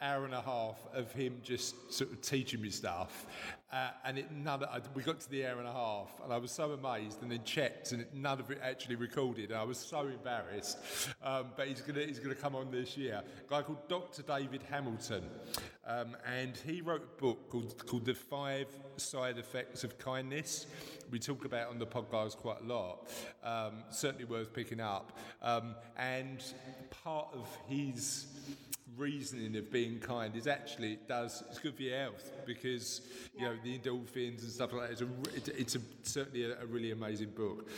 hour 0.01 0.25
and 0.25 0.33
a 0.33 0.41
half 0.41 0.79
of 0.93 1.11
him 1.11 1.39
just 1.43 1.93
sort 1.93 2.11
of 2.11 2.21
teaching 2.21 2.61
me 2.61 2.69
stuff. 2.69 3.25
Uh, 3.71 3.89
and 4.03 4.17
it 4.17 4.29
none. 4.33 4.61
Of, 4.63 4.89
we 4.93 5.01
got 5.01 5.21
to 5.21 5.31
the 5.31 5.45
hour 5.45 5.59
and 5.59 5.67
a 5.67 5.71
half, 5.71 6.09
and 6.25 6.33
I 6.33 6.37
was 6.37 6.51
so 6.51 6.71
amazed, 6.71 7.21
and 7.21 7.31
then 7.31 7.41
checked, 7.45 7.93
and 7.93 8.01
it, 8.01 8.13
none 8.13 8.37
of 8.41 8.51
it 8.51 8.59
actually 8.61 8.95
recorded. 8.95 9.51
And 9.51 9.57
I 9.57 9.63
was 9.63 9.77
so 9.77 10.07
embarrassed. 10.07 10.77
Um, 11.23 11.51
but 11.55 11.69
he's 11.69 11.79
gonna 11.79 12.01
he's 12.01 12.19
gonna 12.19 12.35
come 12.35 12.53
on 12.53 12.69
this 12.69 12.97
year. 12.97 13.21
A 13.23 13.49
guy 13.49 13.61
called 13.61 13.87
Dr. 13.87 14.23
David 14.23 14.61
Hamilton, 14.69 15.23
um, 15.87 16.17
and 16.25 16.57
he 16.57 16.81
wrote 16.81 17.03
a 17.17 17.21
book 17.21 17.49
called 17.49 17.87
called 17.87 18.03
The 18.03 18.13
Five 18.13 18.67
Side 18.97 19.37
Effects 19.37 19.85
of 19.85 19.97
Kindness. 19.97 20.65
We 21.09 21.19
talk 21.19 21.45
about 21.45 21.69
on 21.69 21.79
the 21.79 21.87
podcast 21.87 22.35
quite 22.35 22.61
a 22.61 22.65
lot. 22.65 23.09
Um, 23.41 23.83
certainly 23.89 24.25
worth 24.25 24.51
picking 24.51 24.81
up. 24.81 25.17
Um, 25.41 25.75
and 25.97 26.43
part 27.03 27.27
of 27.33 27.47
his 27.69 28.27
reasoning 28.97 29.55
of 29.55 29.71
being 29.71 29.99
kind 29.99 30.35
is 30.35 30.47
actually 30.47 30.93
it 30.93 31.07
does 31.07 31.43
it's 31.49 31.59
good 31.59 31.75
for 31.75 31.81
your 31.81 31.97
health 31.97 32.31
because 32.45 33.01
you 33.37 33.45
know 33.45 33.55
the 33.63 33.77
endorphins 33.77 34.41
and 34.41 34.51
stuff 34.51 34.73
like 34.73 34.89
that. 34.89 35.01
It's 35.35 35.47
a 35.47 35.59
it's 35.59 35.75
a 35.75 35.79
certainly 36.03 36.45
a, 36.45 36.61
a 36.61 36.65
really 36.65 36.91
amazing 36.91 37.29
book. 37.29 37.69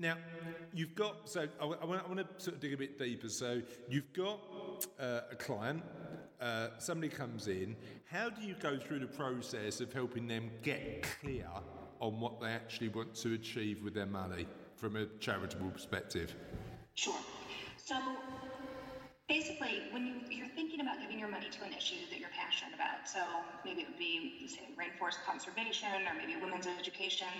Now, 0.00 0.16
you've 0.72 0.94
got, 0.94 1.28
so 1.28 1.48
I, 1.60 1.64
I, 1.64 1.84
want, 1.84 2.02
I 2.08 2.14
to 2.14 2.26
sort 2.38 2.54
of 2.54 2.60
dig 2.60 2.72
a 2.72 2.76
bit 2.76 2.98
deeper. 2.98 3.28
So, 3.28 3.60
you've 3.88 4.12
got 4.12 4.38
uh, 4.98 5.22
a 5.32 5.34
client, 5.34 5.82
uh, 6.40 6.68
somebody 6.78 7.08
comes 7.08 7.48
in. 7.48 7.74
How 8.04 8.30
do 8.30 8.46
you 8.46 8.54
go 8.60 8.78
through 8.78 9.00
the 9.00 9.08
process 9.08 9.80
of 9.80 9.92
helping 9.92 10.28
them 10.28 10.50
get 10.62 11.04
clear 11.20 11.48
on 12.00 12.20
what 12.20 12.40
they 12.40 12.46
actually 12.46 12.90
want 12.90 13.14
to 13.16 13.34
achieve 13.34 13.82
with 13.82 13.92
their 13.92 14.06
money 14.06 14.46
from 14.76 14.94
a 14.94 15.06
charitable 15.18 15.70
perspective? 15.70 16.36
Sure. 16.94 17.14
So, 17.76 17.96
basically, 19.38 19.86
when 19.94 20.02
you, 20.04 20.14
you're 20.30 20.50
thinking 20.58 20.80
about 20.80 20.98
giving 21.00 21.18
your 21.18 21.28
money 21.28 21.46
to 21.46 21.62
an 21.62 21.70
issue 21.70 22.02
that 22.10 22.18
you're 22.18 22.34
passionate 22.34 22.74
about, 22.74 23.06
so 23.06 23.22
maybe 23.64 23.82
it 23.82 23.88
would 23.88 23.98
be, 23.98 24.34
say, 24.50 24.66
rainforest 24.74 25.22
conservation 25.22 25.94
or 26.10 26.14
maybe 26.18 26.34
women's 26.42 26.66
education, 26.66 27.30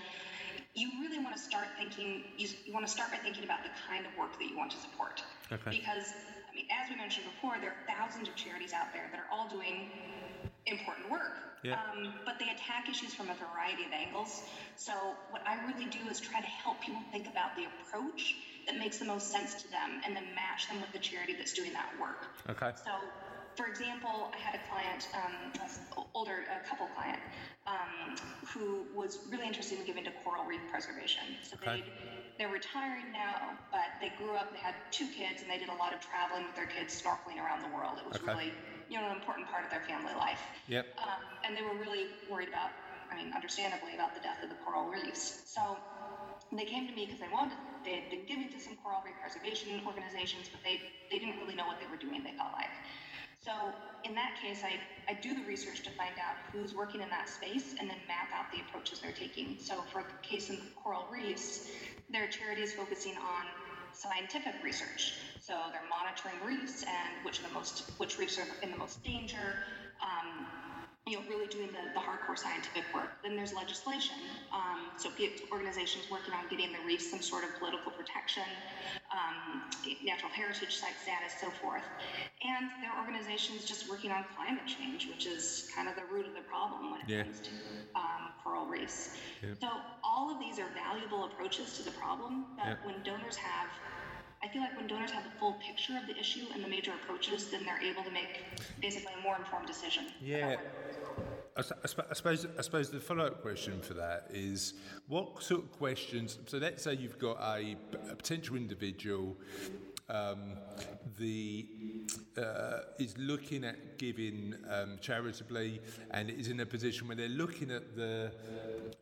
you 0.74 0.90
really 1.02 1.18
want 1.18 1.34
to 1.34 1.42
start 1.42 1.66
thinking, 1.76 2.22
you, 2.38 2.46
you 2.66 2.72
want 2.72 2.86
to 2.86 2.92
start 2.92 3.10
by 3.10 3.18
thinking 3.18 3.42
about 3.42 3.66
the 3.66 3.74
kind 3.74 4.06
of 4.06 4.14
work 4.14 4.38
that 4.38 4.46
you 4.46 4.56
want 4.56 4.70
to 4.70 4.78
support. 4.78 5.22
Okay. 5.50 5.82
Because, 5.82 6.14
I 6.46 6.54
mean, 6.54 6.70
as 6.70 6.86
we 6.86 6.94
mentioned 6.94 7.26
before, 7.34 7.58
there 7.58 7.74
are 7.74 7.82
thousands 7.90 8.28
of 8.30 8.34
charities 8.38 8.70
out 8.70 8.94
there 8.94 9.10
that 9.10 9.18
are 9.18 9.30
all 9.34 9.50
doing 9.50 9.90
important 10.66 11.10
work. 11.10 11.34
Yeah. 11.66 11.82
Um, 11.90 12.14
but 12.22 12.38
they 12.38 12.54
attack 12.54 12.86
issues 12.86 13.10
from 13.10 13.26
a 13.26 13.34
variety 13.34 13.82
of 13.82 13.90
angles. 13.90 14.46
So, 14.76 14.94
what 15.34 15.42
I 15.42 15.58
really 15.66 15.90
do 15.90 15.98
is 16.06 16.20
try 16.20 16.38
to 16.38 16.46
help 16.46 16.78
people 16.80 17.02
think 17.10 17.26
about 17.26 17.56
the 17.58 17.66
approach 17.66 18.38
that 18.68 18.78
makes 18.78 18.98
the 18.98 19.04
most 19.08 19.32
sense 19.32 19.54
to 19.64 19.68
them 19.72 20.00
and 20.04 20.14
then 20.14 20.24
match 20.36 20.68
them 20.68 20.80
with 20.80 20.92
the 20.92 20.98
charity 21.00 21.32
that's 21.32 21.52
doing 21.52 21.72
that 21.72 21.88
work. 21.98 22.28
Okay. 22.52 22.70
So, 22.84 22.92
for 23.56 23.66
example, 23.66 24.30
I 24.30 24.38
had 24.38 24.54
a 24.54 24.62
client, 24.68 25.08
um, 25.16 26.04
older, 26.14 26.44
a 26.52 26.60
couple 26.68 26.86
client, 26.94 27.18
um, 27.66 28.14
who 28.52 28.84
was 28.94 29.18
really 29.32 29.46
interested 29.48 29.78
in 29.80 29.84
giving 29.84 30.04
to 30.04 30.12
coral 30.22 30.44
reef 30.44 30.60
preservation. 30.70 31.24
So 31.42 31.56
Okay. 31.56 31.80
they 31.80 31.84
they're 32.38 32.54
retiring 32.54 33.10
now, 33.10 33.58
but 33.74 33.90
they 34.00 34.14
grew 34.14 34.36
up. 34.38 34.52
They 34.54 34.62
had 34.62 34.76
two 34.92 35.08
kids, 35.10 35.42
and 35.42 35.50
they 35.50 35.58
did 35.58 35.70
a 35.70 35.74
lot 35.74 35.92
of 35.92 35.98
traveling 35.98 36.46
with 36.46 36.54
their 36.54 36.70
kids, 36.70 36.94
snorkeling 36.94 37.42
around 37.42 37.66
the 37.66 37.72
world. 37.74 37.98
It 37.98 38.06
was 38.06 38.22
Okay. 38.22 38.30
really, 38.30 38.52
you 38.88 39.00
know, 39.00 39.10
an 39.10 39.16
important 39.16 39.48
part 39.50 39.64
of 39.64 39.70
their 39.74 39.82
family 39.82 40.14
life. 40.14 40.38
Yep. 40.68 40.86
Um, 41.02 41.18
and 41.42 41.56
they 41.56 41.62
were 41.62 41.74
really 41.74 42.06
worried 42.30 42.46
about, 42.46 42.70
I 43.10 43.16
mean, 43.16 43.32
understandably, 43.34 43.94
about 43.98 44.14
the 44.14 44.20
death 44.20 44.38
of 44.44 44.50
the 44.50 44.58
coral 44.62 44.86
reefs. 44.86 45.42
So 45.50 45.76
they 46.52 46.64
came 46.64 46.86
to 46.86 46.94
me 46.94 47.06
because 47.06 47.18
they 47.18 47.28
wanted, 47.28 47.58
they 47.84 48.00
had 48.00 48.10
been 48.10 48.26
giving 48.26 48.48
to 48.50 48.60
some 48.60 48.76
coral 48.82 49.02
reef 49.04 49.14
preservation 49.20 49.80
organizations, 49.86 50.48
but 50.50 50.60
they, 50.64 50.80
they 51.10 51.18
didn't 51.18 51.38
really 51.40 51.54
know 51.54 51.66
what 51.66 51.78
they 51.80 51.86
were 51.86 52.00
doing, 52.00 52.22
they 52.22 52.36
felt 52.36 52.52
like. 52.54 52.72
So 53.40 53.52
in 54.04 54.14
that 54.14 54.36
case, 54.42 54.62
I, 54.64 54.80
I 55.10 55.14
do 55.14 55.34
the 55.34 55.46
research 55.46 55.82
to 55.84 55.90
find 55.90 56.14
out 56.18 56.36
who's 56.52 56.74
working 56.74 57.00
in 57.00 57.08
that 57.10 57.28
space 57.28 57.74
and 57.78 57.88
then 57.88 57.96
map 58.06 58.28
out 58.34 58.50
the 58.52 58.60
approaches 58.68 59.00
they're 59.00 59.12
taking. 59.12 59.56
So 59.58 59.82
for 59.92 60.02
the 60.02 60.26
case 60.26 60.50
of 60.50 60.58
coral 60.76 61.06
reefs, 61.10 61.68
there 62.10 62.24
are 62.24 62.28
charities 62.28 62.74
focusing 62.74 63.16
on 63.16 63.44
scientific 63.92 64.54
research. 64.62 65.14
So 65.40 65.54
they're 65.72 65.88
monitoring 65.88 66.36
reefs 66.44 66.82
and 66.82 67.24
which 67.24 67.40
are 67.40 67.48
the 67.48 67.54
most 67.54 67.90
which 67.98 68.18
reefs 68.18 68.38
are 68.38 68.46
in 68.62 68.70
the 68.70 68.76
most 68.76 69.02
danger. 69.02 69.64
Um, 70.02 70.46
you 71.08 71.16
know, 71.16 71.24
really 71.28 71.48
doing 71.48 71.68
the, 71.72 71.80
the 71.96 72.00
hardcore 72.00 72.36
scientific 72.36 72.84
work. 72.94 73.08
Then 73.24 73.34
there's 73.34 73.54
legislation. 73.54 74.16
Um, 74.52 74.92
so 74.98 75.08
organizations 75.50 76.04
working 76.10 76.34
on 76.34 76.44
getting 76.50 76.70
the 76.72 76.84
reefs 76.86 77.10
some 77.10 77.22
sort 77.22 77.44
of 77.44 77.56
political 77.58 77.90
protection, 77.92 78.44
um, 79.10 79.64
natural 80.04 80.30
heritage 80.30 80.76
site 80.76 81.00
status, 81.00 81.32
so 81.40 81.48
forth. 81.50 81.84
And 82.44 82.68
there 82.82 82.92
are 82.92 83.00
organizations 83.00 83.64
just 83.64 83.88
working 83.88 84.10
on 84.12 84.24
climate 84.36 84.66
change, 84.66 85.08
which 85.08 85.26
is 85.26 85.68
kind 85.74 85.88
of 85.88 85.96
the 85.96 86.04
root 86.12 86.26
of 86.26 86.34
the 86.34 86.44
problem 86.44 86.90
when 86.92 87.00
it 87.00 87.08
Yeah. 87.08 87.22
comes 87.24 87.40
to 87.40 87.52
um, 87.96 88.32
coral 88.44 88.66
reefs. 88.66 89.16
Yeah. 89.42 89.54
So 89.60 89.68
all 90.04 90.30
of 90.30 90.38
these 90.38 90.58
are 90.58 90.68
valuable 90.76 91.24
approaches 91.24 91.72
to 91.78 91.82
the 91.82 91.90
problem, 91.92 92.44
but 92.56 92.66
Yeah. 92.66 92.74
when 92.84 93.02
donors 93.02 93.36
have 93.36 93.68
I 94.42 94.48
feel 94.48 94.62
like 94.62 94.76
when 94.76 94.86
donors 94.86 95.10
have 95.10 95.24
the 95.24 95.30
full 95.38 95.54
picture 95.54 95.96
of 96.00 96.06
the 96.06 96.16
issue 96.18 96.44
and 96.54 96.62
the 96.62 96.68
major 96.68 96.92
approaches, 96.92 97.50
then 97.50 97.64
they're 97.64 97.82
able 97.82 98.04
to 98.04 98.10
make 98.10 98.42
basically 98.80 99.12
a 99.18 99.22
more 99.22 99.36
informed 99.36 99.66
decision. 99.66 100.04
Yeah. 100.22 100.50
what- 100.50 100.60
I, 101.56 101.60
s- 101.60 101.72
I 101.82 101.86
sp- 101.90 102.06
I 102.08 102.14
suppose 102.14 102.46
I 102.56 102.62
suppose 102.62 102.88
the 102.88 103.00
follow-up 103.00 103.42
question 103.42 103.80
for 103.80 103.94
that 103.94 104.28
is 104.32 104.74
what 105.08 105.42
sort 105.42 105.64
of 105.64 105.72
questions. 105.72 106.38
So 106.46 106.58
let's 106.58 106.84
say 106.84 106.94
you've 106.94 107.18
got 107.18 107.36
a, 107.40 107.74
a 108.08 108.14
potential 108.14 108.54
individual, 108.54 109.36
um, 110.08 110.52
the 111.18 111.66
uh, 112.40 112.82
is 113.00 113.18
looking 113.18 113.64
at 113.64 113.98
giving 113.98 114.54
um, 114.70 114.98
charitably, 115.00 115.80
and 116.12 116.30
is 116.30 116.46
in 116.46 116.60
a 116.60 116.66
position 116.66 117.08
where 117.08 117.16
they're 117.16 117.28
looking 117.28 117.72
at 117.72 117.96
the 117.96 118.30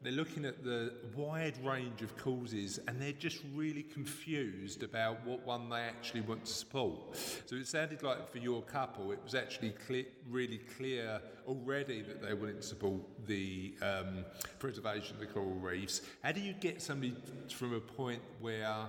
they're 0.02 0.12
looking 0.12 0.44
at 0.44 0.64
the 0.64 0.92
wide 1.14 1.54
range 1.64 2.02
of 2.02 2.16
causes, 2.16 2.78
and 2.86 3.00
they're 3.00 3.12
just 3.12 3.40
really 3.54 3.82
confused 3.82 4.82
about 4.82 5.24
what 5.26 5.44
one 5.46 5.68
they 5.68 5.80
actually 5.80 6.22
want 6.22 6.44
to 6.44 6.52
support. 6.52 7.16
So 7.46 7.56
it 7.56 7.66
sounded 7.66 8.02
like 8.02 8.30
for 8.30 8.38
your 8.38 8.62
couple, 8.62 9.12
it 9.12 9.20
was 9.22 9.34
actually 9.34 9.70
clear, 9.86 10.06
really 10.30 10.60
clear 10.76 11.20
already 11.46 12.02
that 12.02 12.22
they 12.22 12.34
wanted 12.34 12.60
to 12.60 12.66
support 12.66 13.00
the 13.26 13.74
um, 13.82 14.24
preservation 14.58 15.14
of 15.14 15.20
the 15.20 15.26
coral 15.26 15.54
reefs. 15.54 16.02
How 16.22 16.32
do 16.32 16.40
you 16.40 16.52
get 16.52 16.82
somebody 16.82 17.14
from 17.54 17.74
a 17.74 17.80
point 17.80 18.22
where 18.40 18.86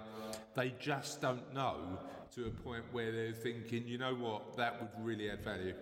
they 0.55 0.73
just 0.79 1.21
don't 1.21 1.53
know 1.53 1.99
to 2.35 2.45
a 2.45 2.49
point 2.49 2.83
where 2.91 3.11
they're 3.11 3.31
thinking, 3.31 3.87
you 3.87 3.97
know 3.97 4.15
what, 4.15 4.55
that 4.57 4.81
would 4.81 4.89
really 5.05 5.29
add 5.29 5.43
value? 5.43 5.73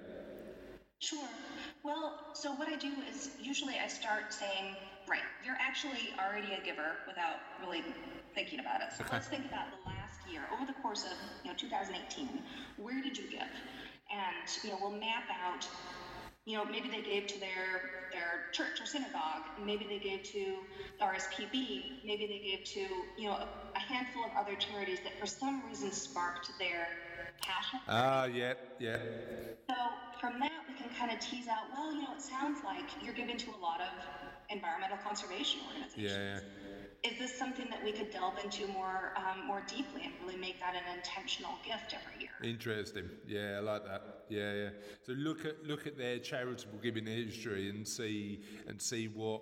Sure. 0.99 1.27
Well, 1.83 2.19
so 2.33 2.51
what 2.53 2.67
I 2.67 2.77
do 2.77 2.91
is 3.11 3.29
usually 3.41 3.75
I 3.83 3.87
start 3.87 4.33
saying, 4.33 4.75
right, 5.07 5.25
you're 5.45 5.57
actually 5.59 6.13
already 6.19 6.53
a 6.53 6.63
giver 6.65 6.97
without 7.07 7.37
really 7.61 7.83
thinking 8.33 8.59
about 8.59 8.81
it. 8.81 8.91
So 8.97 9.03
Okay. 9.03 9.13
let's 9.13 9.27
think 9.27 9.45
about 9.45 9.67
the 9.71 9.89
last 9.89 10.19
year, 10.29 10.41
over 10.53 10.65
the 10.65 10.77
course 10.81 11.03
of 11.05 11.13
you 11.43 11.51
know 11.51 11.57
2018, 11.57 12.41
where 12.77 13.01
did 13.01 13.17
you 13.17 13.29
give? 13.29 13.51
And 14.11 14.47
you 14.63 14.71
know 14.71 14.77
we'll 14.81 14.99
map 14.99 15.23
out. 15.31 15.67
You 16.45 16.57
know, 16.57 16.65
maybe 16.65 16.89
they 16.89 17.01
gave 17.01 17.25
to 17.27 17.39
their 17.39 18.04
their 18.15 18.47
church 18.51 18.79
or 18.81 18.85
synagogue. 18.85 19.43
Maybe 19.63 19.85
they 19.85 19.99
gave 19.99 20.23
to 20.23 20.43
the 20.99 21.05
RSPB. 21.05 22.05
Maybe 22.05 22.25
they 22.27 22.41
gave 22.49 22.63
to 22.75 22.81
you 23.21 23.27
know 23.27 23.35
a, 23.35 23.47
a 23.75 23.79
handful 23.79 24.23
of 24.23 24.31
other 24.39 24.55
charities 24.55 24.99
that 25.03 25.19
for 25.19 25.27
some 25.27 25.63
reason 25.67 25.91
sparked 25.91 26.49
their 26.57 26.87
passion. 27.41 27.79
Ah, 27.87 28.25
yeah, 28.25 28.53
yeah. 28.79 28.97
So 29.69 29.75
from 30.21 30.39
that, 30.39 30.51
we 30.67 30.75
can 30.75 30.89
kind 30.97 31.11
of 31.11 31.19
tease 31.19 31.47
out, 31.47 31.65
well, 31.73 31.93
you 31.93 32.01
know, 32.01 32.13
it 32.15 32.21
sounds 32.21 32.63
like 32.63 32.85
you're 33.03 33.13
giving 33.13 33.37
to 33.37 33.49
a 33.49 33.59
lot 33.61 33.81
of 33.81 33.87
environmental 34.49 34.97
conservation 34.97 35.61
organizations. 35.67 36.43
Yeah, 37.03 37.11
Is 37.11 37.17
this 37.17 37.37
something 37.37 37.67
that 37.69 37.83
we 37.83 37.91
could 37.91 38.11
delve 38.11 38.37
into 38.43 38.67
more, 38.67 39.13
um, 39.17 39.45
more 39.47 39.63
deeply 39.67 40.03
and 40.05 40.13
really 40.23 40.39
make 40.39 40.59
that 40.59 40.75
an 40.75 40.97
intentional 40.97 41.53
gift 41.65 41.93
every 41.93 42.21
year? 42.21 42.31
Interesting. 42.43 43.09
Yeah, 43.27 43.57
I 43.57 43.59
like 43.59 43.83
that. 43.85 44.14
Yeah, 44.29 44.53
yeah. 44.53 44.69
So 45.03 45.13
look 45.13 45.45
at 45.45 45.63
look 45.65 45.87
at 45.87 45.97
their 45.97 46.19
charitable 46.19 46.79
giving 46.81 47.05
history 47.05 47.69
and 47.69 47.87
see 47.87 48.41
and 48.67 48.81
see 48.81 49.07
what 49.07 49.41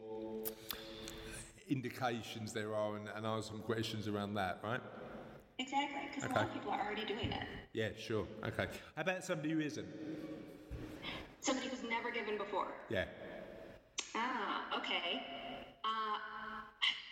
indications 1.70 2.54
there 2.54 2.76
are 2.76 2.98
and, 2.98 3.08
and 3.16 3.26
ask 3.26 3.48
some 3.48 3.62
questions 3.62 4.08
around 4.08 4.34
that, 4.36 4.60
right? 4.64 4.82
Exactly, 5.60 6.02
because 6.14 6.30
a 6.30 6.34
lot 6.34 6.46
of 6.46 6.54
people 6.54 6.72
are 6.72 6.82
already 6.82 7.06
doing 7.06 7.32
it. 7.32 7.44
Yeah, 7.74 7.90
sure. 7.98 8.26
Okay. 8.46 8.68
How 8.96 9.02
about 9.02 9.24
somebody 9.24 9.52
who 9.52 9.60
isn't? 9.60 9.88
Somebody 11.42 11.68
who's 11.70 11.88
never 11.90 12.12
given 12.12 12.38
before. 12.38 12.68
Yeah. 12.90 13.06
Ah, 14.16 14.78
okay. 14.78 15.22
Uh, 15.84 16.18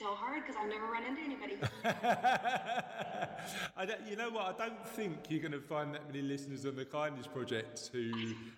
so 0.02 0.16
hard 0.16 0.42
because 0.42 0.56
I've 0.60 0.70
never 0.70 0.88
run 0.88 1.04
into 1.06 1.22
anybody. 1.22 1.58
I 3.78 3.86
don't, 3.86 4.02
you 4.10 4.16
know 4.16 4.32
what? 4.32 4.60
I 4.60 4.68
don't 4.68 4.88
think 4.88 5.30
you're 5.30 5.42
going 5.42 5.52
to 5.52 5.62
find 5.62 5.94
that 5.94 6.08
many 6.08 6.24
listeners 6.24 6.66
on 6.66 6.76
the 6.76 6.86
Kindness 6.86 7.28
Project 7.28 7.92
who 7.94 8.12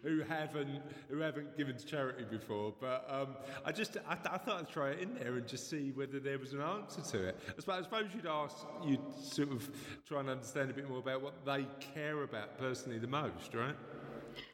who 0.04 0.22
haven't 0.22 0.82
who 1.10 1.20
haven't 1.20 1.58
given 1.58 1.76
to 1.78 1.86
charity 1.86 2.24
before. 2.30 2.74
But 2.80 3.06
um, 3.10 3.36
I 3.66 3.74
just 3.74 3.98
I, 4.08 4.14
I 4.14 4.38
thought 4.38 4.60
I'd 4.62 4.70
try 4.70 4.91
it 4.91 5.00
in 5.00 5.16
there 5.16 5.36
and 5.36 5.46
just 5.46 5.70
see 5.70 5.91
whether 5.91 6.20
there 6.20 6.39
was 6.39 6.54
an 6.54 6.62
answer 6.62 7.02
to 7.02 7.28
it. 7.28 7.39
I 7.50 7.60
suppose, 7.60 7.80
I 7.80 7.84
suppose 7.84 8.06
you'd 8.16 8.26
ask 8.26 8.56
you'd 8.86 9.14
sort 9.22 9.52
of 9.52 9.70
try 10.08 10.22
and 10.22 10.30
understand 10.30 10.72
a 10.72 10.74
bit 10.74 10.88
more 10.88 11.00
about 11.00 11.22
what 11.22 11.46
they 11.46 11.68
care 11.94 12.24
about 12.24 12.58
personally 12.58 13.00
the 13.00 13.08
most, 13.08 13.54
right? 13.54 13.76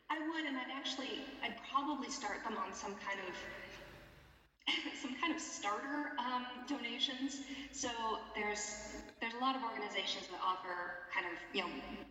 I 0.09 0.17
would, 0.17 0.45
and 0.45 0.57
I'd 0.57 0.73
actually, 0.75 1.21
I'd 1.43 1.55
probably 1.71 2.09
start 2.09 2.43
them 2.43 2.57
on 2.57 2.73
some 2.73 2.95
kind 2.95 3.19
of 3.27 3.35
some 5.01 5.15
kind 5.21 5.33
of 5.33 5.41
starter 5.41 6.11
um, 6.19 6.45
donations. 6.67 7.41
So 7.71 7.89
there's 8.35 8.63
there's 9.21 9.33
a 9.33 9.41
lot 9.43 9.55
of 9.55 9.63
organizations 9.63 10.27
that 10.31 10.39
offer 10.43 11.07
kind 11.13 11.25
of 11.27 11.35
you 11.53 11.61
know 11.63 11.69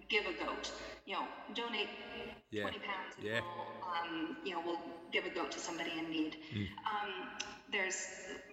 give 0.09 0.25
a 0.27 0.35
goat, 0.45 0.71
you 1.07 1.15
know 1.15 1.27
donate 1.55 1.89
Yeah. 2.51 2.63
twenty 2.63 2.79
pounds, 2.81 3.15
and 3.19 3.27
Yeah. 3.27 3.41
we'll, 3.41 3.85
um, 3.89 4.37
you 4.45 4.53
know 4.55 4.63
we'll 4.65 4.81
give 5.13 5.25
a 5.27 5.31
goat 5.31 5.51
to 5.53 5.59
somebody 5.61 5.93
in 5.99 6.11
need. 6.11 6.37
Um, 6.89 7.11
there's 7.71 7.99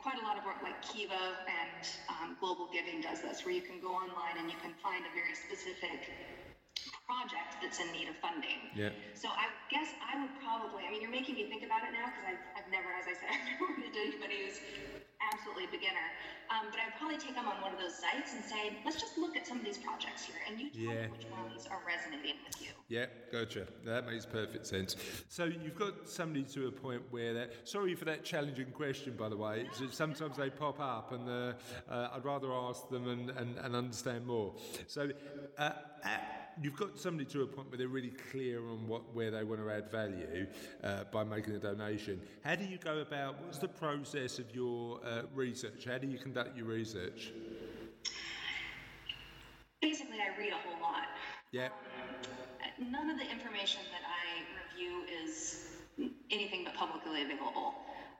quite 0.01 0.19
a 0.19 0.23
lot 0.27 0.37
of 0.37 0.43
work 0.45 0.59
like 0.61 0.75
Kiva 0.81 1.37
and 1.47 1.83
um, 2.09 2.37
Global 2.39 2.67
Giving 2.71 3.01
does 3.01 3.21
this, 3.21 3.45
where 3.45 3.53
you 3.53 3.61
can 3.61 3.79
go 3.79 3.91
online 3.95 4.35
and 4.39 4.51
you 4.51 4.57
can 4.61 4.73
find 4.83 5.03
a 5.05 5.11
very 5.15 5.35
specific 5.35 6.11
project 7.07 7.61
that's 7.61 7.79
in 7.79 7.89
need 7.93 8.09
of 8.09 8.17
funding. 8.17 8.59
Yeah. 8.75 8.89
So 9.13 9.29
I 9.29 9.47
guess 9.69 9.87
I 10.01 10.19
would 10.21 10.33
probably, 10.41 10.83
I 10.85 10.91
mean, 10.91 11.01
you're 11.01 11.13
making 11.13 11.35
me 11.35 11.45
think 11.49 11.63
about 11.63 11.85
it 11.85 11.93
now 11.93 12.09
because 12.09 12.25
I've, 12.33 12.43
I've 12.57 12.69
never, 12.73 12.89
as 12.97 13.05
I 13.09 13.14
anybody 14.05 14.45
who's 14.45 14.59
absolutely 15.33 15.65
beginner. 15.67 16.07
Um, 16.53 16.67
but 16.69 16.77
I'd 16.79 16.95
probably 16.99 17.17
take 17.17 17.33
them 17.33 17.47
on 17.47 17.59
one 17.61 17.73
of 17.73 17.79
those 17.79 17.95
sites 17.97 18.35
and 18.35 18.43
say, 18.45 18.77
let's 18.85 19.01
just 19.01 19.17
look 19.17 19.35
at 19.35 19.47
some 19.47 19.57
of 19.59 19.65
these 19.65 19.79
projects 19.79 20.25
here 20.25 20.35
and 20.47 20.59
you 20.61 20.69
tell 20.69 20.93
Yeah. 20.93 21.07
me 21.07 21.11
which 21.17 21.25
ones 21.31 21.67
are 21.71 21.81
resonating 21.87 22.35
with 22.45 22.61
you. 22.61 22.69
Yeah, 22.87 23.07
gotcha. 23.31 23.65
That 23.83 24.05
makes 24.05 24.27
perfect 24.27 24.67
sense. 24.67 24.95
So 25.27 25.45
you've 25.45 25.75
got 25.75 26.07
somebody 26.07 26.43
to 26.53 26.67
a 26.67 26.71
point 26.71 27.01
where 27.09 27.33
that. 27.33 27.67
Sorry 27.67 27.95
for 27.95 28.05
that 28.05 28.23
challenging 28.23 28.67
question, 28.71 29.15
by 29.17 29.27
the 29.29 29.37
way. 29.37 29.67
Sometimes 29.91 30.37
they 30.37 30.51
pop 30.51 30.79
up, 30.79 31.11
and 31.11 31.27
uh, 31.27 31.53
uh, 31.91 32.09
I'd 32.13 32.23
rather 32.23 32.53
ask 32.53 32.87
them 32.89 33.07
and, 33.07 33.31
and, 33.31 33.57
and 33.57 33.75
understand 33.75 34.27
more. 34.27 34.53
So 34.85 35.09
uh, 35.57 35.71
you've 36.61 36.75
got 36.75 36.97
somebody 36.97 37.29
to 37.31 37.43
a 37.43 37.47
point 37.47 37.69
where 37.69 37.77
they're 37.77 37.87
really 37.87 38.13
clear 38.31 38.59
on 38.67 38.87
what 38.87 39.13
where 39.13 39.31
they 39.31 39.43
want 39.43 39.61
to 39.61 39.69
add 39.69 39.89
value 39.91 40.47
uh, 40.83 41.03
by 41.11 41.23
making 41.23 41.55
a 41.55 41.59
donation. 41.59 42.21
How 42.43 42.55
do 42.55 42.65
you 42.65 42.77
go 42.77 42.99
about? 42.99 43.41
What's 43.43 43.57
the 43.57 43.67
process 43.67 44.39
of 44.39 44.53
your 44.55 44.99
uh, 45.05 45.23
research? 45.33 45.85
How 45.85 45.97
do 45.97 46.07
you 46.07 46.17
conduct 46.17 46.57
your 46.57 46.67
research? 46.67 47.31
Basically, 49.81 50.17
I 50.17 50.37
read 50.39 50.53
a 50.53 50.67
whole 50.67 50.81
lot. 50.81 51.03
Yeah. 51.51 51.69
None 52.79 53.09
of 53.09 53.17
the 53.17 53.29
information 53.29 53.81
that 53.91 54.01
I 54.03 54.43
review 54.73 55.03
is 55.23 55.65
anything 56.31 56.63
but 56.65 56.73
publicly 56.75 57.21
available. 57.21 57.75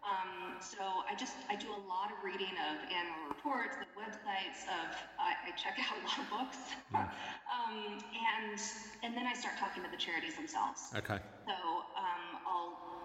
Um, 0.06 0.62
so 0.62 1.02
I 1.10 1.18
just 1.18 1.34
I 1.50 1.56
do 1.56 1.68
a 1.74 1.82
lot 1.90 2.14
of 2.14 2.22
reading 2.24 2.54
of 2.70 2.76
annual 2.94 3.26
reports, 3.28 3.76
the 3.82 3.90
websites 3.98 4.62
of 4.70 4.86
I, 5.18 5.50
I 5.50 5.52
check 5.58 5.78
out 5.82 5.98
a 5.98 6.02
lot 6.06 6.20
of 6.22 6.28
books, 6.30 6.62
um, 6.94 7.98
and 7.98 8.60
and 9.04 9.18
then 9.18 9.26
I 9.26 9.34
start 9.34 9.58
talking 9.58 9.82
to 9.84 9.90
the 9.90 9.98
charities 9.98 10.36
themselves. 10.36 10.94
Okay. 10.96 11.18
So 11.50 11.54
um, 11.98 12.26
I'll 12.46 12.96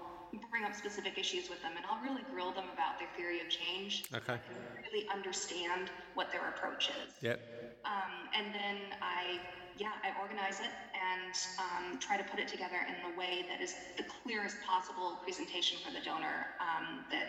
bring 0.50 0.64
up 0.64 0.74
specific 0.74 1.16
issues 1.16 1.48
with 1.48 1.62
them, 1.62 1.72
and 1.76 1.86
I'll 1.88 2.02
really 2.02 2.22
grill 2.30 2.52
them 2.52 2.68
about 2.74 2.98
their 2.98 3.08
theory 3.16 3.40
of 3.40 3.48
change. 3.48 4.04
Okay. 4.14 4.36
really 4.84 5.08
understand 5.08 5.90
what 6.14 6.30
their 6.32 6.50
approach 6.50 6.90
is. 7.06 7.14
Yep. 7.22 7.40
Um, 7.86 8.12
and 8.36 8.52
then 8.52 8.76
I, 9.00 9.40
yeah, 9.80 9.96
I 10.04 10.12
organize 10.20 10.60
it 10.60 10.70
and 10.92 11.34
um, 11.58 11.98
try 11.98 12.18
to 12.18 12.24
put 12.24 12.38
it 12.38 12.48
together 12.48 12.76
in 12.86 12.96
the 13.00 13.16
way 13.18 13.46
that 13.48 13.62
is 13.62 13.74
the 13.96 14.04
clearest 14.04 14.60
possible 14.60 15.16
presentation 15.24 15.78
for 15.82 15.90
the 15.90 16.00
donor. 16.04 16.46
Um, 16.60 17.00
that, 17.10 17.26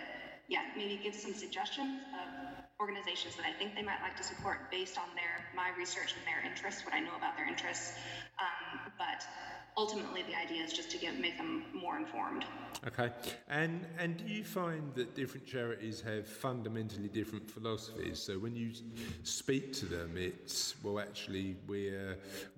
yeah, 0.51 0.63
maybe 0.75 0.99
give 1.01 1.15
some 1.15 1.33
suggestions 1.33 2.01
of 2.11 2.51
organizations 2.81 3.35
that 3.37 3.45
I 3.45 3.53
think 3.57 3.73
they 3.73 3.83
might 3.83 4.01
like 4.01 4.17
to 4.17 4.23
support 4.23 4.69
based 4.69 4.97
on 4.97 5.05
their 5.15 5.45
my 5.55 5.69
research 5.79 6.13
and 6.17 6.27
their 6.27 6.43
interests, 6.51 6.83
what 6.83 6.93
I 6.93 6.99
know 6.99 7.15
about 7.17 7.37
their 7.37 7.47
interests. 7.47 7.93
Um, 8.37 8.91
but 8.97 9.23
ultimately, 9.77 10.23
the 10.23 10.35
idea 10.35 10.63
is 10.63 10.73
just 10.73 10.91
to 10.91 10.97
get 10.97 11.17
make 11.19 11.37
them 11.37 11.63
more 11.73 11.97
informed. 11.97 12.43
Okay, 12.87 13.11
and 13.47 13.85
and 13.97 14.17
do 14.17 14.25
you 14.25 14.43
find 14.43 14.93
that 14.95 15.15
different 15.15 15.45
charities 15.45 16.01
have 16.01 16.27
fundamentally 16.27 17.07
different 17.07 17.49
philosophies? 17.49 18.19
So 18.19 18.33
when 18.33 18.55
you 18.55 18.71
speak 19.23 19.71
to 19.73 19.85
them, 19.85 20.17
it's 20.17 20.75
well, 20.83 20.99
actually, 20.99 21.55
we 21.67 21.93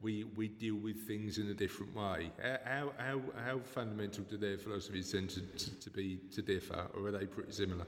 we 0.01 0.23
we 0.35 0.47
deal 0.47 0.75
with 0.75 1.05
things 1.05 1.37
in 1.37 1.49
a 1.49 1.53
different 1.53 1.95
way. 1.95 2.31
How 2.65 2.91
how 2.97 3.21
how 3.45 3.59
fundamental 3.59 4.23
do 4.23 4.37
their 4.37 4.57
philosophies 4.57 5.11
tend 5.11 5.29
to, 5.31 5.41
to, 5.41 5.79
to 5.81 5.89
be 5.89 6.21
to 6.31 6.41
differ, 6.41 6.87
or 6.95 7.07
are 7.07 7.11
they 7.11 7.25
pretty 7.25 7.51
similar? 7.51 7.82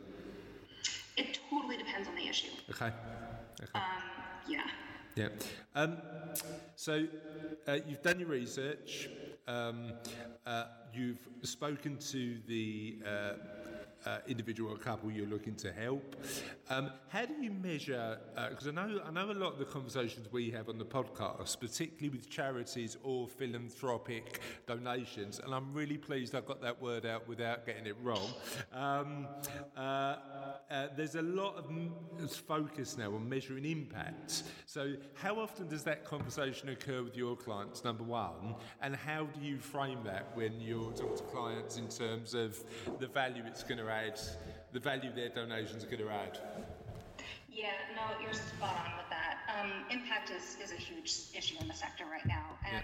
It 1.18 1.40
totally 1.50 1.78
depends 1.78 2.08
on 2.08 2.16
the 2.16 2.28
issue. 2.28 2.50
Okay, 2.70 2.92
okay. 3.62 3.72
Um, 3.74 3.82
yeah. 4.48 4.62
Yeah. 5.16 5.30
Um, 5.74 5.98
so 6.76 7.06
uh, 7.68 7.78
you've 7.88 8.02
done 8.02 8.20
your 8.20 8.30
research. 8.30 9.10
Um, 9.48 9.94
uh, 10.46 10.66
you've 10.94 11.28
spoken 11.44 11.98
to 12.12 12.38
the 12.48 12.98
uh, 13.06 13.10
uh, 14.06 14.18
individual 14.28 14.74
or 14.74 14.78
couple 14.78 15.12
you're 15.12 15.28
looking 15.28 15.56
to 15.56 15.72
help. 15.72 16.16
Um, 16.70 16.92
how 17.10 17.26
do 17.26 17.34
you 17.34 17.52
measure? 17.52 18.18
Because 18.50 18.68
I 18.68 18.72
know 18.72 19.02
I 19.06 19.12
know 19.12 19.32
a 19.32 19.34
lot 19.34 19.54
of 19.54 19.60
the 19.60 19.66
conversations 19.66 20.32
we 20.32 20.50
have 20.52 20.68
on 20.68 20.78
the 20.78 20.86
podcast, 20.86 21.60
particularly 21.60 22.10
with 22.10 22.30
charities 22.30 22.98
or 23.04 23.28
philanthropic 23.28 24.40
donations, 24.66 25.40
and 25.40 25.54
I'm 25.54 25.74
really 25.74 25.98
pleased 25.98 26.34
I 26.34 26.42
got 26.42 26.62
that 26.62 26.82
word 26.82 27.06
out 27.06 27.28
without 27.28 27.66
getting 27.66 27.86
it 27.86 27.96
wrong. 28.02 28.34
Um, 28.74 29.28
uh, 29.78 29.80
uh, 30.72 30.88
there's 30.96 31.16
a 31.16 31.22
lot 31.22 31.56
of 31.56 31.70
focus 32.32 32.98
now 32.98 33.14
on 33.14 33.28
measuring 33.28 33.66
impact. 33.66 34.44
So, 34.66 34.94
how 35.14 35.40
often 35.40 35.68
does 35.68 35.84
that 35.84 36.04
conversation 36.04 36.70
occur 36.70 37.04
with 37.04 37.16
your 37.16 37.36
clients, 37.36 37.84
number 37.84 38.04
one? 38.04 38.56
And 38.82 38.96
how 38.96 39.26
do 39.26 39.40
you 39.40 39.60
frame 39.60 40.00
that 40.06 40.36
when 40.36 40.60
you're 40.60 40.92
talking 40.92 41.18
to 41.18 41.24
clients 41.24 41.78
in 41.78 41.88
terms 41.88 42.34
of 42.34 42.64
the 43.00 43.08
value 43.08 43.44
it's 43.46 43.64
going 43.64 43.78
to 43.78 43.90
add, 43.90 44.20
the 44.76 44.82
value 44.82 45.10
of 45.10 45.16
their 45.16 45.30
donations 45.30 45.84
are 45.84 45.88
going 45.88 46.04
to 46.04 46.10
add? 46.10 46.38
Yeah, 47.48 47.72
no, 47.96 48.20
you're 48.20 48.36
spot 48.36 48.76
on 48.76 49.00
with 49.00 49.08
that. 49.08 49.40
Um, 49.48 49.88
impact 49.90 50.30
is, 50.30 50.58
is 50.62 50.76
a 50.76 50.76
huge 50.76 51.32
issue 51.32 51.56
in 51.62 51.68
the 51.70 51.74
sector 51.74 52.04
right 52.12 52.28
now, 52.28 52.60
and 52.68 52.84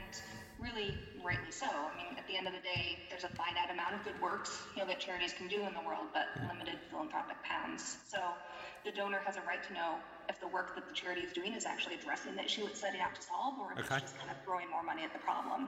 really 0.56 0.96
rightly 1.22 1.52
so. 1.52 1.68
I 1.68 1.92
mean, 2.00 2.16
at 2.16 2.26
the 2.32 2.38
end 2.38 2.48
of 2.48 2.54
the 2.56 2.64
day, 2.64 2.96
there's 3.12 3.26
a 3.28 3.34
finite 3.36 3.68
amount 3.70 3.96
of 4.00 4.06
good 4.08 4.16
works 4.22 4.64
you 4.74 4.82
know 4.82 4.88
that 4.88 5.00
charities 5.04 5.34
can 5.34 5.50
do 5.52 5.68
in 5.68 5.74
the 5.76 5.84
world, 5.84 6.08
but 6.16 6.32
limited 6.48 6.80
philanthropic 6.89 7.44
pounds. 7.44 8.00
So 8.08 8.20
the 8.88 8.92
donor 8.96 9.20
has 9.28 9.36
a 9.36 9.44
right 9.44 9.62
to 9.68 9.74
know 9.74 10.00
if 10.30 10.39
the 10.39 10.48
work 10.48 10.76
that 10.80 10.88
the 10.88 10.96
charity 10.96 11.28
is 11.28 11.34
doing 11.36 11.52
is 11.54 11.66
actually 11.68 11.96
addressing 11.96 12.36
the 12.39 12.46
issue 12.46 12.66
it's 12.68 12.80
setting 12.80 13.02
out 13.02 13.14
to 13.16 13.22
solve, 13.28 13.60
or 13.60 13.74
if 13.76 13.84
Okay. 13.84 14.00
it's 14.00 14.08
just 14.08 14.18
kind 14.18 14.32
of 14.32 14.38
throwing 14.48 14.72
more 14.72 14.84
money 14.88 15.04
at 15.04 15.12
the 15.12 15.20
problem. 15.20 15.68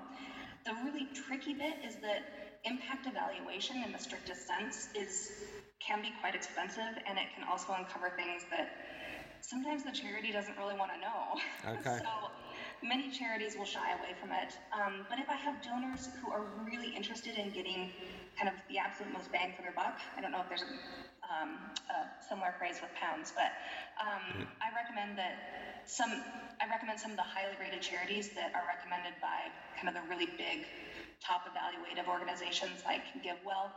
The 0.63 0.71
really 0.88 1.11
tricky 1.11 1.51
bit 1.51 1.76
is 1.84 1.99
that 1.99 2.24
impact 2.63 3.07
evaluation 3.11 3.84
in 3.84 3.91
the 3.91 3.99
strictest 3.99 4.47
sense 4.47 4.88
is 4.95 5.28
can 5.86 6.01
be 6.01 6.11
quite 6.21 6.36
expensive 6.36 6.95
and 7.07 7.17
it 7.19 7.27
can 7.36 7.43
also 7.43 7.73
uncover 7.73 8.09
things 8.15 8.43
that 8.49 8.71
sometimes 9.41 9.84
the 9.84 9.91
charity 9.91 10.31
doesn't 10.31 10.57
really 10.57 10.75
want 10.75 10.91
to 10.95 10.99
know. 10.99 11.36
Okay. 11.79 11.99
so 11.99 12.31
many 12.84 13.09
charities 13.09 13.55
will 13.57 13.65
shy 13.65 13.91
away 13.99 14.15
from 14.19 14.31
it. 14.31 14.51
Um, 14.71 15.05
but 15.09 15.17
if 15.19 15.29
I 15.29 15.36
have 15.36 15.63
donors 15.63 16.09
who 16.19 16.31
are 16.31 16.43
really 16.63 16.91
interested 16.95 17.36
in 17.36 17.51
getting 17.51 17.89
kind 18.38 18.47
of 18.47 18.55
the 18.67 18.77
absolute 18.77 19.11
most 19.11 19.31
bang 19.31 19.53
for 19.55 19.63
their 19.63 19.71
buck, 19.71 19.99
I 20.17 20.21
don't 20.21 20.31
know 20.31 20.41
if 20.43 20.49
there's 20.49 20.63
a, 20.63 20.71
um, 21.27 21.71
a 21.88 22.07
similar 22.27 22.53
phrase 22.59 22.79
with 22.84 22.91
pounds, 22.95 23.31
but 23.36 23.51
um, 23.99 24.47
I 24.59 24.75
recommend 24.75 25.17
that 25.17 25.36
some, 25.88 26.11
I 26.59 26.67
recommend 26.67 26.99
some 26.99 27.11
of 27.11 27.17
the 27.17 27.27
highly 27.27 27.55
rated 27.59 27.81
charities 27.81 28.29
that 28.36 28.51
are 28.55 28.67
recommended 28.67 29.15
by 29.23 29.47
kind 29.75 29.88
of 29.88 29.95
the 29.95 30.03
really 30.07 30.27
big 30.38 30.67
top 31.23 31.47
evaluative 31.47 32.07
organizations 32.07 32.84
like 32.84 33.03
GiveWell. 33.23 33.71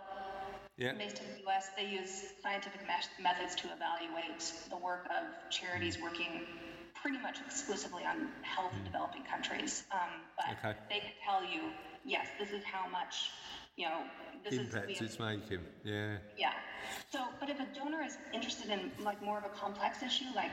Yeah. 0.79 0.93
Based 0.93 1.19
in 1.19 1.25
the 1.33 1.51
US, 1.51 1.71
they 1.77 1.87
use 1.89 2.33
scientific 2.43 2.81
methods 3.19 3.55
to 3.57 3.69
evaluate 3.73 4.53
the 4.69 4.77
work 4.77 5.07
of 5.07 5.51
charities 5.51 5.99
working 6.03 6.43
pretty 6.95 7.19
much 7.19 7.39
exclusively 7.47 8.05
on 8.05 8.29
health 8.43 8.73
in 8.77 8.85
developing 8.85 9.23
countries. 9.25 9.85
Um, 9.91 10.27
but 10.37 10.57
Okay. 10.59 10.77
they 10.91 11.01
can 11.01 11.13
tell 11.25 11.43
you, 11.45 11.73
yes, 12.05 12.27
this 12.39 12.51
is 12.51 12.63
how 12.65 12.89
much, 12.89 13.31
you 13.77 13.87
know, 13.89 14.03
this 14.45 14.55
Impact 14.55 14.91
is. 14.91 15.01
it's 15.01 15.19
making. 15.19 15.65
Yeah. 15.83 16.17
yeah. 16.37 16.53
So, 17.11 17.29
but 17.41 17.49
if 17.49 17.59
a 17.59 17.67
donor 17.75 18.03
is 18.03 18.17
interested 18.35 18.71
in 18.71 18.91
like 19.03 19.23
more 19.23 19.39
of 19.39 19.45
a 19.45 19.49
complex 19.49 20.03
issue, 20.03 20.27
like 20.35 20.51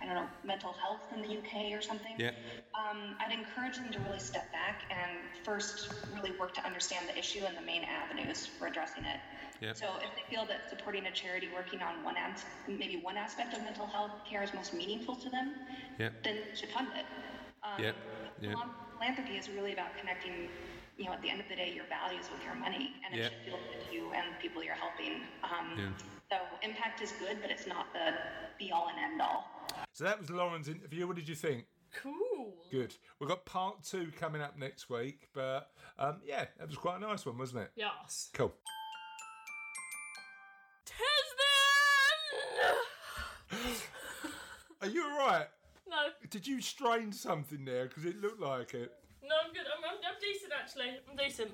I 0.00 0.06
don't 0.06 0.14
know, 0.16 0.28
mental 0.44 0.72
health 0.72 1.00
in 1.14 1.22
the 1.22 1.38
UK 1.38 1.72
or 1.72 1.80
something, 1.80 2.14
Yeah. 2.18 2.30
um, 2.74 3.16
I'd 3.20 3.32
encourage 3.32 3.76
them 3.76 3.90
to 3.92 3.98
really 4.00 4.18
step 4.18 4.50
back 4.52 4.82
and 4.90 5.10
first 5.44 5.88
really 6.12 6.32
work 6.38 6.52
to 6.54 6.64
understand 6.66 7.08
the 7.08 7.18
issue 7.18 7.44
and 7.46 7.56
the 7.56 7.62
main 7.62 7.84
avenues 7.84 8.44
for 8.46 8.66
addressing 8.66 9.04
it. 9.04 9.20
Yeah. 9.64 9.72
So, 9.72 9.86
if 10.02 10.10
they 10.14 10.24
feel 10.34 10.44
that 10.46 10.68
supporting 10.68 11.06
a 11.06 11.12
charity 11.12 11.48
working 11.54 11.80
on 11.80 12.04
one 12.04 12.16
as- 12.16 12.44
maybe 12.68 12.96
one 12.98 13.16
aspect 13.16 13.54
of 13.54 13.62
mental 13.62 13.86
health 13.86 14.12
care 14.28 14.42
is 14.42 14.52
most 14.52 14.74
meaningful 14.74 15.16
to 15.16 15.30
them, 15.30 15.54
Yeah. 15.98 16.10
then 16.22 16.36
they 16.48 16.54
should 16.54 16.70
fund 16.70 16.88
it. 16.94 17.06
Um, 17.62 17.82
Yeah, 17.82 17.92
yeah. 18.40 18.54
Philanthropy 18.98 19.38
is 19.38 19.48
really 19.48 19.72
about 19.72 19.96
connecting, 19.96 20.50
you 20.98 21.06
know, 21.06 21.12
at 21.12 21.22
the 21.22 21.30
end 21.30 21.40
of 21.40 21.48
the 21.48 21.56
day, 21.56 21.72
your 21.72 21.86
values 21.86 22.30
with 22.30 22.44
your 22.44 22.54
money, 22.54 22.94
and 23.04 23.14
it 23.14 23.18
Yeah. 23.18 23.28
should 23.30 23.44
feel 23.46 23.58
good 23.72 23.86
to 23.88 23.92
you 23.94 24.12
and 24.12 24.34
the 24.34 24.38
people 24.38 24.62
you're 24.62 24.74
helping. 24.74 25.26
Um, 25.42 25.78
Yeah. 25.78 25.92
So 26.30 26.40
impact 26.62 27.00
is 27.00 27.12
good, 27.12 27.40
but 27.40 27.50
it's 27.50 27.66
not 27.66 27.92
the 27.92 28.14
be 28.58 28.72
all 28.72 28.88
and 28.88 28.98
end 28.98 29.20
all. 29.22 29.44
So 29.92 30.04
that 30.04 30.18
was 30.18 30.30
Lauren's 30.30 30.68
interview. 30.68 31.06
What 31.06 31.16
did 31.16 31.28
you 31.28 31.34
think? 31.34 31.66
Cool. 31.92 32.52
Good. 32.70 32.96
We've 33.18 33.28
got 33.28 33.44
part 33.44 33.82
two 33.84 34.10
coming 34.12 34.40
up 34.42 34.56
next 34.56 34.90
week, 34.90 35.28
but 35.32 35.70
um, 35.98 36.20
yeah, 36.24 36.46
that 36.58 36.66
was 36.68 36.76
quite 36.76 36.96
a 36.96 37.00
nice 37.00 37.24
one, 37.24 37.38
wasn't 37.38 37.62
it? 37.64 37.72
Yes. 37.76 38.30
Cool. 38.34 38.52
Are 44.82 44.88
you 44.88 45.04
all 45.04 45.18
right? 45.18 45.46
no, 45.88 45.96
Did 46.30 46.46
you 46.46 46.60
strain 46.60 47.12
something 47.12 47.64
there? 47.64 47.86
Because 47.86 48.04
it 48.04 48.20
looked 48.20 48.40
like 48.40 48.74
it. 48.74 48.92
no, 49.22 49.34
I'm 49.44 49.52
good. 49.52 49.62
I'm, 49.66 49.84
I'm, 49.84 49.96
I'm 49.96 50.20
decent 50.20 50.52
actually. 50.58 50.98
I'm 51.10 51.16
decent. 51.16 51.50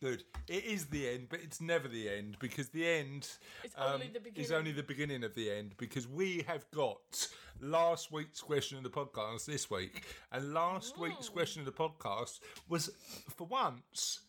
Good. 0.00 0.24
It 0.48 0.64
is 0.64 0.86
the 0.86 1.08
end, 1.08 1.28
but 1.30 1.40
it's 1.42 1.60
never 1.60 1.88
the 1.88 2.08
end 2.08 2.36
because 2.38 2.68
the 2.68 2.86
end 2.86 3.28
It's 3.62 3.74
only 3.78 4.06
um, 4.06 4.12
the 4.34 4.40
is 4.40 4.52
only 4.52 4.72
the 4.72 4.82
beginning 4.82 5.24
of 5.24 5.34
the 5.34 5.50
end 5.50 5.74
because 5.78 6.06
we 6.06 6.44
have 6.46 6.70
got 6.72 7.28
last 7.60 8.12
week's 8.12 8.40
question 8.40 8.76
of 8.76 8.84
the 8.84 8.90
podcast 8.90 9.46
this 9.46 9.70
week, 9.70 10.04
and 10.32 10.52
last 10.52 10.98
week's 10.98 11.28
question 11.28 11.60
of 11.60 11.66
the 11.66 11.72
podcast 11.72 12.40
was 12.68 12.90
for 13.36 13.46
once 13.46 14.20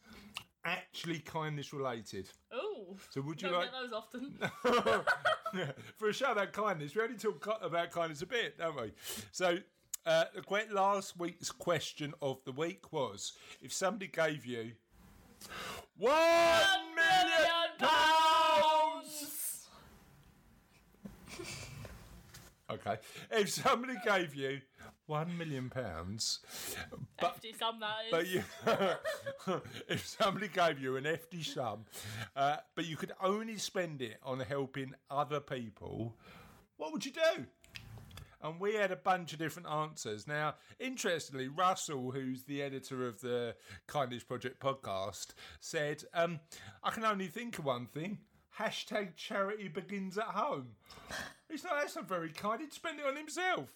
actually 0.66 1.20
kindness 1.20 1.72
related. 1.74 2.30
Oh, 2.52 2.98
So 3.10 3.22
would 3.22 3.42
you 3.42 3.50
don't 3.50 3.60
like 3.60 3.72
get 3.72 3.82
those 3.82 3.94
often. 3.94 4.38
for 5.98 6.10
a 6.10 6.14
show 6.14 6.32
about 6.32 6.52
kindness? 6.52 6.96
We 6.96 7.02
only 7.04 7.18
talk 7.18 7.48
about 7.62 7.92
kindness 7.92 8.22
a 8.22 8.26
bit, 8.26 8.58
don't 8.58 8.76
we? 8.80 8.92
So. 9.32 9.60
Uh, 10.08 10.26
the 10.36 10.42
que- 10.44 10.72
last 10.72 11.18
week's 11.18 11.50
question 11.50 12.14
of 12.22 12.38
the 12.46 12.52
week 12.52 12.94
was: 12.94 13.34
If 13.60 13.74
somebody 13.74 14.06
gave 14.06 14.46
you 14.46 14.74
one 15.98 16.12
million 16.94 17.72
pounds, 17.80 19.66
okay. 22.72 22.98
If 23.32 23.50
somebody 23.50 23.96
gave 24.06 24.36
you 24.36 24.62
one 25.08 25.38
million 25.38 25.70
pounds, 25.70 26.40
but 27.20 27.32
Hefty 27.32 27.54
sum 27.54 27.80
that 27.80 28.06
is. 28.06 28.12
but 28.12 28.28
you, 28.28 29.60
if 29.90 30.06
somebody 30.06 30.48
gave 30.48 30.80
you 30.80 30.98
an 30.98 31.06
hefty 31.06 31.44
sum, 31.44 31.86
uh, 32.36 32.58
but 32.76 32.86
you 32.86 32.98
could 32.98 33.14
only 33.22 33.58
spend 33.58 34.02
it 34.02 34.18
on 34.24 34.40
helping 34.40 34.94
other 35.10 35.40
people, 35.40 36.16
what 36.78 36.92
would 36.92 37.06
you 37.06 37.12
do? 37.12 37.46
And 38.42 38.60
we 38.60 38.76
had 38.76 38.92
a 38.92 38.96
bunch 38.96 39.34
of 39.34 39.40
different 39.40 39.68
answers. 39.68 40.28
Now, 40.28 40.56
interestingly, 40.80 41.48
Russell, 41.48 42.12
who's 42.12 42.44
the 42.44 42.62
editor 42.62 43.08
of 43.08 43.22
the 43.22 43.56
Kindness 43.88 44.24
Project 44.24 44.60
podcast, 44.60 45.30
said, 45.60 46.04
um, 46.14 46.40
I 46.84 46.92
can 46.92 47.06
only 47.06 47.28
think 47.28 47.58
of 47.58 47.66
one 47.66 47.88
thing. 47.88 48.20
Hashtag 48.60 49.16
charity 49.16 49.68
begins 49.68 50.18
at 50.18 50.26
home. 50.26 50.68
He's 51.50 51.64
not, 51.64 51.74
that's 51.80 51.96
not 51.96 52.08
very 52.08 52.30
kind. 52.30 52.62
He'd 52.62 52.74
spend 52.74 53.00
it 53.00 53.06
on 53.06 53.16
himself. 53.16 53.74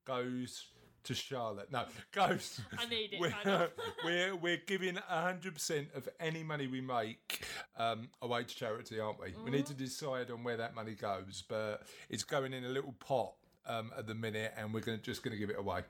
goes 0.06 0.64
to 1.04 1.14
Charlotte. 1.14 1.70
No, 1.72 1.84
goes. 2.12 2.60
I 2.78 2.86
need 2.86 3.12
it, 3.12 3.20
We're, 3.20 3.68
we're 4.04 4.36
we're 4.36 4.62
giving 4.66 4.96
a 4.96 5.22
hundred 5.22 5.54
percent 5.54 5.88
of 5.94 6.08
any 6.18 6.42
money 6.42 6.66
we 6.66 6.80
make 6.80 7.44
um, 7.76 8.08
away 8.22 8.44
to 8.44 8.54
charity, 8.54 9.00
aren't 9.00 9.20
we? 9.20 9.34
We 9.44 9.50
need 9.50 9.66
to 9.66 9.74
decide 9.74 10.30
on 10.30 10.44
where 10.44 10.56
that 10.56 10.74
money 10.74 10.94
goes, 10.94 11.42
but 11.48 11.82
it's 12.08 12.24
going 12.24 12.52
in 12.52 12.64
a 12.64 12.68
little 12.68 12.94
pot 13.00 13.32
um, 13.66 13.90
at 13.96 14.06
the 14.06 14.14
minute, 14.14 14.52
and 14.56 14.72
we're 14.72 14.80
gonna 14.80 14.98
just 14.98 15.22
going 15.22 15.32
to 15.32 15.38
give 15.38 15.50
it 15.50 15.58
away. 15.58 15.82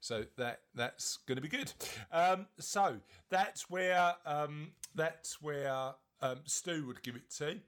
So 0.00 0.24
that 0.36 0.60
that's 0.74 1.18
going 1.26 1.36
to 1.36 1.42
be 1.42 1.48
good. 1.48 1.72
Um, 2.10 2.46
so 2.58 2.96
that's 3.30 3.70
where 3.70 4.14
um, 4.26 4.72
that's 4.94 5.40
where 5.40 5.94
um, 6.20 6.38
Stu 6.44 6.86
would 6.86 7.02
give 7.02 7.16
it 7.16 7.30
to. 7.38 7.58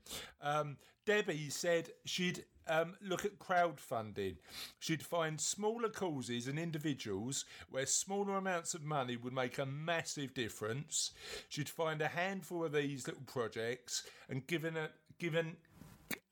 Um, 0.42 0.76
Debbie 1.06 1.50
said 1.50 1.90
she'd 2.04 2.44
um, 2.68 2.94
look 3.02 3.24
at 3.24 3.38
crowdfunding. 3.38 4.36
She'd 4.78 5.02
find 5.02 5.40
smaller 5.40 5.88
causes 5.88 6.46
and 6.46 6.58
individuals 6.58 7.44
where 7.70 7.86
smaller 7.86 8.36
amounts 8.36 8.74
of 8.74 8.82
money 8.82 9.16
would 9.16 9.32
make 9.32 9.58
a 9.58 9.66
massive 9.66 10.34
difference. 10.34 11.12
She'd 11.48 11.68
find 11.68 12.00
a 12.02 12.08
handful 12.08 12.64
of 12.64 12.72
these 12.72 13.06
little 13.06 13.24
projects 13.26 14.04
and 14.28 14.46
given 14.46 14.76
a 14.76 14.90
given 15.18 15.56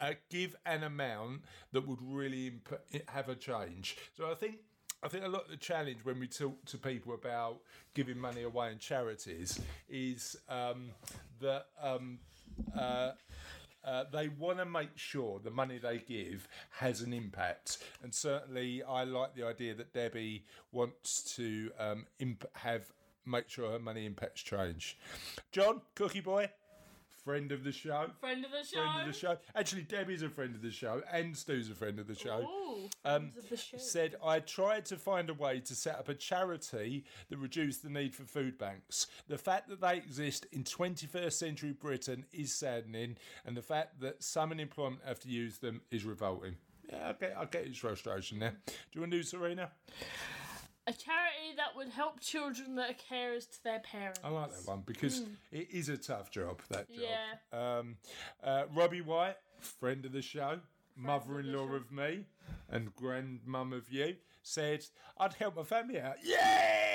uh, 0.00 0.12
give 0.30 0.56
an 0.66 0.82
amount 0.82 1.42
that 1.72 1.86
would 1.86 2.00
really 2.02 2.48
imp- 2.48 3.08
have 3.08 3.28
a 3.28 3.34
change. 3.34 3.96
So 4.16 4.30
I 4.30 4.34
think 4.34 4.56
I 5.02 5.08
think 5.08 5.24
a 5.24 5.28
lot 5.28 5.44
of 5.44 5.50
the 5.50 5.56
challenge 5.56 5.98
when 6.04 6.20
we 6.20 6.28
talk 6.28 6.64
to 6.66 6.78
people 6.78 7.14
about 7.14 7.58
giving 7.94 8.18
money 8.18 8.42
away 8.42 8.70
in 8.70 8.78
charities 8.78 9.60
is 9.88 10.36
um, 10.48 10.90
that 11.40 11.66
um, 11.82 12.20
uh, 12.78 13.10
uh, 13.84 14.04
they 14.12 14.28
want 14.28 14.58
to 14.58 14.64
make 14.64 14.96
sure 14.96 15.40
the 15.42 15.50
money 15.50 15.78
they 15.78 15.98
give 15.98 16.48
has 16.70 17.00
an 17.00 17.12
impact. 17.12 17.78
And 18.02 18.14
certainly, 18.14 18.82
I 18.82 19.04
like 19.04 19.34
the 19.34 19.44
idea 19.46 19.74
that 19.74 19.92
Debbie 19.92 20.44
wants 20.70 21.34
to 21.36 21.70
um, 21.78 22.06
imp- 22.18 22.46
have 22.54 22.92
make 23.24 23.48
sure 23.48 23.70
her 23.70 23.78
money 23.78 24.06
impacts 24.06 24.42
change. 24.42 24.98
John, 25.52 25.80
Cookie 25.94 26.20
Boy, 26.20 26.50
friend 27.24 27.52
of 27.52 27.64
the 27.64 27.72
show. 27.72 28.06
Friend 28.20 28.44
of 28.44 28.50
the 28.50 28.64
show. 28.64 28.82
Friend 28.82 29.00
of 29.00 29.06
the 29.14 29.18
show. 29.18 29.36
Actually, 29.54 29.82
Debbie's 29.82 30.22
a 30.22 30.28
friend 30.28 30.54
of 30.54 30.62
the 30.62 30.70
show, 30.70 31.02
and 31.12 31.36
Stu's 31.36 31.70
a 31.70 31.74
friend 31.74 31.98
of 31.98 32.06
the 32.06 32.14
show. 32.14 32.40
Ooh, 32.42 32.88
Um, 33.04 33.32
of 33.38 33.48
the 33.48 33.56
show. 33.56 33.78
said, 33.78 34.16
I 34.24 34.40
tried 34.40 34.84
to 34.86 34.96
find 34.96 35.30
a 35.30 35.34
way 35.34 35.60
to 35.60 35.74
set 35.74 35.96
up 35.98 36.08
a 36.08 36.14
charity 36.14 37.04
that 37.28 37.38
reduced 37.38 37.82
the 37.82 37.90
need 37.90 38.14
for 38.14 38.24
food 38.24 38.58
banks. 38.58 39.06
The 39.28 39.38
fact 39.38 39.68
that 39.68 39.80
they 39.80 39.96
exist 39.96 40.46
in 40.52 40.64
21st 40.64 41.32
century 41.32 41.72
Britain 41.72 42.24
is 42.32 42.52
saddening, 42.52 43.16
and 43.44 43.56
the 43.56 43.62
fact 43.62 44.00
that 44.00 44.22
some 44.22 44.52
in 44.52 44.60
employment 44.60 45.02
have 45.06 45.20
to 45.20 45.28
use 45.28 45.58
them 45.58 45.82
is 45.90 46.04
revolting. 46.04 46.56
Yeah, 46.90 47.08
I 47.10 47.12
get, 47.12 47.36
I 47.38 47.44
get 47.46 47.66
his 47.66 47.76
frustration 47.78 48.40
there. 48.40 48.54
Do 48.66 48.72
you 48.92 49.00
want 49.02 49.12
to 49.12 49.22
do 49.22 49.24
Sarina? 49.24 49.70
A 50.86 50.92
charity 50.92 51.54
that 51.56 51.76
would 51.76 51.88
help 51.90 52.18
children 52.20 52.74
that 52.74 52.90
are 52.90 53.14
carers 53.14 53.48
to 53.50 53.62
their 53.62 53.78
parents. 53.80 54.18
I 54.24 54.30
like 54.30 54.50
that 54.50 54.66
one 54.66 54.82
because 54.84 55.22
it 55.52 55.68
is 55.70 55.88
a 55.88 55.96
tough 55.96 56.30
job, 56.32 56.60
that 56.70 56.90
job. 56.90 57.04
Yeah. 57.52 57.78
Um, 57.78 57.96
uh, 58.42 58.64
Robbie 58.74 59.00
White, 59.00 59.36
friend 59.60 60.04
of 60.04 60.12
the 60.12 60.22
show, 60.22 60.58
mother 60.96 61.38
in 61.38 61.52
law 61.52 61.68
of 61.72 61.92
me, 61.92 62.26
and 62.68 62.94
grandmum 62.96 63.72
of 63.72 63.92
you, 63.92 64.16
said, 64.42 64.84
I'd 65.18 65.34
help 65.34 65.56
my 65.56 65.62
family 65.62 66.00
out. 66.00 66.16
Yay! 66.24 66.91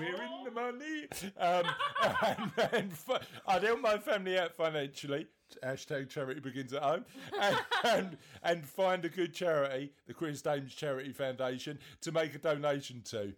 We're 0.00 0.22
in 0.22 0.44
the 0.44 0.50
money. 0.50 1.06
Um, 1.38 1.64
and, 2.26 2.72
and 2.72 2.92
fi- 2.92 3.20
I'd 3.46 3.62
help 3.62 3.80
my 3.80 3.98
family 3.98 4.38
out 4.38 4.54
financially. 4.54 5.26
Hashtag 5.64 6.08
charity 6.08 6.40
begins 6.40 6.72
at 6.72 6.82
home. 6.82 7.04
And, 7.40 7.56
and, 7.84 8.18
and 8.42 8.64
find 8.64 9.04
a 9.04 9.08
good 9.08 9.34
charity, 9.34 9.92
the 10.06 10.14
Chris 10.14 10.42
Daems 10.42 10.74
Charity 10.74 11.12
Foundation, 11.12 11.78
to 12.02 12.12
make 12.12 12.34
a 12.34 12.38
donation 12.38 13.02
to. 13.06 13.32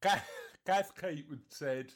Kath, 0.00 0.28
Kath 0.66 0.92
Keatwood 0.96 1.40
said, 1.48 1.92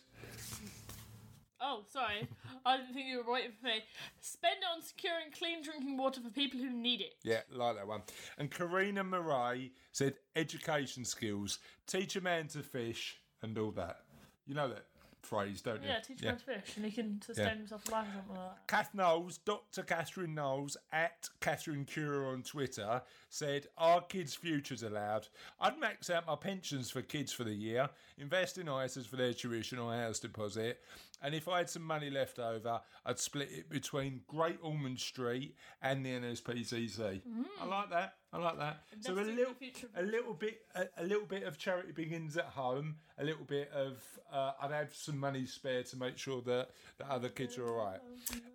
Oh, 1.60 1.82
sorry. 1.88 2.28
I 2.64 2.76
didn't 2.76 2.94
think 2.94 3.08
you 3.08 3.22
were 3.24 3.32
waiting 3.32 3.50
for 3.60 3.66
me. 3.66 3.82
Spend 4.20 4.58
it 4.60 4.76
on 4.76 4.82
securing 4.82 5.32
clean 5.36 5.62
drinking 5.62 5.96
water 5.96 6.20
for 6.20 6.30
people 6.30 6.60
who 6.60 6.70
need 6.70 7.00
it. 7.00 7.14
Yeah, 7.24 7.40
like 7.52 7.76
that 7.76 7.86
one. 7.86 8.02
And 8.38 8.50
Karina 8.50 9.02
Murray 9.02 9.72
said 9.92 10.14
education 10.36 11.04
skills, 11.04 11.58
teach 11.86 12.14
a 12.14 12.20
man 12.20 12.46
to 12.48 12.62
fish, 12.62 13.20
and 13.42 13.56
all 13.58 13.70
that. 13.72 14.00
You 14.46 14.54
know 14.54 14.68
that. 14.68 14.84
phrase, 15.22 15.60
don't 15.60 15.82
you? 15.82 15.88
Yeah, 15.88 16.00
teach 16.00 16.20
him 16.22 16.30
how 16.30 16.36
to 16.36 16.42
fish, 16.42 16.76
and 16.76 16.84
he 16.84 16.90
can 16.90 17.20
sustain 17.20 17.58
himself 17.58 17.86
alive 17.88 18.06
or 18.06 18.12
something 18.12 18.36
like 18.36 18.56
that. 18.56 18.66
Kath 18.66 18.94
Knowles, 18.94 19.38
Dr. 19.38 19.82
Catherine 19.82 20.34
Knowles 20.34 20.76
at 20.92 21.28
Catherine 21.40 21.84
Cure 21.84 22.26
on 22.26 22.42
Twitter 22.42 23.02
said, 23.28 23.66
Are 23.76 24.00
kids' 24.00 24.34
futures 24.34 24.82
allowed? 24.82 25.28
I'd 25.60 25.78
max 25.78 26.08
out 26.08 26.26
my 26.26 26.36
pensions 26.36 26.90
for 26.90 27.02
kids 27.02 27.32
for 27.32 27.44
the 27.44 27.52
year, 27.52 27.90
invest 28.16 28.58
in 28.58 28.66
ISAs 28.66 29.06
for 29.06 29.16
their 29.16 29.34
tuition 29.34 29.78
or 29.78 29.92
house 29.92 30.18
deposit, 30.18 30.80
and 31.20 31.34
if 31.34 31.48
I 31.48 31.58
had 31.58 31.70
some 31.70 31.82
money 31.82 32.10
left 32.10 32.38
over, 32.38 32.80
I'd 33.04 33.18
split 33.18 33.50
it 33.50 33.68
between 33.68 34.20
Great 34.28 34.58
Ormond 34.62 35.00
Street 35.00 35.56
and 35.82 36.06
the 36.06 36.10
NSPCC. 36.10 36.98
Mm. 36.98 37.44
I 37.60 37.64
like 37.64 37.90
that. 37.90 38.14
I 38.30 38.38
like 38.38 38.58
that. 38.58 38.82
so 39.00 39.14
a 39.14 39.14
little, 39.14 39.34
the 39.34 39.54
future 39.54 39.86
of 39.94 40.04
a 40.04 40.06
little 40.06 40.34
bit, 40.34 40.60
a, 40.74 40.84
a 40.98 41.04
little 41.04 41.24
bit 41.24 41.44
of 41.44 41.56
charity 41.56 41.92
begins 41.92 42.36
at 42.36 42.44
home. 42.44 42.96
A 43.18 43.24
little 43.24 43.44
bit 43.44 43.70
of, 43.72 44.02
uh, 44.30 44.52
I'd 44.60 44.70
have 44.70 44.94
some 44.94 45.18
money 45.18 45.46
spare 45.46 45.82
to 45.84 45.96
make 45.96 46.18
sure 46.18 46.42
that 46.42 46.68
the 46.98 47.10
other 47.10 47.30
kids 47.30 47.56
are 47.56 47.66
all 47.66 47.86
right. 47.86 48.00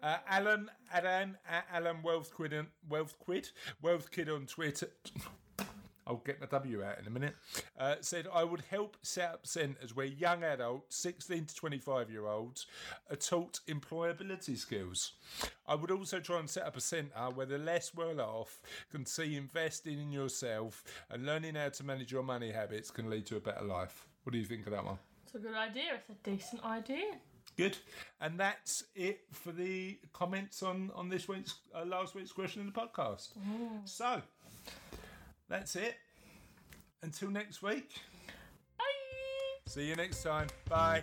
Uh, 0.03 0.17
Alan, 0.27 0.69
Alan, 0.93 1.37
Alan 1.73 2.03
Wealth 2.03 2.31
Quid, 2.33 2.53
Wealth 2.87 3.17
Quid, 3.19 3.49
Wealth 3.81 4.11
Kid 4.11 4.29
on 4.29 4.45
Twitter. 4.45 4.89
I'll 6.05 6.17
get 6.17 6.39
my 6.39 6.47
W 6.47 6.83
out 6.83 6.99
in 6.99 7.07
a 7.07 7.09
minute. 7.09 7.35
Uh, 7.79 7.95
said 8.01 8.27
I 8.31 8.43
would 8.43 8.63
help 8.69 8.97
set 9.01 9.31
up 9.31 9.47
centres 9.47 9.95
where 9.95 10.05
young 10.05 10.43
adults, 10.43 10.97
16 10.97 11.45
to 11.45 11.55
25 11.55 12.09
year 12.09 12.27
olds, 12.27 12.67
are 13.09 13.15
taught 13.15 13.59
employability 13.67 14.57
skills. 14.57 15.13
I 15.67 15.75
would 15.75 15.91
also 15.91 16.19
try 16.19 16.39
and 16.39 16.49
set 16.49 16.65
up 16.65 16.77
a 16.77 16.81
centre 16.81 17.29
where 17.33 17.45
the 17.45 17.57
less 17.57 17.93
well 17.93 18.19
off 18.19 18.61
can 18.91 19.05
see 19.05 19.35
investing 19.35 19.99
in 19.99 20.11
yourself 20.11 20.83
and 21.09 21.25
learning 21.25 21.55
how 21.55 21.69
to 21.69 21.83
manage 21.83 22.11
your 22.11 22.23
money 22.23 22.51
habits 22.51 22.91
can 22.91 23.09
lead 23.09 23.25
to 23.27 23.37
a 23.37 23.41
better 23.41 23.63
life. 23.63 24.07
What 24.23 24.33
do 24.33 24.39
you 24.39 24.45
think 24.45 24.65
of 24.65 24.71
that 24.71 24.85
one? 24.85 24.97
It's 25.25 25.35
a 25.35 25.39
good 25.39 25.55
idea. 25.55 25.95
It's 25.95 26.09
a 26.09 26.29
decent 26.29 26.63
idea. 26.63 27.17
Good. 27.57 27.77
And 28.19 28.39
that's 28.39 28.83
it 28.95 29.21
for 29.31 29.51
the 29.51 29.99
comments 30.11 30.63
on 30.63 30.91
on 30.95 31.09
this 31.09 31.27
week's 31.27 31.55
uh, 31.75 31.85
last 31.85 32.15
week's 32.15 32.31
question 32.31 32.61
in 32.61 32.67
the 32.67 32.73
podcast. 32.73 33.29
So 33.85 34.21
that's 35.49 35.75
it. 35.75 35.95
Until 37.01 37.29
next 37.29 37.61
week. 37.61 37.91
Bye. 38.77 38.83
See 39.67 39.87
you 39.87 39.95
next 39.95 40.23
time. 40.23 40.47
Bye. 40.69 41.01